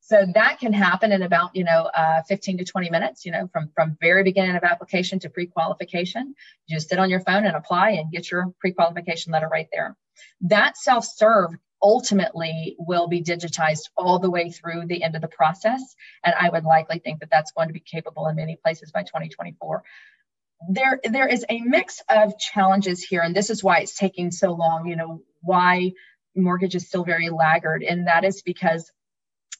So 0.00 0.26
that 0.34 0.58
can 0.58 0.72
happen 0.72 1.12
in 1.12 1.22
about, 1.22 1.56
you 1.56 1.64
know, 1.64 1.88
uh, 1.94 2.22
15 2.28 2.58
to 2.58 2.64
20 2.64 2.90
minutes, 2.90 3.24
you 3.24 3.32
know, 3.32 3.48
from, 3.52 3.70
from 3.74 3.96
very 4.00 4.22
beginning 4.22 4.56
of 4.56 4.62
application 4.62 5.20
to 5.20 5.30
pre-qualification. 5.30 6.34
You 6.66 6.76
just 6.76 6.90
sit 6.90 6.98
on 6.98 7.08
your 7.08 7.20
phone 7.20 7.46
and 7.46 7.56
apply 7.56 7.90
and 7.92 8.10
get 8.12 8.30
your 8.30 8.52
pre-qualification 8.60 9.32
letter 9.32 9.48
right 9.48 9.68
there. 9.72 9.96
That 10.42 10.76
self-serve 10.76 11.52
ultimately 11.80 12.76
will 12.78 13.08
be 13.08 13.22
digitized 13.22 13.90
all 13.96 14.18
the 14.18 14.30
way 14.30 14.50
through 14.50 14.86
the 14.86 15.02
end 15.02 15.16
of 15.16 15.22
the 15.22 15.28
process. 15.28 15.82
And 16.24 16.34
I 16.38 16.50
would 16.50 16.64
likely 16.64 16.98
think 16.98 17.20
that 17.20 17.30
that's 17.30 17.52
going 17.52 17.68
to 17.68 17.74
be 17.74 17.80
capable 17.80 18.26
in 18.28 18.36
many 18.36 18.56
places 18.56 18.92
by 18.92 19.02
2024 19.02 19.82
there 20.68 21.00
there 21.04 21.28
is 21.28 21.44
a 21.48 21.60
mix 21.60 22.02
of 22.08 22.38
challenges 22.38 23.02
here 23.02 23.22
and 23.22 23.34
this 23.34 23.50
is 23.50 23.62
why 23.62 23.80
it's 23.80 23.96
taking 23.96 24.30
so 24.30 24.52
long 24.52 24.86
you 24.86 24.96
know 24.96 25.22
why 25.40 25.92
mortgage 26.36 26.74
is 26.74 26.86
still 26.86 27.04
very 27.04 27.30
laggard 27.30 27.82
and 27.82 28.06
that 28.06 28.24
is 28.24 28.42
because 28.42 28.90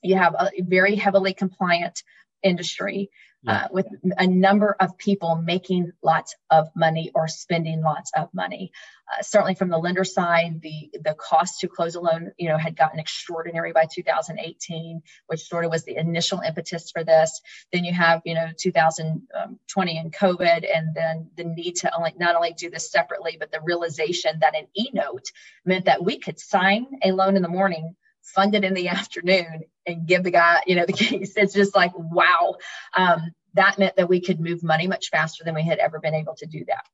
you 0.03 0.17
have 0.17 0.35
a 0.35 0.51
very 0.61 0.97
heavily 0.97 1.35
compliant 1.35 2.03
industry 2.43 3.11
yeah. 3.43 3.65
uh, 3.65 3.69
with 3.71 3.87
a 4.19 4.27
number 4.27 4.77
of 4.79 4.97
people 4.99 5.37
making 5.37 5.93
lots 6.03 6.35
of 6.51 6.69
money 6.77 7.11
or 7.15 7.29
spending 7.29 7.83
lots 7.83 8.13
of 8.17 8.33
money. 8.33 8.73
Uh, 9.11 9.23
certainly 9.23 9.55
from 9.55 9.69
the 9.69 9.79
lender 9.79 10.05
side, 10.05 10.61
the 10.63 10.91
the 11.05 11.15
cost 11.15 11.61
to 11.61 11.69
close 11.69 11.97
a 11.97 12.01
loan, 12.01 12.31
you 12.39 12.49
know, 12.49 12.57
had 12.57 12.77
gotten 12.77 13.01
extraordinary 13.01 13.73
by 13.73 13.85
2018, 13.93 15.03
which 15.27 15.41
sort 15.41 15.65
of 15.65 15.71
was 15.71 15.85
the 15.85 15.97
initial 15.97 16.41
impetus 16.41 16.91
for 16.91 17.05
this. 17.05 17.41
Then 17.73 17.85
you 17.85 17.93
have, 17.93 18.23
you 18.25 18.35
know, 18.35 18.49
2020 18.57 19.99
and 19.99 20.13
COVID, 20.13 20.67
and 20.75 20.95
then 20.95 21.31
the 21.37 21.45
need 21.45 21.77
to 21.77 21.95
only 21.95 22.15
not 22.17 22.37
only 22.37 22.53
do 22.53 22.71
this 22.71 22.91
separately, 22.91 23.37
but 23.39 23.51
the 23.51 23.61
realization 23.61 24.39
that 24.41 24.57
an 24.57 24.67
e-note 24.77 25.27
meant 25.65 25.87
that 25.87 26.05
we 26.05 26.19
could 26.19 26.39
sign 26.39 26.87
a 27.03 27.13
loan 27.13 27.37
in 27.37 27.43
the 27.43 27.49
morning 27.49 27.97
fund 28.23 28.55
it 28.55 28.65
in 28.65 28.75
the 28.75 28.89
afternoon 28.89 29.63
and 29.87 30.07
give 30.07 30.23
the 30.23 30.31
guy, 30.31 30.63
you 30.67 30.77
know, 30.77 30.87
the 30.87 30.93
keys. 30.93 31.35
It's 31.37 31.55
just 31.55 31.75
like, 31.75 31.93
wow. 31.95 32.57
Um, 32.97 33.33
that 33.55 33.79
meant 33.79 33.97
that 33.97 34.09
we 34.09 34.21
could 34.21 34.41
move 34.41 34.63
money 34.63 34.87
much 34.87 35.09
faster 35.11 35.45
than 35.45 35.55
we 35.55 35.63
had 35.63 35.79
ever 35.79 36.01
been 36.01 36.15
able 36.15 36.35
to 36.37 36.47
do 36.47 36.65
that. 36.69 36.85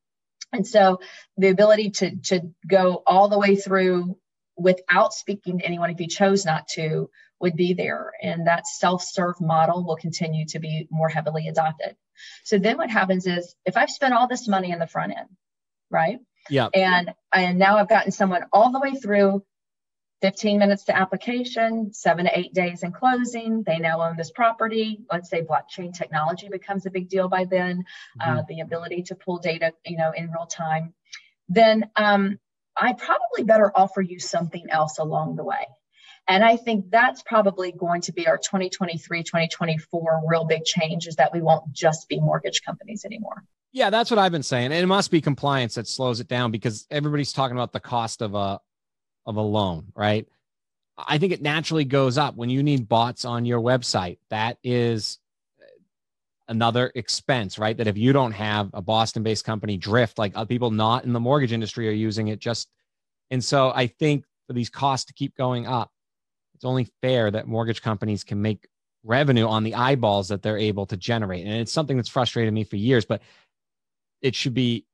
And 0.51 0.65
so 0.65 0.99
the 1.37 1.49
ability 1.49 1.91
to, 1.91 2.15
to 2.25 2.41
go 2.67 3.03
all 3.05 3.29
the 3.29 3.39
way 3.39 3.55
through 3.55 4.17
without 4.57 5.13
speaking 5.13 5.59
to 5.59 5.65
anyone 5.65 5.89
if 5.89 5.99
you 5.99 6.07
chose 6.07 6.45
not 6.45 6.67
to 6.69 7.09
would 7.39 7.55
be 7.55 7.73
there. 7.73 8.11
And 8.21 8.47
that 8.47 8.67
self-serve 8.67 9.39
model 9.39 9.85
will 9.85 9.95
continue 9.95 10.45
to 10.47 10.59
be 10.59 10.87
more 10.91 11.07
heavily 11.07 11.47
adopted. 11.47 11.95
So 12.43 12.57
then 12.57 12.77
what 12.77 12.89
happens 12.89 13.25
is 13.25 13.55
if 13.65 13.77
I've 13.77 13.89
spent 13.89 14.13
all 14.13 14.27
this 14.27 14.47
money 14.47 14.71
in 14.71 14.79
the 14.79 14.87
front 14.87 15.13
end, 15.17 15.29
right? 15.89 16.19
Yeah. 16.49 16.67
And 16.73 17.13
and 17.31 17.59
now 17.59 17.77
I've 17.77 17.87
gotten 17.87 18.11
someone 18.11 18.43
all 18.51 18.71
the 18.71 18.79
way 18.79 18.95
through 18.95 19.43
15 20.21 20.59
minutes 20.59 20.83
to 20.85 20.97
application, 20.97 21.93
seven 21.93 22.25
to 22.25 22.37
eight 22.37 22.53
days 22.53 22.83
in 22.83 22.91
closing. 22.91 23.63
They 23.63 23.77
now 23.79 24.01
own 24.01 24.17
this 24.17 24.31
property. 24.31 24.99
Let's 25.11 25.29
say 25.29 25.43
blockchain 25.43 25.93
technology 25.93 26.49
becomes 26.49 26.85
a 26.85 26.91
big 26.91 27.09
deal 27.09 27.29
by 27.29 27.45
then, 27.45 27.85
uh, 28.19 28.25
mm-hmm. 28.25 28.37
uh, 28.39 28.43
the 28.49 28.59
ability 28.61 29.03
to 29.03 29.15
pull 29.15 29.39
data, 29.39 29.73
you 29.85 29.97
know, 29.97 30.11
in 30.11 30.29
real 30.29 30.45
time. 30.45 30.93
Then 31.47 31.89
um, 31.95 32.37
I 32.75 32.93
probably 32.93 33.43
better 33.43 33.71
offer 33.73 34.01
you 34.01 34.19
something 34.19 34.69
else 34.69 34.99
along 34.99 35.35
the 35.35 35.43
way. 35.43 35.65
And 36.27 36.43
I 36.43 36.57
think 36.57 36.91
that's 36.91 37.23
probably 37.23 37.71
going 37.71 38.01
to 38.01 38.11
be 38.11 38.27
our 38.27 38.37
2023, 38.37 39.23
2024 39.23 40.21
real 40.27 40.45
big 40.45 40.63
change 40.63 41.07
is 41.07 41.15
that 41.15 41.33
we 41.33 41.41
won't 41.41 41.71
just 41.71 42.07
be 42.07 42.19
mortgage 42.19 42.61
companies 42.61 43.03
anymore. 43.03 43.43
Yeah, 43.71 43.89
that's 43.89 44.11
what 44.11 44.19
I've 44.19 44.31
been 44.31 44.43
saying. 44.43 44.65
And 44.65 44.75
it 44.75 44.85
must 44.85 45.09
be 45.09 45.21
compliance 45.21 45.75
that 45.75 45.87
slows 45.87 46.19
it 46.19 46.27
down 46.27 46.51
because 46.51 46.85
everybody's 46.91 47.33
talking 47.33 47.57
about 47.57 47.73
the 47.73 47.79
cost 47.79 48.21
of 48.21 48.35
a 48.35 48.59
of 49.25 49.35
a 49.35 49.41
loan, 49.41 49.91
right? 49.95 50.27
I 50.97 51.17
think 51.17 51.31
it 51.31 51.41
naturally 51.41 51.85
goes 51.85 52.17
up 52.17 52.35
when 52.35 52.49
you 52.49 52.61
need 52.63 52.89
bots 52.89 53.25
on 53.25 53.45
your 53.45 53.61
website. 53.61 54.17
That 54.29 54.57
is 54.63 55.19
another 56.47 56.91
expense, 56.95 57.57
right? 57.57 57.77
That 57.77 57.87
if 57.87 57.97
you 57.97 58.11
don't 58.11 58.31
have 58.31 58.69
a 58.73 58.81
Boston 58.81 59.23
based 59.23 59.45
company 59.45 59.77
drift, 59.77 60.17
like 60.17 60.35
people 60.47 60.71
not 60.71 61.05
in 61.05 61.13
the 61.13 61.19
mortgage 61.19 61.53
industry 61.53 61.87
are 61.87 61.93
using 61.93 62.29
it 62.29 62.39
just. 62.39 62.69
And 63.29 63.43
so 63.43 63.71
I 63.73 63.87
think 63.87 64.25
for 64.47 64.53
these 64.53 64.69
costs 64.69 65.05
to 65.05 65.13
keep 65.13 65.35
going 65.35 65.67
up, 65.67 65.91
it's 66.55 66.65
only 66.65 66.87
fair 67.01 67.31
that 67.31 67.47
mortgage 67.47 67.81
companies 67.81 68.23
can 68.23 68.41
make 68.41 68.67
revenue 69.03 69.47
on 69.47 69.63
the 69.63 69.75
eyeballs 69.75 70.27
that 70.27 70.41
they're 70.41 70.57
able 70.57 70.85
to 70.87 70.97
generate. 70.97 71.45
And 71.45 71.53
it's 71.53 71.71
something 71.71 71.95
that's 71.95 72.09
frustrated 72.09 72.53
me 72.53 72.63
for 72.63 72.75
years, 72.75 73.05
but 73.05 73.21
it 74.21 74.35
should 74.35 74.53
be 74.53 74.85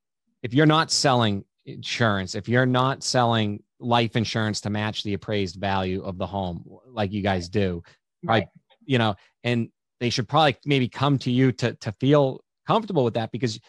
if 0.42 0.54
you're 0.54 0.66
not 0.66 0.92
selling 0.92 1.44
insurance, 1.66 2.34
if 2.34 2.48
you're 2.48 2.66
not 2.66 3.02
selling 3.02 3.62
life 3.78 4.16
insurance 4.16 4.60
to 4.62 4.70
match 4.70 5.02
the 5.02 5.14
appraised 5.14 5.56
value 5.56 6.02
of 6.02 6.16
the 6.16 6.26
home 6.26 6.64
like 6.88 7.12
you 7.12 7.22
guys 7.22 7.46
do 7.48 7.82
right. 8.24 8.46
you 8.86 8.96
know 8.96 9.14
and 9.44 9.68
they 10.00 10.08
should 10.08 10.26
probably 10.26 10.56
maybe 10.64 10.88
come 10.88 11.18
to 11.18 11.30
you 11.30 11.52
to 11.52 11.74
to 11.74 11.92
feel 11.92 12.42
comfortable 12.66 13.04
with 13.04 13.12
that 13.12 13.30
because 13.30 13.60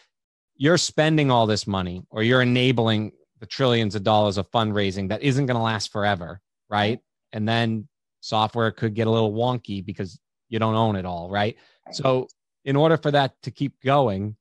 you're 0.56 0.78
spending 0.78 1.30
all 1.30 1.46
this 1.46 1.66
money 1.66 2.02
or 2.10 2.22
you're 2.22 2.40
enabling 2.40 3.12
the 3.40 3.46
trillions 3.46 3.94
of 3.94 4.02
dollars 4.02 4.38
of 4.38 4.50
fundraising 4.50 5.10
that 5.10 5.22
isn't 5.22 5.44
going 5.44 5.58
to 5.58 5.62
last 5.62 5.92
forever 5.92 6.40
right? 6.70 7.00
And 7.32 7.48
then 7.48 7.88
software 8.20 8.70
could 8.70 8.94
get 8.94 9.06
a 9.06 9.10
little 9.10 9.32
wonky 9.32 9.84
because 9.84 10.18
you 10.48 10.58
don't 10.58 10.74
own 10.74 10.96
it 10.96 11.06
all 11.06 11.30
right. 11.30 11.56
So 11.92 12.28
in 12.64 12.76
order 12.76 12.96
for 12.96 13.10
that 13.10 13.34
to 13.42 13.50
keep 13.50 13.80
going 13.82 14.36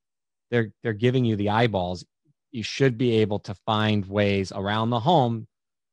they're 0.49 0.71
they're 0.81 0.93
giving 0.93 1.25
you 1.25 1.35
the 1.35 1.49
eyeballs 1.49 2.05
you 2.57 2.63
should 2.63 2.97
be 2.97 3.17
able 3.17 3.37
to 3.37 3.53
find 3.53 4.03
ways 4.07 4.51
around 4.53 4.89
the 4.89 4.99
home 4.99 5.47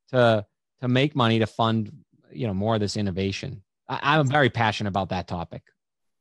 to 0.09 0.45
to 0.81 0.89
make 0.89 1.15
money 1.15 1.39
to 1.39 1.47
fund 1.47 1.93
you 2.33 2.47
know 2.47 2.55
more 2.55 2.75
of 2.75 2.81
this 2.81 2.97
innovation. 2.97 3.63
I, 3.87 4.19
am 4.19 4.27
very 4.27 4.49
passionate 4.49 4.89
about 4.89 5.11
that 5.11 5.29
topic. 5.29 5.63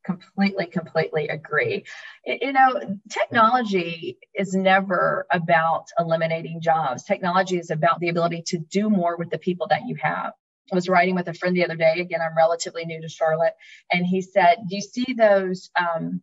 Completely 0.06 0.66
completely 0.66 1.30
agree. 1.30 1.86
You 2.26 2.52
know 2.52 3.00
technology 3.10 4.18
is 4.36 4.54
never 4.54 5.26
about 5.32 5.86
eliminating 5.98 6.60
jobs. 6.60 7.04
Technology 7.04 7.58
is 7.58 7.72
about 7.72 8.02
the 8.02 8.10
ability 8.10 8.44
to 8.48 8.58
do 8.58 8.90
more 8.90 9.16
with 9.16 9.30
the 9.30 9.38
people 9.38 9.68
that 9.70 9.88
you 9.88 9.96
have. 10.02 10.34
I 10.72 10.76
was 10.76 10.90
writing 10.90 11.16
with 11.16 11.30
a 11.30 11.34
friend 11.34 11.56
the 11.56 11.64
other 11.64 11.78
day. 11.78 12.02
Again, 12.02 12.20
I'm 12.22 12.36
relatively 12.36 12.84
new 12.84 13.02
to 13.02 13.08
Charlotte, 13.08 13.56
and 13.94 14.06
he 14.06 14.22
said, 14.22 14.58
"Do 14.68 14.76
you 14.76 14.82
see 14.82 15.14
those 15.14 15.70
um, 15.80 16.22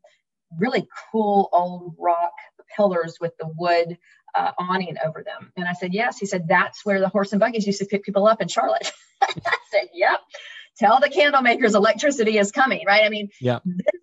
really 0.58 0.86
cool 1.10 1.48
old 1.52 1.94
rock 1.98 2.32
pillars 2.76 3.18
with 3.20 3.32
the 3.38 3.50
wood 3.56 3.98
uh, 4.34 4.52
awning 4.58 4.96
over 5.04 5.22
them?" 5.24 5.52
And 5.56 5.66
I 5.66 5.72
said, 5.72 5.94
"Yes." 5.94 6.18
He 6.18 6.26
said, 6.26 6.48
"That's 6.48 6.84
where 6.84 7.00
the 7.00 7.08
horse 7.08 7.32
and 7.32 7.40
buggies 7.40 7.66
used 7.66 7.80
to 7.80 7.86
pick 7.86 8.04
people 8.04 8.26
up 8.26 8.40
in 8.40 8.48
Charlotte." 8.48 8.92
I 9.22 9.56
said, 9.70 9.88
"Yep." 9.94 10.20
Tell 10.78 11.00
the 11.00 11.10
candle 11.10 11.42
makers 11.42 11.74
electricity 11.74 12.38
is 12.38 12.52
coming, 12.52 12.84
right? 12.86 13.04
I 13.04 13.10
mean, 13.10 13.28
yeah. 13.40 13.58
this 13.64 14.00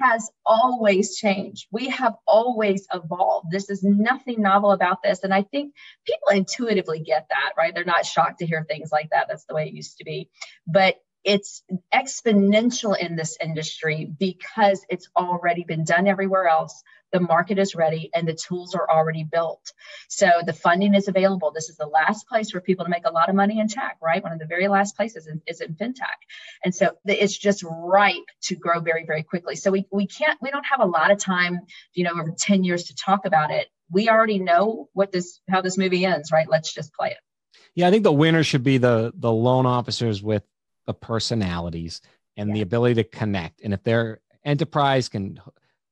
has 0.00 0.30
always 0.46 1.16
changed. 1.16 1.66
We 1.70 1.88
have 1.88 2.14
always 2.26 2.86
evolved. 2.92 3.48
This 3.50 3.68
is 3.70 3.82
nothing 3.82 4.40
novel 4.40 4.72
about 4.72 5.02
this. 5.02 5.24
And 5.24 5.34
I 5.34 5.42
think 5.42 5.74
people 6.06 6.28
intuitively 6.28 7.00
get 7.00 7.26
that, 7.30 7.52
right? 7.56 7.74
They're 7.74 7.84
not 7.84 8.06
shocked 8.06 8.38
to 8.38 8.46
hear 8.46 8.64
things 8.64 8.90
like 8.92 9.10
that. 9.10 9.26
That's 9.28 9.44
the 9.44 9.54
way 9.54 9.66
it 9.66 9.74
used 9.74 9.98
to 9.98 10.04
be. 10.04 10.30
But 10.66 10.96
it's 11.24 11.62
exponential 11.92 12.96
in 12.98 13.16
this 13.16 13.36
industry 13.42 14.10
because 14.18 14.84
it's 14.88 15.08
already 15.16 15.64
been 15.64 15.84
done 15.84 16.06
everywhere 16.06 16.46
else. 16.46 16.82
The 17.12 17.20
market 17.20 17.58
is 17.58 17.74
ready 17.74 18.10
and 18.14 18.26
the 18.26 18.34
tools 18.34 18.74
are 18.74 18.88
already 18.88 19.24
built. 19.24 19.72
So 20.08 20.30
the 20.46 20.52
funding 20.52 20.94
is 20.94 21.08
available. 21.08 21.50
This 21.50 21.68
is 21.68 21.76
the 21.76 21.86
last 21.86 22.28
place 22.28 22.50
for 22.50 22.60
people 22.60 22.84
to 22.84 22.90
make 22.90 23.04
a 23.04 23.12
lot 23.12 23.28
of 23.28 23.34
money 23.34 23.58
in 23.58 23.68
tech, 23.68 23.96
right? 24.00 24.22
One 24.22 24.32
of 24.32 24.38
the 24.38 24.46
very 24.46 24.68
last 24.68 24.96
places 24.96 25.28
is 25.46 25.60
in 25.60 25.74
fintech. 25.74 26.20
And 26.64 26.74
so 26.74 26.92
it's 27.04 27.36
just 27.36 27.64
ripe 27.64 28.14
to 28.42 28.54
grow 28.54 28.80
very, 28.80 29.04
very 29.04 29.24
quickly. 29.24 29.56
So 29.56 29.72
we, 29.72 29.86
we 29.90 30.06
can't, 30.06 30.38
we 30.40 30.50
don't 30.50 30.66
have 30.66 30.80
a 30.80 30.86
lot 30.86 31.10
of 31.10 31.18
time, 31.18 31.60
you 31.94 32.04
know, 32.04 32.12
over 32.12 32.32
10 32.38 32.64
years 32.64 32.84
to 32.84 32.94
talk 32.94 33.26
about 33.26 33.50
it. 33.50 33.66
We 33.90 34.08
already 34.08 34.38
know 34.38 34.88
what 34.92 35.10
this, 35.10 35.40
how 35.50 35.62
this 35.62 35.76
movie 35.76 36.04
ends, 36.04 36.30
right? 36.30 36.48
Let's 36.48 36.72
just 36.72 36.94
play 36.94 37.08
it. 37.10 37.18
Yeah, 37.74 37.88
I 37.88 37.90
think 37.90 38.04
the 38.04 38.12
winner 38.12 38.42
should 38.42 38.64
be 38.64 38.78
the 38.78 39.12
the 39.14 39.32
loan 39.32 39.66
officers 39.66 40.22
with 40.22 40.42
the 40.86 40.94
personalities 40.94 42.00
and 42.36 42.48
yeah. 42.48 42.54
the 42.54 42.60
ability 42.62 42.94
to 42.96 43.04
connect. 43.04 43.60
And 43.62 43.74
if 43.74 43.82
their 43.82 44.20
enterprise 44.44 45.08
can 45.08 45.40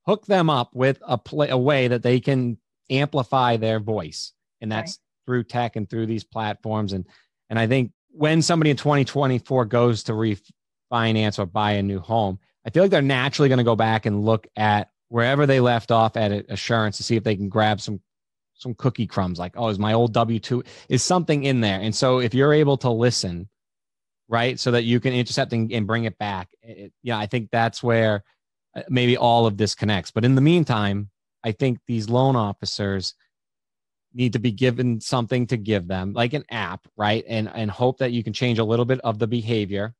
hook 0.06 0.26
them 0.26 0.50
up 0.50 0.74
with 0.74 0.98
a 1.06 1.18
play, 1.18 1.48
a 1.48 1.58
way 1.58 1.88
that 1.88 2.02
they 2.02 2.20
can 2.20 2.58
amplify 2.90 3.56
their 3.56 3.80
voice, 3.80 4.32
and 4.60 4.72
that's 4.72 4.92
right. 4.92 5.26
through 5.26 5.44
tech 5.44 5.76
and 5.76 5.88
through 5.88 6.06
these 6.06 6.24
platforms. 6.24 6.92
And 6.92 7.06
and 7.50 7.58
I 7.58 7.66
think 7.66 7.92
when 8.10 8.42
somebody 8.42 8.70
in 8.70 8.76
2024 8.76 9.66
goes 9.66 10.04
to 10.04 10.12
refinance 10.12 11.38
or 11.38 11.46
buy 11.46 11.72
a 11.72 11.82
new 11.82 12.00
home, 12.00 12.38
I 12.64 12.70
feel 12.70 12.82
like 12.82 12.90
they're 12.90 13.02
naturally 13.02 13.48
going 13.48 13.58
to 13.58 13.64
go 13.64 13.76
back 13.76 14.06
and 14.06 14.24
look 14.24 14.46
at 14.56 14.90
wherever 15.08 15.46
they 15.46 15.60
left 15.60 15.90
off 15.90 16.16
at 16.16 16.32
assurance 16.50 16.96
to 16.98 17.02
see 17.02 17.16
if 17.16 17.24
they 17.24 17.36
can 17.36 17.48
grab 17.48 17.80
some 17.80 18.00
some 18.54 18.74
cookie 18.74 19.06
crumbs 19.06 19.38
like 19.38 19.52
oh 19.56 19.68
is 19.68 19.78
my 19.78 19.92
old 19.92 20.12
w2 20.12 20.66
is 20.88 21.02
something 21.02 21.44
in 21.44 21.60
there 21.60 21.80
and 21.80 21.94
so 21.94 22.18
if 22.18 22.34
you're 22.34 22.52
able 22.52 22.76
to 22.76 22.90
listen 22.90 23.48
right? 24.28 24.58
So 24.60 24.70
that 24.72 24.84
you 24.84 25.00
can 25.00 25.12
intercept 25.12 25.52
and, 25.52 25.72
and 25.72 25.86
bring 25.86 26.04
it 26.04 26.18
back. 26.18 26.48
It, 26.62 26.92
yeah, 27.02 27.18
I 27.18 27.26
think 27.26 27.50
that's 27.50 27.82
where 27.82 28.22
uh, 28.76 28.82
maybe 28.88 29.16
all 29.16 29.46
of 29.46 29.56
this 29.56 29.74
connects. 29.74 30.10
But 30.10 30.24
in 30.24 30.34
the 30.34 30.40
meantime, 30.40 31.10
I 31.44 31.52
think 31.52 31.78
these 31.86 32.08
loan 32.08 32.36
officers 32.36 33.14
need 34.12 34.32
to 34.32 34.38
be 34.38 34.52
given 34.52 35.00
something 35.00 35.46
to 35.46 35.56
give 35.56 35.86
them, 35.86 36.12
like 36.12 36.32
an 36.34 36.44
app, 36.50 36.86
right? 36.96 37.24
And 37.28 37.50
and 37.54 37.70
hope 37.70 37.98
that 37.98 38.12
you 38.12 38.22
can 38.22 38.32
change 38.32 38.58
a 38.58 38.64
little 38.64 38.84
bit 38.84 39.00
of 39.00 39.18
the 39.18 39.26
behavior, 39.26 39.94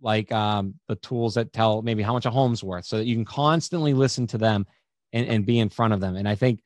like 0.00 0.30
um, 0.32 0.74
the 0.88 0.96
tools 0.96 1.34
that 1.34 1.52
tell 1.52 1.82
maybe 1.82 2.02
how 2.02 2.12
much 2.12 2.26
a 2.26 2.30
home's 2.30 2.62
worth, 2.62 2.84
so 2.84 2.98
that 2.98 3.06
you 3.06 3.14
can 3.14 3.24
constantly 3.24 3.94
listen 3.94 4.26
to 4.28 4.38
them 4.38 4.66
and, 5.12 5.26
and 5.26 5.46
be 5.46 5.58
in 5.58 5.68
front 5.68 5.94
of 5.94 6.00
them. 6.00 6.16
And 6.16 6.28
I 6.28 6.34
think 6.34 6.60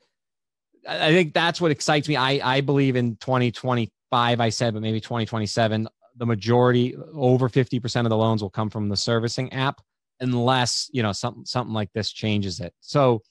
I 0.89 1.11
think 1.11 1.33
that's 1.33 1.61
what 1.61 1.71
excites 1.71 2.09
me. 2.09 2.17
I 2.17 2.57
I 2.57 2.61
believe 2.61 2.97
in 2.97 3.17
2025, 3.17 4.41
I 4.41 4.49
said, 4.49 4.75
but 4.75 4.83
maybe 4.83 5.01
2027 5.01 5.89
the 6.17 6.27
majority, 6.27 6.97
over 7.15 7.49
50% 7.49 8.05
of 8.05 8.11
the 8.11 8.17
loans 8.17 8.43
will 8.43 8.51
come 8.51 8.71
from 8.71 8.89
the 8.89 8.97
servicing 8.97 9.53
app 9.53 9.81
unless, 10.21 10.89
you 10.93 11.03
know, 11.03 11.13
something, 11.13 11.45
something 11.45 11.75
like 11.75 11.93
this 11.93 12.11
changes 12.11 12.61
it. 12.61 12.73
So 12.81 13.23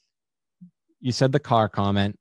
you 0.99 1.11
said 1.11 1.31
the 1.31 1.39
car 1.39 1.67
comment, 1.69 2.17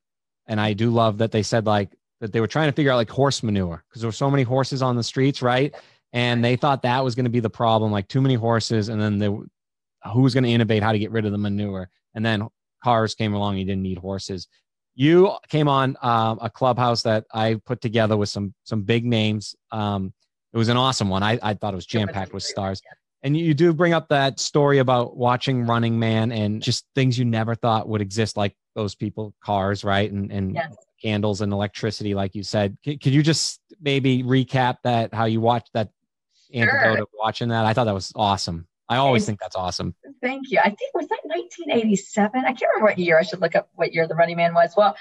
and 0.47 0.59
I 0.59 0.73
do 0.73 0.89
love 0.89 1.19
that 1.19 1.31
they 1.31 1.43
said 1.43 1.65
like 1.65 1.89
that 2.21 2.31
they 2.31 2.39
were 2.39 2.47
trying 2.47 2.69
to 2.69 2.75
figure 2.75 2.91
out 2.91 2.97
like 2.97 3.09
horse 3.09 3.43
manure 3.43 3.83
because 3.89 4.01
there 4.01 4.07
were 4.07 4.13
so 4.13 4.31
many 4.31 4.43
horses 4.43 4.81
on 4.81 4.95
the 4.95 5.03
streets, 5.03 5.41
right? 5.41 5.75
And 6.13 6.43
they 6.43 6.55
thought 6.55 6.83
that 6.83 7.03
was 7.03 7.15
going 7.15 7.25
to 7.25 7.31
be 7.31 7.39
the 7.39 7.49
problem, 7.49 7.91
like 7.91 8.07
too 8.07 8.21
many 8.21 8.35
horses, 8.35 8.89
and 8.89 9.01
then 9.01 9.19
they, 9.19 9.27
who 9.27 10.21
was 10.21 10.33
going 10.33 10.43
to 10.43 10.49
innovate 10.49 10.83
how 10.83 10.91
to 10.91 10.99
get 10.99 11.11
rid 11.11 11.25
of 11.25 11.31
the 11.31 11.37
manure? 11.37 11.89
And 12.13 12.25
then 12.25 12.47
cars 12.83 13.15
came 13.15 13.33
along, 13.33 13.57
you 13.57 13.65
didn't 13.65 13.83
need 13.83 13.97
horses. 13.97 14.47
You 14.93 15.33
came 15.49 15.67
on 15.67 15.97
um, 16.01 16.39
a 16.41 16.49
clubhouse 16.49 17.01
that 17.01 17.25
I 17.33 17.59
put 17.65 17.81
together 17.81 18.15
with 18.15 18.29
some 18.29 18.53
some 18.63 18.83
big 18.83 19.03
names. 19.03 19.55
Um, 19.71 20.13
it 20.55 20.57
was 20.57 20.69
an 20.69 20.77
awesome 20.77 21.09
one. 21.09 21.21
I, 21.21 21.37
I 21.43 21.53
thought 21.53 21.73
it 21.73 21.75
was 21.75 21.85
jam 21.85 22.07
packed 22.07 22.33
with 22.33 22.41
stars. 22.41 22.81
And 23.23 23.35
you 23.35 23.53
do 23.53 23.73
bring 23.73 23.91
up 23.91 24.07
that 24.07 24.39
story 24.39 24.77
about 24.77 25.17
watching 25.17 25.65
Running 25.65 25.99
Man 25.99 26.31
and 26.31 26.61
just 26.61 26.85
things 26.95 27.19
you 27.19 27.25
never 27.25 27.55
thought 27.55 27.89
would 27.89 27.99
exist, 27.99 28.37
like 28.37 28.55
those 28.73 28.95
people, 28.95 29.33
cars, 29.43 29.83
right? 29.83 30.09
And, 30.09 30.31
and 30.31 30.55
yes. 30.55 30.73
candles 31.01 31.41
and 31.41 31.51
electricity, 31.51 32.13
like 32.13 32.35
you 32.35 32.43
said. 32.43 32.77
Could, 32.85 33.01
could 33.01 33.13
you 33.13 33.21
just 33.21 33.59
maybe 33.81 34.23
recap 34.23 34.77
that, 34.83 35.13
how 35.13 35.25
you 35.25 35.41
watched 35.41 35.71
that 35.73 35.89
antidote 36.53 36.81
sure. 36.83 37.01
of 37.01 37.07
watching 37.13 37.49
that? 37.49 37.65
I 37.65 37.73
thought 37.73 37.85
that 37.85 37.93
was 37.93 38.13
awesome. 38.15 38.65
I 38.87 38.95
always 38.95 39.25
think 39.25 39.41
that's 39.41 39.57
awesome. 39.57 39.93
Thank 40.21 40.51
you. 40.51 40.59
I 40.59 40.69
think 40.69 40.93
was 40.93 41.07
that 41.09 41.19
1987. 41.23 42.39
I 42.39 42.53
can't 42.53 42.61
remember 42.75 42.91
what 42.91 42.99
year. 42.99 43.19
I 43.19 43.23
should 43.23 43.41
look 43.41 43.55
up 43.55 43.67
what 43.73 43.93
year 43.93 44.07
the 44.07 44.15
Running 44.15 44.37
Man 44.37 44.53
was. 44.53 44.73
Well, 44.77 44.95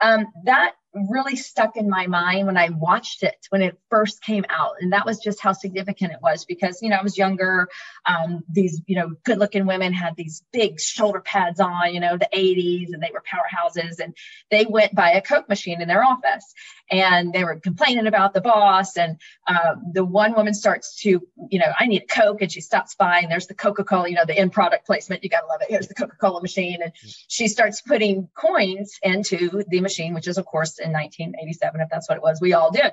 um, 0.00 0.26
that 0.44 0.74
really 0.94 1.36
stuck 1.36 1.76
in 1.76 1.88
my 1.88 2.06
mind 2.06 2.46
when 2.46 2.56
I 2.56 2.70
watched 2.70 3.22
it 3.22 3.46
when 3.50 3.62
it 3.62 3.78
first 3.90 4.22
came 4.22 4.44
out. 4.48 4.76
And 4.80 4.92
that 4.92 5.04
was 5.04 5.18
just 5.18 5.40
how 5.40 5.52
significant 5.52 6.12
it 6.12 6.18
was 6.22 6.44
because, 6.44 6.80
you 6.82 6.90
know, 6.90 6.96
I 6.96 7.02
was 7.02 7.18
younger. 7.18 7.68
Um, 8.06 8.44
these, 8.48 8.80
you 8.86 8.96
know, 8.96 9.12
good 9.24 9.38
looking 9.38 9.66
women 9.66 9.92
had 9.92 10.16
these 10.16 10.42
big 10.52 10.80
shoulder 10.80 11.20
pads 11.20 11.60
on, 11.60 11.92
you 11.92 12.00
know, 12.00 12.16
the 12.16 12.28
80s 12.32 12.92
and 12.92 13.02
they 13.02 13.10
were 13.12 13.22
powerhouses 13.22 13.98
and 13.98 14.14
they 14.50 14.66
went 14.66 14.94
by 14.94 15.12
a 15.12 15.22
Coke 15.22 15.48
machine 15.48 15.82
in 15.82 15.88
their 15.88 16.04
office 16.04 16.54
and 16.90 17.32
they 17.32 17.44
were 17.44 17.56
complaining 17.56 18.06
about 18.06 18.34
the 18.34 18.40
boss. 18.40 18.96
And 18.96 19.18
uh, 19.46 19.76
the 19.92 20.04
one 20.04 20.34
woman 20.34 20.54
starts 20.54 20.96
to, 21.02 21.26
you 21.50 21.58
know, 21.58 21.72
I 21.78 21.86
need 21.86 22.02
a 22.02 22.06
Coke 22.06 22.42
and 22.42 22.52
she 22.52 22.60
stops 22.60 22.94
by 22.94 23.20
and 23.20 23.30
there's 23.30 23.46
the 23.46 23.54
Coca 23.54 23.84
Cola, 23.84 24.08
you 24.08 24.14
know, 24.14 24.24
the 24.26 24.38
end 24.38 24.52
product 24.52 24.86
placement. 24.86 25.24
You 25.24 25.30
got 25.30 25.40
to 25.40 25.46
love 25.46 25.62
it. 25.62 25.70
Here's 25.70 25.88
the 25.88 25.94
Coca 25.94 26.16
Cola 26.16 26.40
machine. 26.40 26.78
And 26.82 26.92
she 27.28 27.48
starts 27.48 27.80
putting 27.80 28.28
coins 28.34 28.98
into 29.02 29.64
the 29.68 29.80
machine, 29.80 30.14
which 30.14 30.28
is, 30.28 30.38
of 30.38 30.46
course, 30.46 30.78
in 30.84 30.92
1987, 30.92 31.80
if 31.80 31.88
that's 31.90 32.08
what 32.08 32.16
it 32.16 32.22
was. 32.22 32.40
We 32.40 32.52
all 32.52 32.70
did. 32.70 32.92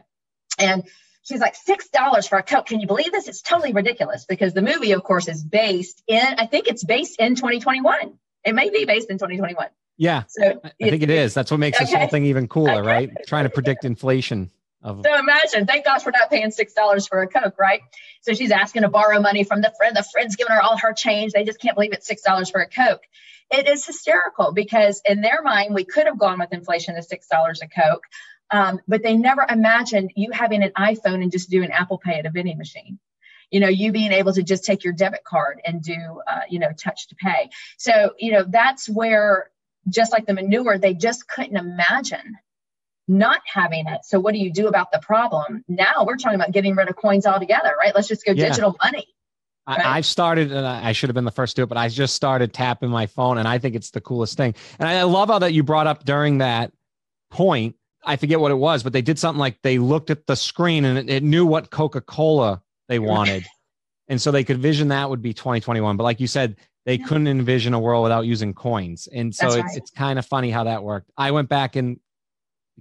And 0.57 0.83
she's 1.23 1.39
like, 1.39 1.55
$6 1.55 2.29
for 2.29 2.37
a 2.37 2.43
Coke. 2.43 2.67
Can 2.67 2.79
you 2.79 2.87
believe 2.87 3.11
this? 3.11 3.27
It's 3.27 3.41
totally 3.41 3.73
ridiculous 3.73 4.25
because 4.25 4.53
the 4.53 4.61
movie, 4.61 4.91
of 4.93 5.03
course, 5.03 5.27
is 5.27 5.43
based 5.43 6.01
in, 6.07 6.23
I 6.37 6.45
think 6.45 6.67
it's 6.67 6.83
based 6.83 7.19
in 7.19 7.35
2021. 7.35 8.13
It 8.43 8.55
may 8.55 8.69
be 8.69 8.85
based 8.85 9.09
in 9.09 9.17
2021. 9.17 9.67
Yeah. 9.97 10.23
So 10.27 10.61
I 10.63 10.71
think 10.79 11.03
it 11.03 11.09
is. 11.09 11.33
That's 11.33 11.51
what 11.51 11.59
makes 11.59 11.77
okay. 11.77 11.85
this 11.85 11.93
whole 11.93 12.07
thing 12.07 12.25
even 12.25 12.47
cooler, 12.47 12.81
okay. 12.81 12.81
right? 12.81 13.11
Trying 13.27 13.43
to 13.43 13.49
predict 13.49 13.85
inflation. 13.85 14.49
Of- 14.83 15.01
so 15.05 15.19
imagine, 15.19 15.67
thank 15.67 15.85
gosh 15.85 16.05
we're 16.05 16.11
not 16.11 16.29
paying 16.29 16.51
six 16.51 16.73
dollars 16.73 17.07
for 17.07 17.21
a 17.21 17.27
Coke, 17.27 17.57
right? 17.59 17.81
So 18.21 18.33
she's 18.33 18.51
asking 18.51 18.81
to 18.81 18.89
borrow 18.89 19.19
money 19.19 19.43
from 19.43 19.61
the 19.61 19.71
friend. 19.77 19.95
The 19.95 20.05
friend's 20.11 20.35
giving 20.35 20.53
her 20.53 20.61
all 20.61 20.77
her 20.77 20.93
change. 20.93 21.33
They 21.33 21.43
just 21.43 21.61
can't 21.61 21.75
believe 21.75 21.93
it's 21.93 22.07
six 22.07 22.21
dollars 22.21 22.49
for 22.49 22.61
a 22.61 22.67
Coke 22.67 23.03
it 23.51 23.67
is 23.67 23.85
hysterical 23.85 24.53
because 24.53 25.01
in 25.05 25.21
their 25.21 25.41
mind 25.43 25.75
we 25.75 25.83
could 25.83 26.07
have 26.07 26.17
gone 26.17 26.39
with 26.39 26.53
inflation 26.53 26.95
to 26.95 27.03
six 27.03 27.27
dollars 27.27 27.61
a 27.61 27.67
coke 27.67 28.03
um, 28.49 28.81
but 28.87 29.03
they 29.03 29.15
never 29.15 29.45
imagined 29.47 30.11
you 30.15 30.31
having 30.31 30.63
an 30.63 30.71
iphone 30.77 31.21
and 31.21 31.31
just 31.31 31.49
doing 31.49 31.71
apple 31.71 31.97
pay 31.97 32.19
at 32.19 32.25
a 32.25 32.31
vending 32.31 32.57
machine 32.57 32.97
you 33.51 33.59
know 33.59 33.67
you 33.67 33.91
being 33.91 34.11
able 34.11 34.33
to 34.33 34.43
just 34.43 34.63
take 34.63 34.83
your 34.83 34.93
debit 34.93 35.23
card 35.23 35.61
and 35.65 35.81
do 35.83 36.21
uh, 36.27 36.41
you 36.49 36.59
know 36.59 36.71
touch 36.71 37.07
to 37.09 37.15
pay 37.15 37.49
so 37.77 38.13
you 38.17 38.31
know 38.31 38.45
that's 38.47 38.89
where 38.89 39.49
just 39.89 40.11
like 40.11 40.25
the 40.25 40.33
manure 40.33 40.77
they 40.77 40.93
just 40.93 41.27
couldn't 41.27 41.57
imagine 41.57 42.37
not 43.11 43.41
having 43.45 43.85
it 43.87 44.03
so 44.03 44.19
what 44.19 44.33
do 44.33 44.39
you 44.39 44.51
do 44.51 44.67
about 44.67 44.91
the 44.91 44.99
problem 44.99 45.63
now 45.67 46.05
we're 46.05 46.15
talking 46.15 46.35
about 46.35 46.51
getting 46.51 46.75
rid 46.75 46.89
of 46.89 46.95
coins 46.95 47.25
altogether 47.25 47.75
right 47.79 47.93
let's 47.93 48.07
just 48.07 48.25
go 48.25 48.31
yeah. 48.31 48.47
digital 48.47 48.75
money 48.83 49.05
I, 49.67 49.95
have 49.97 50.05
started, 50.05 50.51
and 50.51 50.65
I 50.65 50.91
should 50.91 51.09
have 51.09 51.13
been 51.13 51.23
the 51.23 51.31
first 51.31 51.55
to 51.55 51.61
do 51.61 51.63
it, 51.63 51.69
but 51.69 51.77
I 51.77 51.87
just 51.87 52.15
started 52.15 52.53
tapping 52.53 52.89
my 52.89 53.05
phone, 53.05 53.37
and 53.37 53.47
I 53.47 53.57
think 53.57 53.75
it's 53.75 53.91
the 53.91 54.01
coolest 54.01 54.35
thing. 54.35 54.55
And 54.79 54.89
I 54.89 55.03
love 55.03 55.29
how 55.29 55.39
that 55.39 55.53
you 55.53 55.63
brought 55.63 55.87
up 55.87 56.03
during 56.03 56.39
that 56.39 56.71
point. 57.29 57.75
I 58.03 58.15
forget 58.15 58.39
what 58.39 58.51
it 58.51 58.55
was, 58.55 58.81
but 58.81 58.93
they 58.93 59.03
did 59.03 59.19
something 59.19 59.39
like 59.39 59.61
they 59.61 59.77
looked 59.77 60.09
at 60.09 60.25
the 60.25 60.35
screen 60.35 60.85
and 60.85 60.97
it, 60.97 61.09
it 61.09 61.23
knew 61.23 61.45
what 61.45 61.69
Coca 61.69 62.01
Cola 62.01 62.61
they 62.87 62.97
wanted, 62.97 63.45
and 64.07 64.19
so 64.19 64.31
they 64.31 64.43
could 64.43 64.57
vision 64.57 64.87
that 64.87 65.09
would 65.09 65.21
be 65.21 65.33
2021. 65.33 65.95
But 65.95 66.03
like 66.03 66.19
you 66.19 66.27
said, 66.27 66.57
they 66.85 66.95
yeah. 66.95 67.05
couldn't 67.05 67.27
envision 67.27 67.75
a 67.75 67.79
world 67.79 68.03
without 68.03 68.25
using 68.25 68.53
coins, 68.53 69.07
and 69.13 69.33
so 69.33 69.51
That's 69.51 69.55
it's 69.55 69.63
right. 69.63 69.77
it's 69.77 69.91
kind 69.91 70.17
of 70.17 70.25
funny 70.25 70.49
how 70.49 70.63
that 70.63 70.83
worked. 70.83 71.11
I 71.15 71.31
went 71.31 71.49
back 71.49 71.75
and 71.75 71.99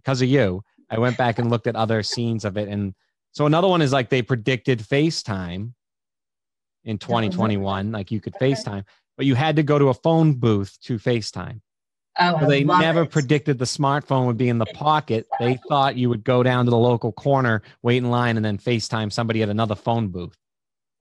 because 0.02 0.22
of 0.22 0.28
you, 0.28 0.62
I 0.90 0.98
went 0.98 1.16
back 1.16 1.38
and 1.38 1.50
looked 1.50 1.66
at 1.66 1.76
other 1.76 2.02
scenes 2.02 2.44
of 2.44 2.56
it, 2.56 2.68
and 2.68 2.94
so 3.32 3.46
another 3.46 3.68
one 3.68 3.82
is 3.82 3.92
like 3.92 4.08
they 4.08 4.22
predicted 4.22 4.80
FaceTime 4.80 5.72
in 6.84 6.98
2021. 6.98 7.92
Like 7.92 8.10
you 8.10 8.20
could 8.20 8.34
okay. 8.36 8.52
FaceTime. 8.52 8.84
but 9.16 9.26
you 9.26 9.34
had 9.34 9.56
to 9.56 9.62
go 9.62 9.78
to 9.78 9.88
a 9.88 9.94
phone 9.94 10.34
booth 10.34 10.78
to 10.82 10.98
FaceTime. 10.98 11.60
Oh, 12.18 12.40
So 12.40 12.46
they 12.46 12.64
never 12.64 13.02
it. 13.02 13.10
predicted 13.10 13.58
the 13.58 13.64
smartphone 13.64 14.26
would 14.26 14.36
be 14.36 14.48
in 14.48 14.58
the 14.58 14.66
pocket. 14.66 15.26
They 15.38 15.58
thought 15.68 15.96
you 15.96 16.08
would 16.08 16.24
go 16.24 16.42
down 16.42 16.64
to 16.64 16.70
the 16.70 16.76
local 16.76 17.12
corner, 17.12 17.62
wait 17.82 17.98
in 17.98 18.10
line, 18.10 18.36
and 18.36 18.44
then 18.44 18.58
FaceTime 18.58 19.12
somebody 19.12 19.42
at 19.42 19.48
another 19.48 19.74
phone 19.74 20.08
booth. 20.08 20.36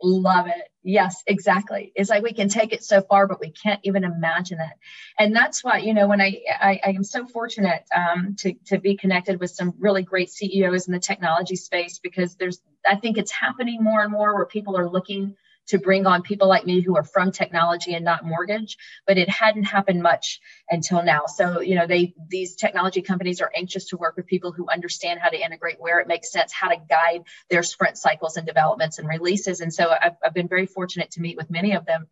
Love 0.01 0.47
it. 0.47 0.68
Yes, 0.81 1.23
exactly. 1.27 1.91
It's 1.93 2.09
like 2.09 2.23
we 2.23 2.31
can 2.31 2.47
take 2.47 2.71
it 2.71 2.83
so 2.83 3.01
far, 3.01 3.27
but 3.27 3.41
we 3.41 3.51
can't 3.51 3.81
even 3.83 4.05
imagine 4.05 4.59
it. 4.61 4.77
And 5.17 5.35
that's 5.35 5.61
why, 5.61 5.79
you 5.79 5.93
know, 5.93 6.07
when 6.07 6.21
I 6.21 6.41
I, 6.59 6.79
I 6.85 6.89
am 6.91 7.03
so 7.03 7.27
fortunate 7.27 7.83
um, 7.93 8.35
to 8.39 8.53
to 8.67 8.79
be 8.79 8.95
connected 8.95 9.41
with 9.41 9.51
some 9.51 9.73
really 9.77 10.03
great 10.03 10.29
CEOs 10.29 10.87
in 10.87 10.93
the 10.93 10.99
technology 10.99 11.57
space 11.57 11.99
because 11.99 12.35
there's 12.35 12.61
I 12.87 12.95
think 12.95 13.17
it's 13.17 13.31
happening 13.31 13.83
more 13.83 14.01
and 14.01 14.11
more 14.11 14.33
where 14.33 14.45
people 14.45 14.77
are 14.77 14.89
looking 14.89 15.35
to 15.69 15.77
bring 15.79 16.05
on 16.05 16.21
people 16.21 16.47
like 16.47 16.65
me 16.65 16.81
who 16.81 16.95
are 16.97 17.03
from 17.03 17.31
technology 17.31 17.93
and 17.93 18.05
not 18.05 18.25
mortgage 18.25 18.77
but 19.07 19.17
it 19.17 19.29
hadn't 19.29 19.63
happened 19.63 20.01
much 20.01 20.39
until 20.69 21.03
now. 21.03 21.25
So 21.25 21.61
you 21.61 21.75
know 21.75 21.87
they 21.87 22.13
these 22.27 22.55
technology 22.55 23.01
companies 23.01 23.41
are 23.41 23.51
anxious 23.55 23.85
to 23.89 23.97
work 23.97 24.15
with 24.17 24.27
people 24.27 24.51
who 24.51 24.69
understand 24.69 25.19
how 25.19 25.29
to 25.29 25.43
integrate 25.43 25.79
where 25.79 25.99
it 25.99 26.07
makes 26.07 26.31
sense 26.31 26.51
how 26.53 26.69
to 26.69 26.77
guide 26.89 27.23
their 27.49 27.63
sprint 27.63 27.97
cycles 27.97 28.37
and 28.37 28.45
developments 28.45 28.99
and 28.99 29.07
releases. 29.07 29.61
And 29.61 29.73
so 29.73 29.89
i've, 29.89 30.13
I've 30.23 30.33
been 30.33 30.47
very 30.47 30.65
fortunate 30.65 31.11
to 31.11 31.21
meet 31.21 31.37
with 31.37 31.49
many 31.49 31.73
of 31.73 31.85
them. 31.85 32.07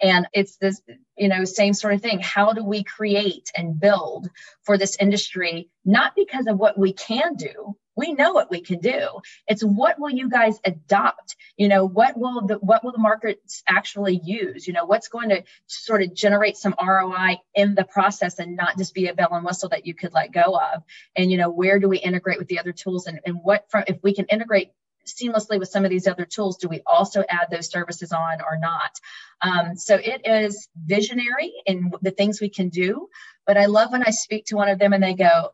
And 0.00 0.26
it's 0.32 0.56
this 0.56 0.80
you 1.16 1.28
know 1.28 1.44
same 1.44 1.74
sort 1.74 1.94
of 1.94 2.02
thing. 2.02 2.20
How 2.20 2.52
do 2.52 2.64
we 2.64 2.82
create 2.82 3.50
and 3.56 3.78
build 3.78 4.28
for 4.64 4.78
this 4.78 4.96
industry 5.00 5.70
not 5.84 6.14
because 6.14 6.46
of 6.46 6.58
what 6.58 6.78
we 6.78 6.92
can 6.92 7.34
do 7.34 7.76
we 7.96 8.12
know 8.12 8.32
what 8.32 8.50
we 8.50 8.60
can 8.60 8.78
do. 8.78 9.20
It's 9.46 9.62
what 9.62 9.98
will 9.98 10.10
you 10.10 10.28
guys 10.28 10.58
adopt? 10.64 11.36
You 11.56 11.68
know 11.68 11.84
what 11.84 12.16
will 12.16 12.46
the 12.46 12.54
what 12.56 12.84
will 12.84 12.92
the 12.92 12.98
markets 12.98 13.62
actually 13.68 14.20
use? 14.24 14.66
You 14.66 14.72
know 14.72 14.84
what's 14.84 15.08
going 15.08 15.30
to 15.30 15.42
sort 15.66 16.02
of 16.02 16.14
generate 16.14 16.56
some 16.56 16.74
roi 16.80 17.36
in 17.54 17.74
the 17.74 17.84
process 17.84 18.38
and 18.38 18.56
not 18.56 18.78
just 18.78 18.94
be 18.94 19.08
a 19.08 19.14
bell 19.14 19.32
and 19.32 19.44
whistle 19.44 19.68
that 19.70 19.86
you 19.86 19.94
could 19.94 20.12
let 20.12 20.32
go 20.32 20.58
of? 20.58 20.82
And 21.16 21.30
you 21.30 21.38
know 21.38 21.50
where 21.50 21.78
do 21.78 21.88
we 21.88 21.98
integrate 21.98 22.38
with 22.38 22.48
the 22.48 22.58
other 22.58 22.72
tools? 22.72 23.06
And, 23.06 23.20
and 23.26 23.38
what 23.42 23.70
from 23.70 23.84
if 23.86 23.98
we 24.02 24.14
can 24.14 24.26
integrate 24.26 24.70
seamlessly 25.04 25.58
with 25.58 25.68
some 25.68 25.84
of 25.84 25.90
these 25.90 26.06
other 26.06 26.24
tools 26.24 26.58
do 26.58 26.68
we 26.68 26.80
also 26.86 27.24
add 27.28 27.48
those 27.50 27.68
services 27.68 28.12
on 28.12 28.40
or 28.40 28.56
not? 28.58 28.92
Um, 29.40 29.76
so 29.76 29.96
it 29.96 30.22
is 30.24 30.68
visionary 30.76 31.52
in 31.66 31.92
the 32.00 32.12
things 32.12 32.40
we 32.40 32.48
can 32.48 32.68
do 32.68 33.08
but 33.44 33.56
i 33.56 33.66
love 33.66 33.90
when 33.90 34.04
i 34.04 34.10
speak 34.10 34.44
to 34.46 34.56
one 34.56 34.68
of 34.68 34.78
them 34.78 34.92
and 34.92 35.02
they 35.02 35.14
go 35.14 35.50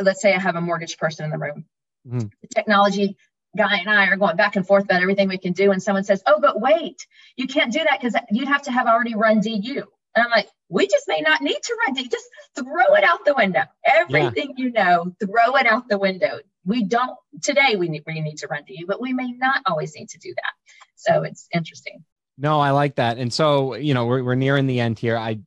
let's 0.00 0.20
say 0.20 0.34
I 0.34 0.38
have 0.38 0.56
a 0.56 0.60
mortgage 0.60 0.98
person 0.98 1.24
in 1.24 1.30
the 1.30 1.38
room. 1.38 1.64
Mm-hmm. 2.06 2.18
The 2.42 2.48
technology 2.54 3.16
guy 3.56 3.78
and 3.78 3.90
I 3.90 4.06
are 4.06 4.16
going 4.16 4.36
back 4.36 4.56
and 4.56 4.66
forth 4.66 4.84
about 4.84 5.02
everything 5.02 5.28
we 5.28 5.38
can 5.38 5.52
do. 5.52 5.72
And 5.72 5.82
someone 5.82 6.04
says, 6.04 6.22
Oh, 6.26 6.40
but 6.40 6.60
wait, 6.60 7.06
you 7.36 7.46
can't 7.46 7.72
do 7.72 7.80
that 7.80 8.00
because 8.00 8.14
you'd 8.30 8.48
have 8.48 8.62
to 8.62 8.72
have 8.72 8.86
already 8.86 9.14
run 9.14 9.40
DU. 9.40 9.84
And 10.14 10.24
I'm 10.24 10.30
like, 10.30 10.48
we 10.68 10.86
just 10.86 11.06
may 11.08 11.20
not 11.20 11.40
need 11.40 11.58
to 11.62 11.76
run 11.86 11.94
DU. 11.94 12.08
Just 12.08 12.26
throw 12.56 12.94
it 12.94 13.04
out 13.04 13.24
the 13.24 13.34
window. 13.34 13.62
Everything 13.84 14.54
yeah. 14.56 14.64
you 14.64 14.72
know, 14.72 15.14
throw 15.20 15.56
it 15.56 15.66
out 15.66 15.88
the 15.88 15.98
window. 15.98 16.40
We 16.64 16.84
don't 16.84 17.16
today 17.42 17.76
we 17.76 17.88
need 17.88 18.02
we 18.06 18.20
need 18.20 18.38
to 18.38 18.46
run 18.48 18.64
DU, 18.66 18.86
but 18.86 19.00
we 19.00 19.12
may 19.12 19.32
not 19.32 19.62
always 19.66 19.94
need 19.94 20.08
to 20.10 20.18
do 20.18 20.34
that. 20.34 20.52
So 20.96 21.22
it's 21.22 21.48
interesting. 21.54 22.04
No, 22.38 22.60
I 22.60 22.70
like 22.70 22.96
that. 22.96 23.18
And 23.18 23.32
so, 23.32 23.74
you 23.74 23.92
know, 23.94 24.06
we're, 24.06 24.22
we're 24.22 24.34
nearing 24.34 24.66
the 24.66 24.80
end 24.80 24.98
here. 24.98 25.16
I 25.16 25.40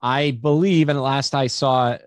I 0.00 0.30
believe, 0.30 0.88
and 0.88 1.00
last 1.00 1.34
I 1.34 1.48
saw 1.48 1.98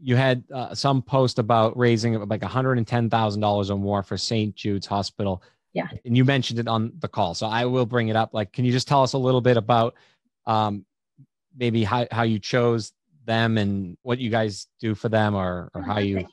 you 0.00 0.16
had 0.16 0.44
uh, 0.54 0.74
some 0.74 1.02
post 1.02 1.38
about 1.38 1.76
raising 1.76 2.18
like 2.28 2.40
$110,000 2.40 3.70
or 3.70 3.78
more 3.78 4.02
for 4.02 4.16
St. 4.16 4.54
Jude's 4.54 4.86
Hospital. 4.86 5.42
Yeah. 5.72 5.88
And 6.04 6.16
you 6.16 6.24
mentioned 6.24 6.58
it 6.58 6.68
on 6.68 6.92
the 6.98 7.08
call. 7.08 7.34
So 7.34 7.46
I 7.46 7.64
will 7.66 7.86
bring 7.86 8.08
it 8.08 8.16
up. 8.16 8.32
Like, 8.32 8.52
can 8.52 8.64
you 8.64 8.72
just 8.72 8.88
tell 8.88 9.02
us 9.02 9.12
a 9.12 9.18
little 9.18 9.40
bit 9.40 9.56
about 9.56 9.94
um, 10.46 10.84
maybe 11.56 11.84
how, 11.84 12.06
how 12.10 12.22
you 12.22 12.38
chose 12.38 12.92
them 13.24 13.58
and 13.58 13.96
what 14.02 14.18
you 14.18 14.30
guys 14.30 14.66
do 14.80 14.94
for 14.94 15.08
them 15.08 15.34
or, 15.34 15.70
or 15.74 15.82
how 15.82 15.98
you 15.98 16.26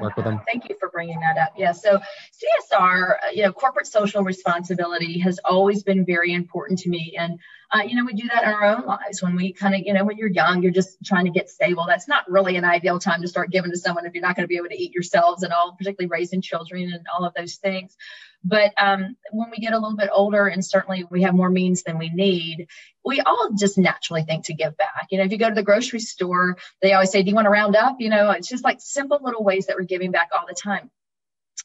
work 0.00 0.16
with 0.16 0.24
them? 0.24 0.40
Thank 0.46 0.68
you 0.68 0.76
for 0.78 0.88
bringing 0.88 1.20
that 1.20 1.38
up. 1.38 1.52
Yeah. 1.56 1.72
So 1.72 1.98
CSR, 1.98 3.10
uh, 3.12 3.16
you 3.32 3.42
know, 3.42 3.52
corporate 3.52 3.86
social 3.86 4.22
responsibility 4.22 5.18
has 5.20 5.38
always 5.44 5.82
been 5.82 6.04
very 6.04 6.32
important 6.32 6.80
to 6.80 6.88
me. 6.88 7.16
And, 7.18 7.38
uh, 7.70 7.82
you 7.86 7.96
know, 7.96 8.04
we 8.04 8.14
do 8.14 8.28
that 8.28 8.42
in 8.42 8.48
our 8.48 8.64
own 8.64 8.86
lives 8.86 9.22
when 9.22 9.36
we 9.36 9.52
kind 9.52 9.74
of, 9.74 9.82
you 9.84 9.92
know, 9.92 10.04
when 10.04 10.16
you're 10.16 10.28
young, 10.28 10.62
you're 10.62 10.72
just 10.72 10.98
trying 11.04 11.26
to 11.26 11.30
get 11.30 11.48
stable. 11.48 11.84
That's 11.86 12.08
not 12.08 12.30
really 12.30 12.56
an 12.56 12.64
ideal 12.64 12.98
time 12.98 13.22
to 13.22 13.28
start 13.28 13.50
giving 13.50 13.70
to 13.70 13.78
someone 13.78 14.06
if 14.06 14.14
you're 14.14 14.22
not 14.22 14.36
going 14.36 14.44
to 14.44 14.48
be 14.48 14.56
able 14.56 14.68
to 14.68 14.80
eat 14.80 14.92
yourselves 14.92 15.42
and 15.42 15.52
all, 15.52 15.74
particularly 15.76 16.08
raising 16.10 16.42
children 16.42 16.92
and 16.92 17.06
all 17.14 17.24
of 17.24 17.34
those 17.34 17.56
things. 17.56 17.96
But 18.42 18.72
um, 18.78 19.16
when 19.32 19.50
we 19.50 19.58
get 19.58 19.72
a 19.74 19.78
little 19.78 19.96
bit 19.96 20.10
older 20.12 20.46
and 20.46 20.64
certainly 20.64 21.04
we 21.10 21.22
have 21.22 21.34
more 21.34 21.50
means 21.50 21.82
than 21.82 21.98
we 21.98 22.08
need, 22.08 22.68
we 23.04 23.20
all 23.20 23.50
just 23.58 23.76
naturally 23.76 24.22
think 24.22 24.46
to 24.46 24.54
give 24.54 24.76
back. 24.76 25.08
You 25.10 25.18
know, 25.18 25.24
if 25.24 25.32
you 25.32 25.38
go 25.38 25.48
to 25.48 25.54
the 25.54 25.62
grocery 25.62 26.00
store, 26.00 26.56
they 26.80 26.92
always 26.92 27.10
say, 27.10 27.22
Do 27.22 27.28
you 27.28 27.34
want 27.34 27.46
to 27.46 27.50
round 27.50 27.76
up? 27.76 27.96
You 27.98 28.08
know, 28.10 28.30
it's 28.30 28.48
just 28.48 28.64
like 28.64 28.78
simple 28.80 29.18
little 29.22 29.44
ways 29.44 29.66
that 29.66 29.76
we're 29.76 29.84
giving 29.84 30.10
back 30.10 30.30
all 30.36 30.46
the 30.48 30.54
time 30.54 30.90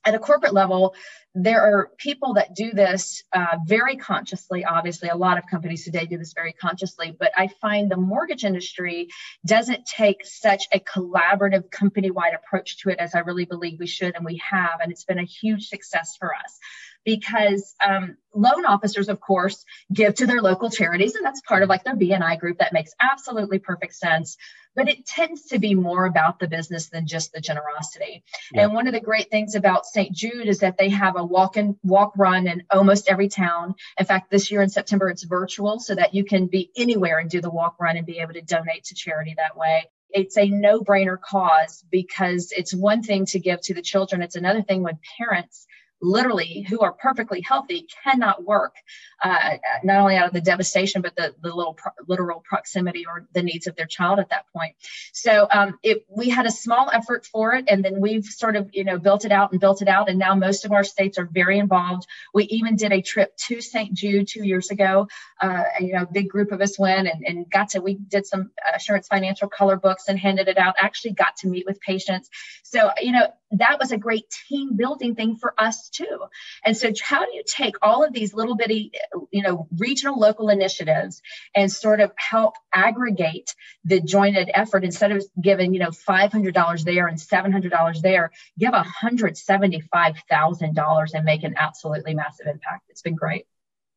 at 0.04 0.16
a 0.16 0.20
corporate 0.20 0.54
level, 0.54 0.94
there 1.34 1.62
are 1.62 1.92
people 1.98 2.34
that 2.36 2.56
do 2.56 2.72
this 2.72 3.24
uh, 3.34 3.58
very 3.66 3.98
consciously. 3.98 4.64
Obviously, 4.64 5.10
a 5.10 5.16
lot 5.16 5.38
of 5.38 5.46
companies 5.48 5.84
today 5.84 6.06
do 6.06 6.18
this 6.18 6.34
very 6.34 6.54
consciously, 6.54 7.16
but 7.18 7.32
I 7.36 7.50
find 7.62 7.92
the 7.92 7.98
mortgage 7.98 8.46
industry 8.46 9.10
doesn't 9.46 9.86
take 9.86 10.26
such 10.26 10.68
a 10.72 10.80
collaborative 10.80 11.70
company 11.72 12.12
wide 12.12 12.34
approach 12.34 12.78
to 12.80 12.90
it 12.90 13.00
as 13.00 13.16
I 13.16 13.20
really 13.20 13.46
believe 13.46 13.80
we 13.80 13.88
should, 13.88 14.16
and 14.16 14.26
we 14.26 14.42
have. 14.50 14.80
And 14.82 14.92
it's 14.92 15.04
been 15.04 15.20
a 15.20 15.26
huge 15.26 15.68
success 15.68 16.16
for 16.18 16.34
us 16.34 16.60
because 17.06 17.76
um, 17.86 18.18
loan 18.34 18.66
officers, 18.66 19.08
of 19.08 19.22
course, 19.22 19.64
give 19.94 20.16
to 20.16 20.26
their 20.26 20.42
local 20.42 20.70
charities, 20.70 21.16
and 21.16 21.24
that's 21.24 21.42
part 21.42 21.64
of 21.64 21.70
like 21.70 21.84
their 21.84 21.96
BNI 21.96 22.40
group. 22.40 22.58
That 22.58 22.74
makes 22.74 22.92
absolutely 23.00 23.60
perfect 23.60 23.96
sense. 23.96 24.38
But 24.76 24.90
it 24.90 25.06
tends 25.06 25.44
to 25.48 25.60
be 25.60 25.74
more 25.74 26.06
about 26.06 26.40
the 26.40 26.50
business 26.50 26.90
than 26.90 27.08
just 27.08 27.32
the 27.32 27.40
generosity. 27.40 28.26
Yeah. 28.52 28.64
And 28.64 28.74
one 28.74 28.88
of 28.88 28.94
the 28.94 29.00
great 29.00 29.30
things 29.30 29.56
about 29.56 29.86
St. 29.86 30.14
Jude 30.14 30.50
is 30.50 30.60
that 30.60 30.78
they 30.78 30.90
have 30.90 31.16
a 31.16 31.24
walk 31.24 31.56
and 31.56 31.78
walk 31.82 32.12
run 32.18 32.48
in 32.48 32.64
almost 32.70 33.08
every 33.08 33.30
town. 33.30 33.76
In 33.98 34.06
fact, 34.06 34.30
this 34.30 34.52
year 34.52 34.62
in 34.62 34.68
September, 34.68 35.10
it's 35.10 35.24
virtual 35.24 35.80
so 35.80 35.96
that 35.96 36.14
you 36.14 36.26
can 36.26 36.48
be 36.48 36.72
anywhere 36.76 37.20
and 37.20 37.30
do 37.30 37.40
the 37.40 37.50
walk 37.50 37.78
run 37.80 37.96
and 37.96 38.06
be 38.06 38.20
able 38.20 38.34
to 38.34 38.42
donate 38.42 38.84
to 38.86 38.96
charity 38.96 39.36
that 39.38 39.56
way 39.56 39.90
it's 40.16 40.38
a 40.38 40.48
no 40.48 40.80
brainer 40.80 41.20
cause 41.20 41.84
because 41.92 42.54
it's 42.56 42.74
one 42.74 43.04
thing 43.04 43.26
to 43.26 43.38
give 43.38 43.60
to 43.60 43.74
the 43.74 43.82
children. 43.82 44.22
It's 44.22 44.38
another 44.38 44.62
thing 44.62 44.82
when 44.82 44.98
parents 45.18 45.68
literally 46.02 46.66
who 46.70 46.82
are 46.82 46.92
perfectly 46.92 47.42
healthy 47.42 47.88
cannot 48.04 48.44
work 48.44 48.76
uh, 49.24 49.58
not 49.84 50.02
only 50.02 50.16
out 50.16 50.28
of 50.28 50.34
the 50.34 50.42
devastation 50.42 51.02
but 51.02 51.16
the, 51.16 51.34
the 51.42 51.54
little 51.54 51.74
pro- 51.74 51.92
literal 52.08 52.44
proximity 52.48 53.06
or 53.06 53.26
the 53.34 53.42
needs 53.42 53.68
of 53.68 53.76
their 53.76 53.86
child 53.86 54.20
at 54.20 54.30
that 54.30 54.46
point. 54.54 54.76
So 55.14 55.48
um, 55.52 55.80
it, 55.84 56.06
we 56.10 56.30
had 56.30 56.46
a 56.46 56.52
small 56.52 56.90
effort 56.92 57.26
for 57.26 57.54
it 57.54 57.66
and 57.68 57.84
then 57.84 58.02
we've 58.02 58.26
sort 58.26 58.56
of 58.56 58.70
you 58.74 58.84
know 58.84 59.00
built 59.00 59.26
it 59.26 59.32
out 59.32 59.52
and 59.52 59.62
built 59.62 59.82
it 59.82 59.88
out 59.88 60.10
and 60.10 60.20
now 60.20 60.36
most 60.36 60.66
of 60.66 60.72
our 60.72 60.84
states 60.84 61.18
are 61.18 61.26
very 61.26 61.58
involved. 61.60 62.06
We 62.34 62.44
even 62.46 62.76
did 62.76 62.92
a 62.92 63.02
trip 63.02 63.36
to 63.48 63.62
st 63.62 63.94
jude 63.94 64.28
two 64.28 64.46
years 64.46 64.72
ago. 64.72 65.08
Uh, 65.42 65.64
you 65.80 65.94
know 65.94 66.04
a 66.04 66.12
big 66.12 66.30
group 66.30 66.52
of 66.52 66.62
us 66.62 66.78
went 66.78 67.08
and, 67.08 67.26
and 67.26 67.50
got 67.50 67.70
to 67.70 67.80
we 67.80 67.96
did 67.96 68.26
some 68.26 68.52
assurance 68.74 69.08
financial 69.08 69.48
color 69.48 69.78
books 69.78 70.06
and 70.08 70.20
handed 70.20 70.48
it 70.48 70.58
out 70.58 70.76
actually 70.78 71.14
got 71.14 71.38
to 71.38 71.48
meet 71.48 71.66
with 71.66 71.80
patients. 71.80 72.30
So 72.64 72.92
you 73.02 73.14
know 73.14 73.28
that 73.60 73.78
was 73.80 73.92
a 73.92 73.98
great 73.98 74.26
team 74.48 74.76
building 74.76 75.14
thing 75.16 75.36
for 75.36 75.54
us 75.58 75.90
too. 75.90 76.26
And 76.64 76.78
so, 76.78 76.92
how 77.02 77.26
do 77.26 77.32
you 77.34 77.42
take 77.46 77.76
all 77.82 78.04
of 78.04 78.14
these 78.14 78.34
little 78.34 78.56
bitty, 78.56 78.92
you 79.32 79.44
know, 79.44 79.68
regional 79.78 80.20
local 80.20 80.50
initiatives 80.50 81.22
and 81.54 81.72
sort 81.72 82.00
of 82.00 82.12
help 82.18 82.56
aggregate 82.74 83.54
the 83.84 84.02
jointed 84.02 84.50
effort 84.54 84.84
instead 84.84 85.12
of 85.12 85.24
giving, 85.42 85.74
you 85.74 85.80
know, 85.80 85.90
$500 85.90 86.84
there 86.84 87.08
and 87.08 87.18
$700 87.18 88.02
there, 88.02 88.32
give 88.58 88.74
$175,000 88.74 91.14
and 91.14 91.26
make 91.26 91.44
an 91.44 91.56
absolutely 91.58 92.14
massive 92.14 92.48
impact. 92.48 92.84
It's 92.90 93.02
been 93.02 93.16
great. 93.16 93.46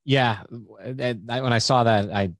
Yeah. 0.05 0.43
When 0.49 1.53
I 1.53 1.59
saw 1.59 1.85
that, 1.85 2.11
I, 2.11 2.31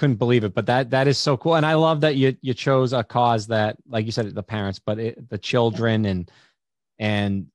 couldn't 0.00 0.16
believe 0.16 0.44
it, 0.44 0.54
but 0.54 0.64
that, 0.64 0.90
that 0.90 1.06
is 1.06 1.18
so 1.18 1.36
cool. 1.36 1.56
And 1.56 1.66
I 1.66 1.74
love 1.74 2.00
that 2.00 2.16
you, 2.16 2.34
you 2.40 2.54
chose 2.54 2.94
a 2.94 3.04
cause 3.04 3.46
that, 3.48 3.76
like 3.86 4.06
you 4.06 4.12
said, 4.12 4.34
the 4.34 4.42
parents, 4.42 4.78
but 4.78 4.98
it, 4.98 5.28
the 5.28 5.36
children 5.36 6.06
and, 6.06 6.30
and 6.98 7.46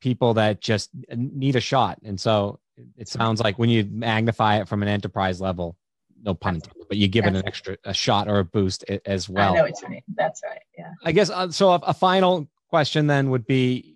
people 0.00 0.34
that 0.34 0.60
just 0.60 0.90
need 1.14 1.54
a 1.54 1.60
shot. 1.60 1.98
And 2.02 2.20
so 2.20 2.58
it 2.96 3.06
sounds 3.06 3.40
like 3.40 3.60
when 3.60 3.70
you 3.70 3.88
magnify 3.90 4.60
it 4.60 4.68
from 4.68 4.82
an 4.82 4.88
enterprise 4.88 5.40
level, 5.40 5.76
no 6.20 6.34
pun 6.34 6.56
intended, 6.56 6.88
but 6.88 6.96
you 6.96 7.06
give 7.06 7.24
That's 7.24 7.36
it 7.36 7.38
an 7.38 7.46
extra 7.46 7.76
a 7.84 7.94
shot 7.94 8.26
or 8.26 8.40
a 8.40 8.44
boost 8.44 8.84
as 9.06 9.28
well. 9.28 9.52
I 9.52 9.56
know 9.56 9.62
what 9.62 9.80
you 9.80 9.88
mean. 9.88 10.02
That's 10.16 10.42
right. 10.44 10.60
Yeah. 10.76 10.90
I 11.04 11.12
guess 11.12 11.30
uh, 11.30 11.50
so. 11.50 11.70
A, 11.70 11.80
a 11.86 11.94
final 11.94 12.48
question 12.68 13.06
then 13.06 13.30
would 13.30 13.46
be, 13.46 13.94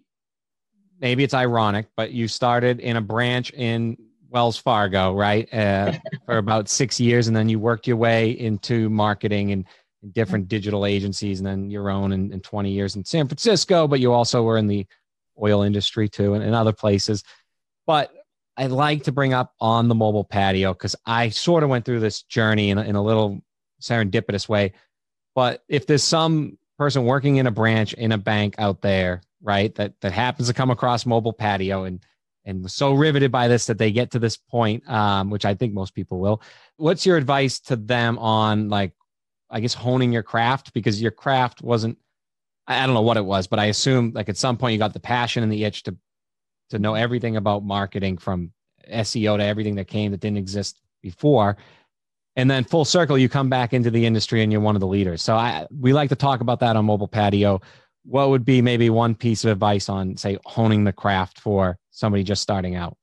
maybe 1.01 1.25
it's 1.25 1.35
ironic, 1.35 1.89
but 1.97 2.13
you 2.13 2.29
started 2.29 2.79
in 2.79 2.97
a 2.97 3.01
branch 3.01 3.53
in 3.53 3.97
Wells 4.33 4.57
Fargo, 4.57 5.13
right, 5.15 5.53
uh, 5.53 5.93
for 6.27 6.39
about 6.39 6.69
six 6.69 6.99
years, 6.99 7.29
and 7.29 7.37
then 7.37 7.49
you 7.49 7.59
worked 7.59 7.87
your 7.87 7.99
way 7.99 8.31
into 8.31 8.89
marketing 8.89 9.53
and 9.53 9.67
different 10.13 10.49
digital 10.49 10.87
agencies, 10.87 11.39
and 11.39 11.47
then 11.47 11.71
your 11.71 11.91
own 11.91 12.13
in, 12.13 12.33
in 12.33 12.41
20 12.41 12.71
years 12.71 12.97
in 12.97 13.05
San 13.05 13.29
Francisco. 13.29 13.87
But 13.87 14.01
you 14.01 14.13
also 14.13 14.43
were 14.43 14.57
in 14.57 14.67
the 14.67 14.87
oil 15.41 15.63
industry 15.63 16.09
too 16.09 16.35
and, 16.35 16.43
and 16.43 16.55
other 16.55 16.73
places. 16.73 17.23
But 17.87 18.13
I 18.57 18.67
like 18.67 19.05
to 19.05 19.13
bring 19.13 19.33
up 19.33 19.55
on 19.61 19.89
the 19.89 19.95
mobile 19.95 20.25
patio 20.25 20.73
because 20.73 20.97
I 21.07 21.29
sort 21.29 21.63
of 21.63 21.69
went 21.69 21.85
through 21.85 22.01
this 22.01 22.23
journey 22.23 22.71
in 22.71 22.79
a, 22.79 22.83
in 22.83 22.97
a 22.97 23.03
little 23.03 23.43
serendipitous 23.81 24.49
way. 24.49 24.73
But 25.35 25.63
if 25.69 25.87
there's 25.87 26.03
some 26.03 26.59
person 26.79 27.05
working 27.05 27.37
in 27.37 27.47
a 27.47 27.51
branch 27.51 27.93
in 27.95 28.13
a 28.13 28.19
bank 28.19 28.55
out 28.59 28.83
there, 28.83 29.23
right, 29.43 29.75
that 29.77 30.01
that 30.01 30.13
happens 30.13 30.49
to 30.49 30.55
come 30.55 30.71
across 30.71 31.07
mobile 31.07 31.33
patio 31.33 31.85
and 31.85 32.05
and 32.45 32.63
was 32.63 32.75
so 32.75 32.93
riveted 32.93 33.31
by 33.31 33.49
this 33.49 33.67
that 33.67 33.79
they 33.79 33.93
get 33.93 34.11
to 34.13 34.19
this 34.19 34.37
point, 34.37 34.89
um, 34.89 35.31
which 35.31 35.45
I 35.45 35.55
think 35.55 35.73
most 35.73 35.95
people 35.95 36.19
will. 36.19 36.43
What's 36.77 37.07
your 37.07 37.17
advice 37.17 37.61
to 37.61 37.77
them 37.77 38.19
on 38.19 38.69
like, 38.69 38.93
I 39.51 39.61
guess 39.61 39.75
honing 39.75 40.13
your 40.13 40.23
craft 40.23 40.73
because 40.73 41.01
your 41.01 41.11
craft 41.11 41.63
wasn't. 41.63 41.99
I 42.67 42.87
don't 42.87 42.95
know 42.95 43.03
what 43.03 43.17
it 43.17 43.25
was, 43.25 43.47
but 43.49 43.59
I 43.59 43.67
assume 43.67 44.13
like 44.15 44.29
at 44.29 44.37
some 44.37 44.57
point 44.57 44.73
you 44.73 44.79
got 44.79 44.93
the 44.93 45.01
passion 45.01 45.43
and 45.43 45.53
the 45.53 45.65
itch 45.65 45.83
to 45.85 45.97
to 46.71 46.79
know 46.79 46.95
everything 46.95 47.37
about 47.37 47.65
marketing 47.65 48.17
from 48.17 48.53
SEO 48.91 49.37
to 49.37 49.45
everything 49.45 49.75
that 49.75 49.89
came 49.89 50.11
that 50.13 50.21
didn't 50.21 50.39
exist 50.39 50.81
before. 51.03 51.57
And 52.35 52.51
then 52.51 52.65
full 52.65 52.87
circle, 52.87 53.19
you 53.19 53.29
come 53.29 53.51
back 53.51 53.75
into 53.75 53.91
the 53.91 54.07
industry 54.07 54.43
and 54.43 54.51
you're 54.51 54.63
one 54.63 54.75
of 54.75 54.81
the 54.81 54.87
leaders. 54.87 55.23
So 55.23 55.37
I 55.37 55.67
we 55.71 55.93
like 55.93 56.09
to 56.09 56.17
talk 56.17 56.41
about 56.41 56.61
that 56.61 56.77
on 56.77 56.85
mobile 56.87 57.09
patio. 57.09 57.61
What 58.05 58.31
would 58.31 58.45
be 58.45 58.63
maybe 58.63 58.91
one 58.91 59.15
piece 59.15 59.45
of 59.45 59.51
advice 59.51 59.89
on 59.89 60.17
say 60.17 60.39
honing 60.45 60.85
the 60.85 60.93
craft 60.93 61.41
for 61.41 61.79
somebody 61.91 62.25
just 62.25 62.43
starting 62.43 62.75
out? 62.75 62.97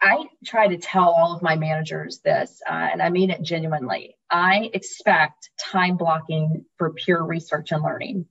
I 0.00 0.24
try 0.44 0.68
to 0.68 0.78
tell 0.78 1.10
all 1.10 1.36
of 1.36 1.42
my 1.42 1.54
managers 1.54 2.20
this, 2.24 2.60
uh, 2.68 2.72
and 2.72 3.02
I 3.02 3.10
mean 3.10 3.30
it 3.30 3.42
genuinely. 3.42 4.16
I 4.30 4.70
expect 4.74 5.50
time 5.60 5.96
blocking 5.96 6.64
for 6.76 6.92
pure 6.92 7.24
research 7.24 7.72
and 7.72 7.82
learning. 7.82 8.26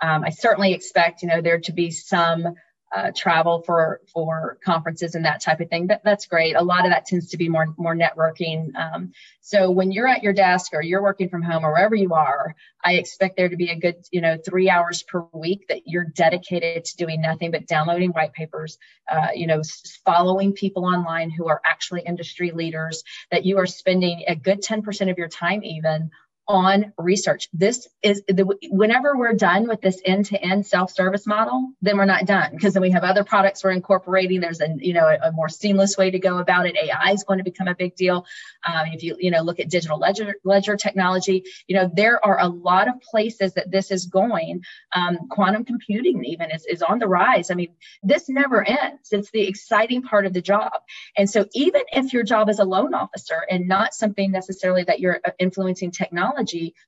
Um, 0.00 0.24
I 0.24 0.30
certainly 0.30 0.72
expect, 0.72 1.22
you 1.22 1.28
know, 1.28 1.40
there 1.40 1.60
to 1.60 1.72
be 1.72 1.90
some 1.90 2.54
uh, 2.94 3.10
travel 3.16 3.62
for 3.62 4.00
for 4.12 4.58
conferences 4.64 5.14
and 5.14 5.24
that 5.24 5.40
type 5.40 5.60
of 5.60 5.68
thing. 5.70 5.86
That, 5.86 6.02
that's 6.04 6.26
great. 6.26 6.56
A 6.56 6.62
lot 6.62 6.84
of 6.84 6.92
that 6.92 7.06
tends 7.06 7.30
to 7.30 7.36
be 7.36 7.48
more 7.48 7.74
more 7.76 7.96
networking. 7.96 8.74
Um, 8.76 9.12
so 9.40 9.70
when 9.70 9.92
you're 9.92 10.06
at 10.06 10.22
your 10.22 10.32
desk 10.32 10.72
or 10.74 10.82
you're 10.82 11.02
working 11.02 11.28
from 11.28 11.42
home 11.42 11.64
or 11.64 11.72
wherever 11.72 11.94
you 11.94 12.12
are, 12.14 12.54
I 12.84 12.94
expect 12.94 13.36
there 13.36 13.48
to 13.48 13.56
be 13.56 13.70
a 13.70 13.76
good 13.76 13.96
you 14.10 14.20
know 14.20 14.36
three 14.36 14.68
hours 14.68 15.02
per 15.02 15.24
week 15.32 15.66
that 15.68 15.82
you're 15.86 16.04
dedicated 16.04 16.84
to 16.84 16.96
doing 16.96 17.22
nothing 17.22 17.50
but 17.50 17.66
downloading 17.66 18.10
white 18.10 18.34
papers. 18.34 18.78
Uh, 19.10 19.28
you 19.34 19.46
know, 19.46 19.62
following 20.04 20.52
people 20.52 20.84
online 20.84 21.30
who 21.30 21.48
are 21.48 21.60
actually 21.64 22.02
industry 22.02 22.50
leaders. 22.50 23.04
That 23.30 23.46
you 23.46 23.58
are 23.58 23.66
spending 23.66 24.24
a 24.28 24.36
good 24.36 24.62
10% 24.62 25.10
of 25.10 25.18
your 25.18 25.28
time 25.28 25.64
even 25.64 26.10
on 26.48 26.92
research. 26.98 27.48
This 27.52 27.88
is 28.02 28.22
the, 28.26 28.44
whenever 28.70 29.16
we're 29.16 29.34
done 29.34 29.68
with 29.68 29.80
this 29.80 30.00
end-to-end 30.04 30.66
self-service 30.66 31.26
model, 31.26 31.70
then 31.80 31.96
we're 31.96 32.04
not 32.04 32.26
done 32.26 32.50
because 32.52 32.74
then 32.74 32.82
we 32.82 32.90
have 32.90 33.04
other 33.04 33.22
products 33.22 33.62
we're 33.62 33.70
incorporating. 33.70 34.40
There's 34.40 34.60
a 34.60 34.68
you 34.78 34.92
know 34.92 35.06
a, 35.06 35.28
a 35.28 35.32
more 35.32 35.48
seamless 35.48 35.96
way 35.96 36.10
to 36.10 36.18
go 36.18 36.38
about 36.38 36.66
it. 36.66 36.76
AI 36.76 37.12
is 37.12 37.24
going 37.24 37.38
to 37.38 37.44
become 37.44 37.68
a 37.68 37.74
big 37.74 37.94
deal. 37.94 38.26
Um, 38.66 38.88
if 38.92 39.02
you 39.02 39.16
you 39.18 39.30
know 39.30 39.42
look 39.42 39.60
at 39.60 39.70
digital 39.70 39.98
ledger 39.98 40.34
ledger 40.44 40.76
technology, 40.76 41.44
you 41.68 41.76
know 41.76 41.90
there 41.94 42.24
are 42.24 42.40
a 42.40 42.48
lot 42.48 42.88
of 42.88 43.00
places 43.00 43.54
that 43.54 43.70
this 43.70 43.90
is 43.90 44.06
going. 44.06 44.62
Um, 44.94 45.28
quantum 45.28 45.64
computing 45.64 46.24
even 46.24 46.50
is 46.50 46.66
is 46.66 46.82
on 46.82 46.98
the 46.98 47.06
rise. 47.06 47.50
I 47.50 47.54
mean, 47.54 47.74
this 48.02 48.28
never 48.28 48.64
ends. 48.64 49.12
It's 49.12 49.30
the 49.30 49.46
exciting 49.46 50.02
part 50.02 50.26
of 50.26 50.32
the 50.32 50.42
job. 50.42 50.72
And 51.16 51.30
so 51.30 51.46
even 51.54 51.82
if 51.92 52.12
your 52.12 52.24
job 52.24 52.48
is 52.48 52.58
a 52.58 52.64
loan 52.64 52.94
officer 52.94 53.46
and 53.48 53.68
not 53.68 53.94
something 53.94 54.32
necessarily 54.32 54.82
that 54.84 54.98
you're 54.98 55.20
uh, 55.24 55.30
influencing 55.38 55.92
technology, 55.92 56.31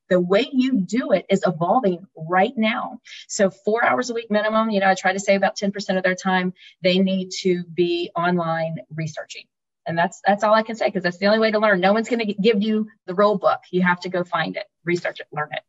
the 0.08 0.20
way 0.20 0.48
you 0.52 0.80
do 0.80 1.12
it 1.12 1.26
is 1.28 1.42
evolving 1.46 2.06
right 2.16 2.52
now. 2.56 3.00
So 3.28 3.50
four 3.50 3.84
hours 3.84 4.10
a 4.10 4.14
week 4.14 4.30
minimum. 4.30 4.70
You 4.70 4.80
know, 4.80 4.88
I 4.88 4.94
try 4.94 5.12
to 5.12 5.20
say 5.20 5.34
about 5.34 5.56
10% 5.56 5.96
of 5.96 6.02
their 6.02 6.14
time. 6.14 6.52
They 6.82 6.98
need 6.98 7.30
to 7.40 7.64
be 7.64 8.10
online 8.16 8.76
researching. 8.94 9.44
And 9.86 9.98
that's 9.98 10.22
that's 10.26 10.42
all 10.42 10.54
i 10.54 10.62
can 10.62 10.76
say 10.76 10.86
because 10.86 11.02
that's 11.02 11.18
the 11.18 11.26
only 11.26 11.38
way 11.38 11.50
to 11.50 11.58
learn. 11.58 11.80
No 11.80 11.92
one's 11.92 12.08
going 12.08 12.26
to 12.26 12.32
give 12.32 12.62
you 12.62 12.88
the 13.06 13.14
rule 13.14 13.36
book. 13.36 13.60
You 13.70 13.82
have 13.82 14.00
to 14.00 14.08
go 14.08 14.24
find 14.24 14.56
it 14.56 14.64
research 14.84 15.20
it 15.20 15.26
learn 15.30 15.48
it. 15.52 15.60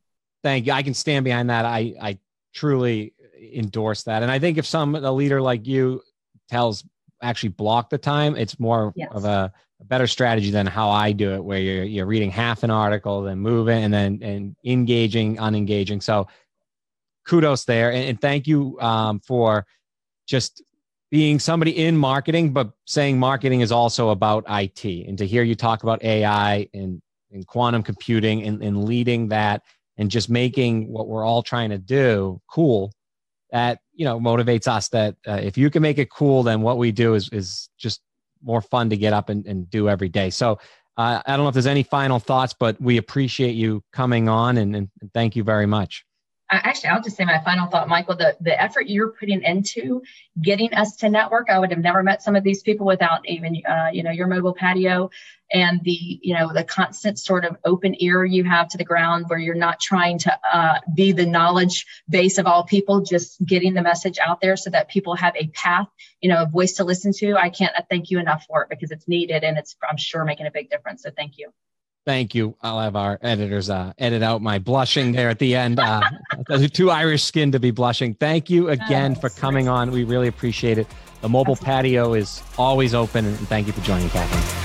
Thank 0.41 0.67
you. 0.67 0.71
I 0.71 0.84
can 0.84 0.93
stand 0.93 1.26
behind 1.26 1.49
that. 1.49 1.65
I 1.65 1.95
i 2.01 2.19
truly 2.53 3.13
endorse 3.53 4.03
that. 4.03 4.23
And 4.23 4.32
i 4.32 4.39
think 4.39 4.57
if 4.57 4.65
some 4.65 4.95
a 4.95 5.11
leader 5.11 5.41
like 5.41 5.67
you 5.67 6.01
tells 6.49 6.86
actually 7.22 7.49
block 7.49 7.89
the 7.89 7.97
time 7.97 8.36
it's 8.36 8.59
more 8.59 8.93
yes. 8.95 9.09
of 9.11 9.26
a, 9.26 9.51
a, 9.80 9.86
better 9.86 10.07
strategy 10.07 10.51
than 10.51 10.66
how 10.66 10.89
i 10.89 11.11
do 11.11 11.34
it 11.34 11.43
where 11.43 11.59
you're 11.59 11.84
you're 11.84 12.05
reading 12.05 12.30
half 12.30 12.63
an 12.63 12.70
article 12.70 13.22
then 13.22 13.39
moving 13.39 13.84
and 13.84 13.93
then 13.93 14.20
and 14.22 14.55
engaging 14.66 15.38
unengaging 15.38 16.01
so 16.01 16.28
kudos 17.26 17.66
there 17.66 17.91
and, 17.91 18.05
and 18.09 18.22
thank 18.22 18.47
you 18.47 18.80
um, 18.80 19.20
for 19.20 19.66
just 20.28 20.61
being 21.11 21.39
somebody 21.39 21.86
in 21.86 21.95
marketing, 21.95 22.51
but 22.51 22.72
saying 22.86 23.18
marketing 23.18 23.61
is 23.61 23.72
also 23.72 24.09
about 24.09 24.43
IT. 24.49 24.84
And 24.84 25.18
to 25.18 25.26
hear 25.26 25.43
you 25.43 25.55
talk 25.55 25.84
about 25.84 26.03
AI 26.03 26.68
and, 26.74 27.01
and 27.32 27.47
quantum 27.47 27.84
computing 27.84 28.43
and, 28.43 28.61
and 28.61 28.84
leading 28.84 29.30
that 29.30 29.63
and 29.97 30.11
just 30.11 30.30
making 30.30 30.91
what 30.91 31.07
we're 31.07 31.24
all 31.24 31.41
trying 31.41 31.70
to 31.70 31.78
do 31.78 32.41
cool, 32.49 32.91
that 33.51 33.80
you 33.96 34.06
know 34.06 34.20
motivates 34.20 34.68
us. 34.68 34.89
That 34.89 35.16
uh, 35.28 35.39
if 35.41 35.58
you 35.58 35.70
can 35.70 35.82
make 35.82 35.98
it 35.98 36.10
cool, 36.10 36.43
then 36.43 36.62
what 36.62 36.78
we 36.78 36.91
do 36.91 37.14
is 37.16 37.30
is 37.30 37.70
just 37.78 38.02
more 38.43 38.62
fun 38.62 38.89
to 38.91 38.98
get 38.98 39.14
up 39.14 39.30
and, 39.30 39.46
and 39.46 39.70
do 39.70 39.89
every 39.89 40.10
day. 40.10 40.30
So 40.30 40.60
uh, 40.98 41.22
I 41.26 41.36
don't 41.36 41.43
know 41.43 41.50
if 41.50 41.54
there's 41.54 41.66
any 41.66 41.84
final 41.84 42.20
thoughts, 42.20 42.54
but 42.58 42.80
we 42.80 42.98
appreciate 42.98 43.56
you 43.56 43.84
coming 43.91 44.30
on 44.30 44.58
and, 44.58 44.76
and 44.76 44.89
thank 45.14 45.36
you 45.36 45.43
very 45.43 45.66
much 45.66 46.05
actually, 46.52 46.89
I'll 46.89 47.02
just 47.02 47.18
say 47.18 47.26
my 47.26 47.41
final 47.43 47.68
thought, 47.68 47.88
Michael. 47.88 48.16
The 48.16 48.38
the 48.39 48.60
effort 48.62 48.88
you're 48.88 49.12
putting 49.12 49.41
into 49.41 50.02
getting 50.41 50.74
us 50.74 50.96
to 50.98 51.10
network, 51.10 51.50
I 51.50 51.60
would 51.60 51.72
have 51.72 51.80
never 51.80 52.04
met 52.04 52.22
some 52.22 52.36
of 52.36 52.43
these 52.43 52.62
people 52.62 52.86
without 52.86 53.28
even 53.28 53.62
uh, 53.68 53.89
you 53.91 54.04
know 54.04 54.12
your 54.12 54.28
mobile 54.28 54.54
patio 54.54 55.10
and 55.52 55.82
the 55.84 56.20
you 56.22 56.34
know 56.36 56.54
the 56.54 56.64
constant 56.64 57.20
sort 57.20 57.46
of 57.46 57.58
open 57.66 57.96
ear 58.00 58.24
you 58.24 58.43
have 58.43 58.68
to 58.70 58.78
the 58.78 58.84
ground, 58.84 59.26
where 59.28 59.39
you're 59.39 59.56
not 59.56 59.80
trying 59.80 60.20
to 60.20 60.39
uh, 60.52 60.80
be 60.93 61.12
the 61.12 61.26
knowledge 61.26 61.86
base 62.10 62.38
of 62.38 62.46
all 62.46 62.64
people, 62.64 63.02
just 63.02 63.43
getting 63.46 63.74
the 63.74 63.82
message 63.82 64.20
out 64.20 64.39
there 64.41 64.56
so 64.58 64.70
that 64.70 64.88
people 64.88 65.16
have 65.16 65.36
a 65.36 65.48
path, 65.48 65.88
you 66.22 66.30
know, 66.30 66.43
a 66.43 66.48
voice 66.48 66.74
to 66.74 66.84
listen 66.84 67.12
to. 67.14 67.36
I 67.36 67.50
can't 67.50 67.74
thank 67.89 68.12
you 68.12 68.20
enough 68.20 68.46
for 68.48 68.64
it 68.64 68.70
because 68.70 68.91
it's 68.91 69.08
needed 69.08 69.43
and 69.43 69.58
it's 69.58 69.76
I'm 69.88 69.98
sure 69.98 70.26
making 70.26 70.46
a 70.46 70.52
big 70.52 70.70
difference. 70.70 71.04
So 71.04 71.10
thank 71.16 71.38
you. 71.38 71.52
Thank 72.06 72.36
you. 72.36 72.56
I'll 72.62 72.80
have 72.80 72.95
our 72.95 73.18
editors 73.22 73.70
uh, 73.70 73.91
edit 73.97 74.22
out 74.22 74.41
my 74.41 74.60
blushing 74.60 75.12
there 75.12 75.30
at 75.30 75.39
the 75.39 75.56
end. 75.56 75.80
Uh, 75.80 76.01
too 76.74 76.91
Irish 76.91 77.24
skin 77.24 77.51
to 77.51 77.60
be 77.60 77.72
blushing. 77.72 78.14
Thank 78.14 78.49
you 78.49 78.70
again 78.70 79.16
for 79.16 79.30
coming 79.30 79.68
on. 79.68 79.89
We 79.91 80.03
really 80.03 80.28
appreciate 80.28 80.78
it. 80.78 80.88
The 81.22 81.30
mobile 81.30 81.53
Absolutely. 81.53 81.74
patio 81.74 82.14
is 82.14 82.43
always 82.58 82.93
open, 82.93 83.26
and 83.26 83.47
thank 83.47 83.66
you 83.66 83.74
for 83.74 83.82
joining, 83.82 84.10
Catherine. 84.10 84.64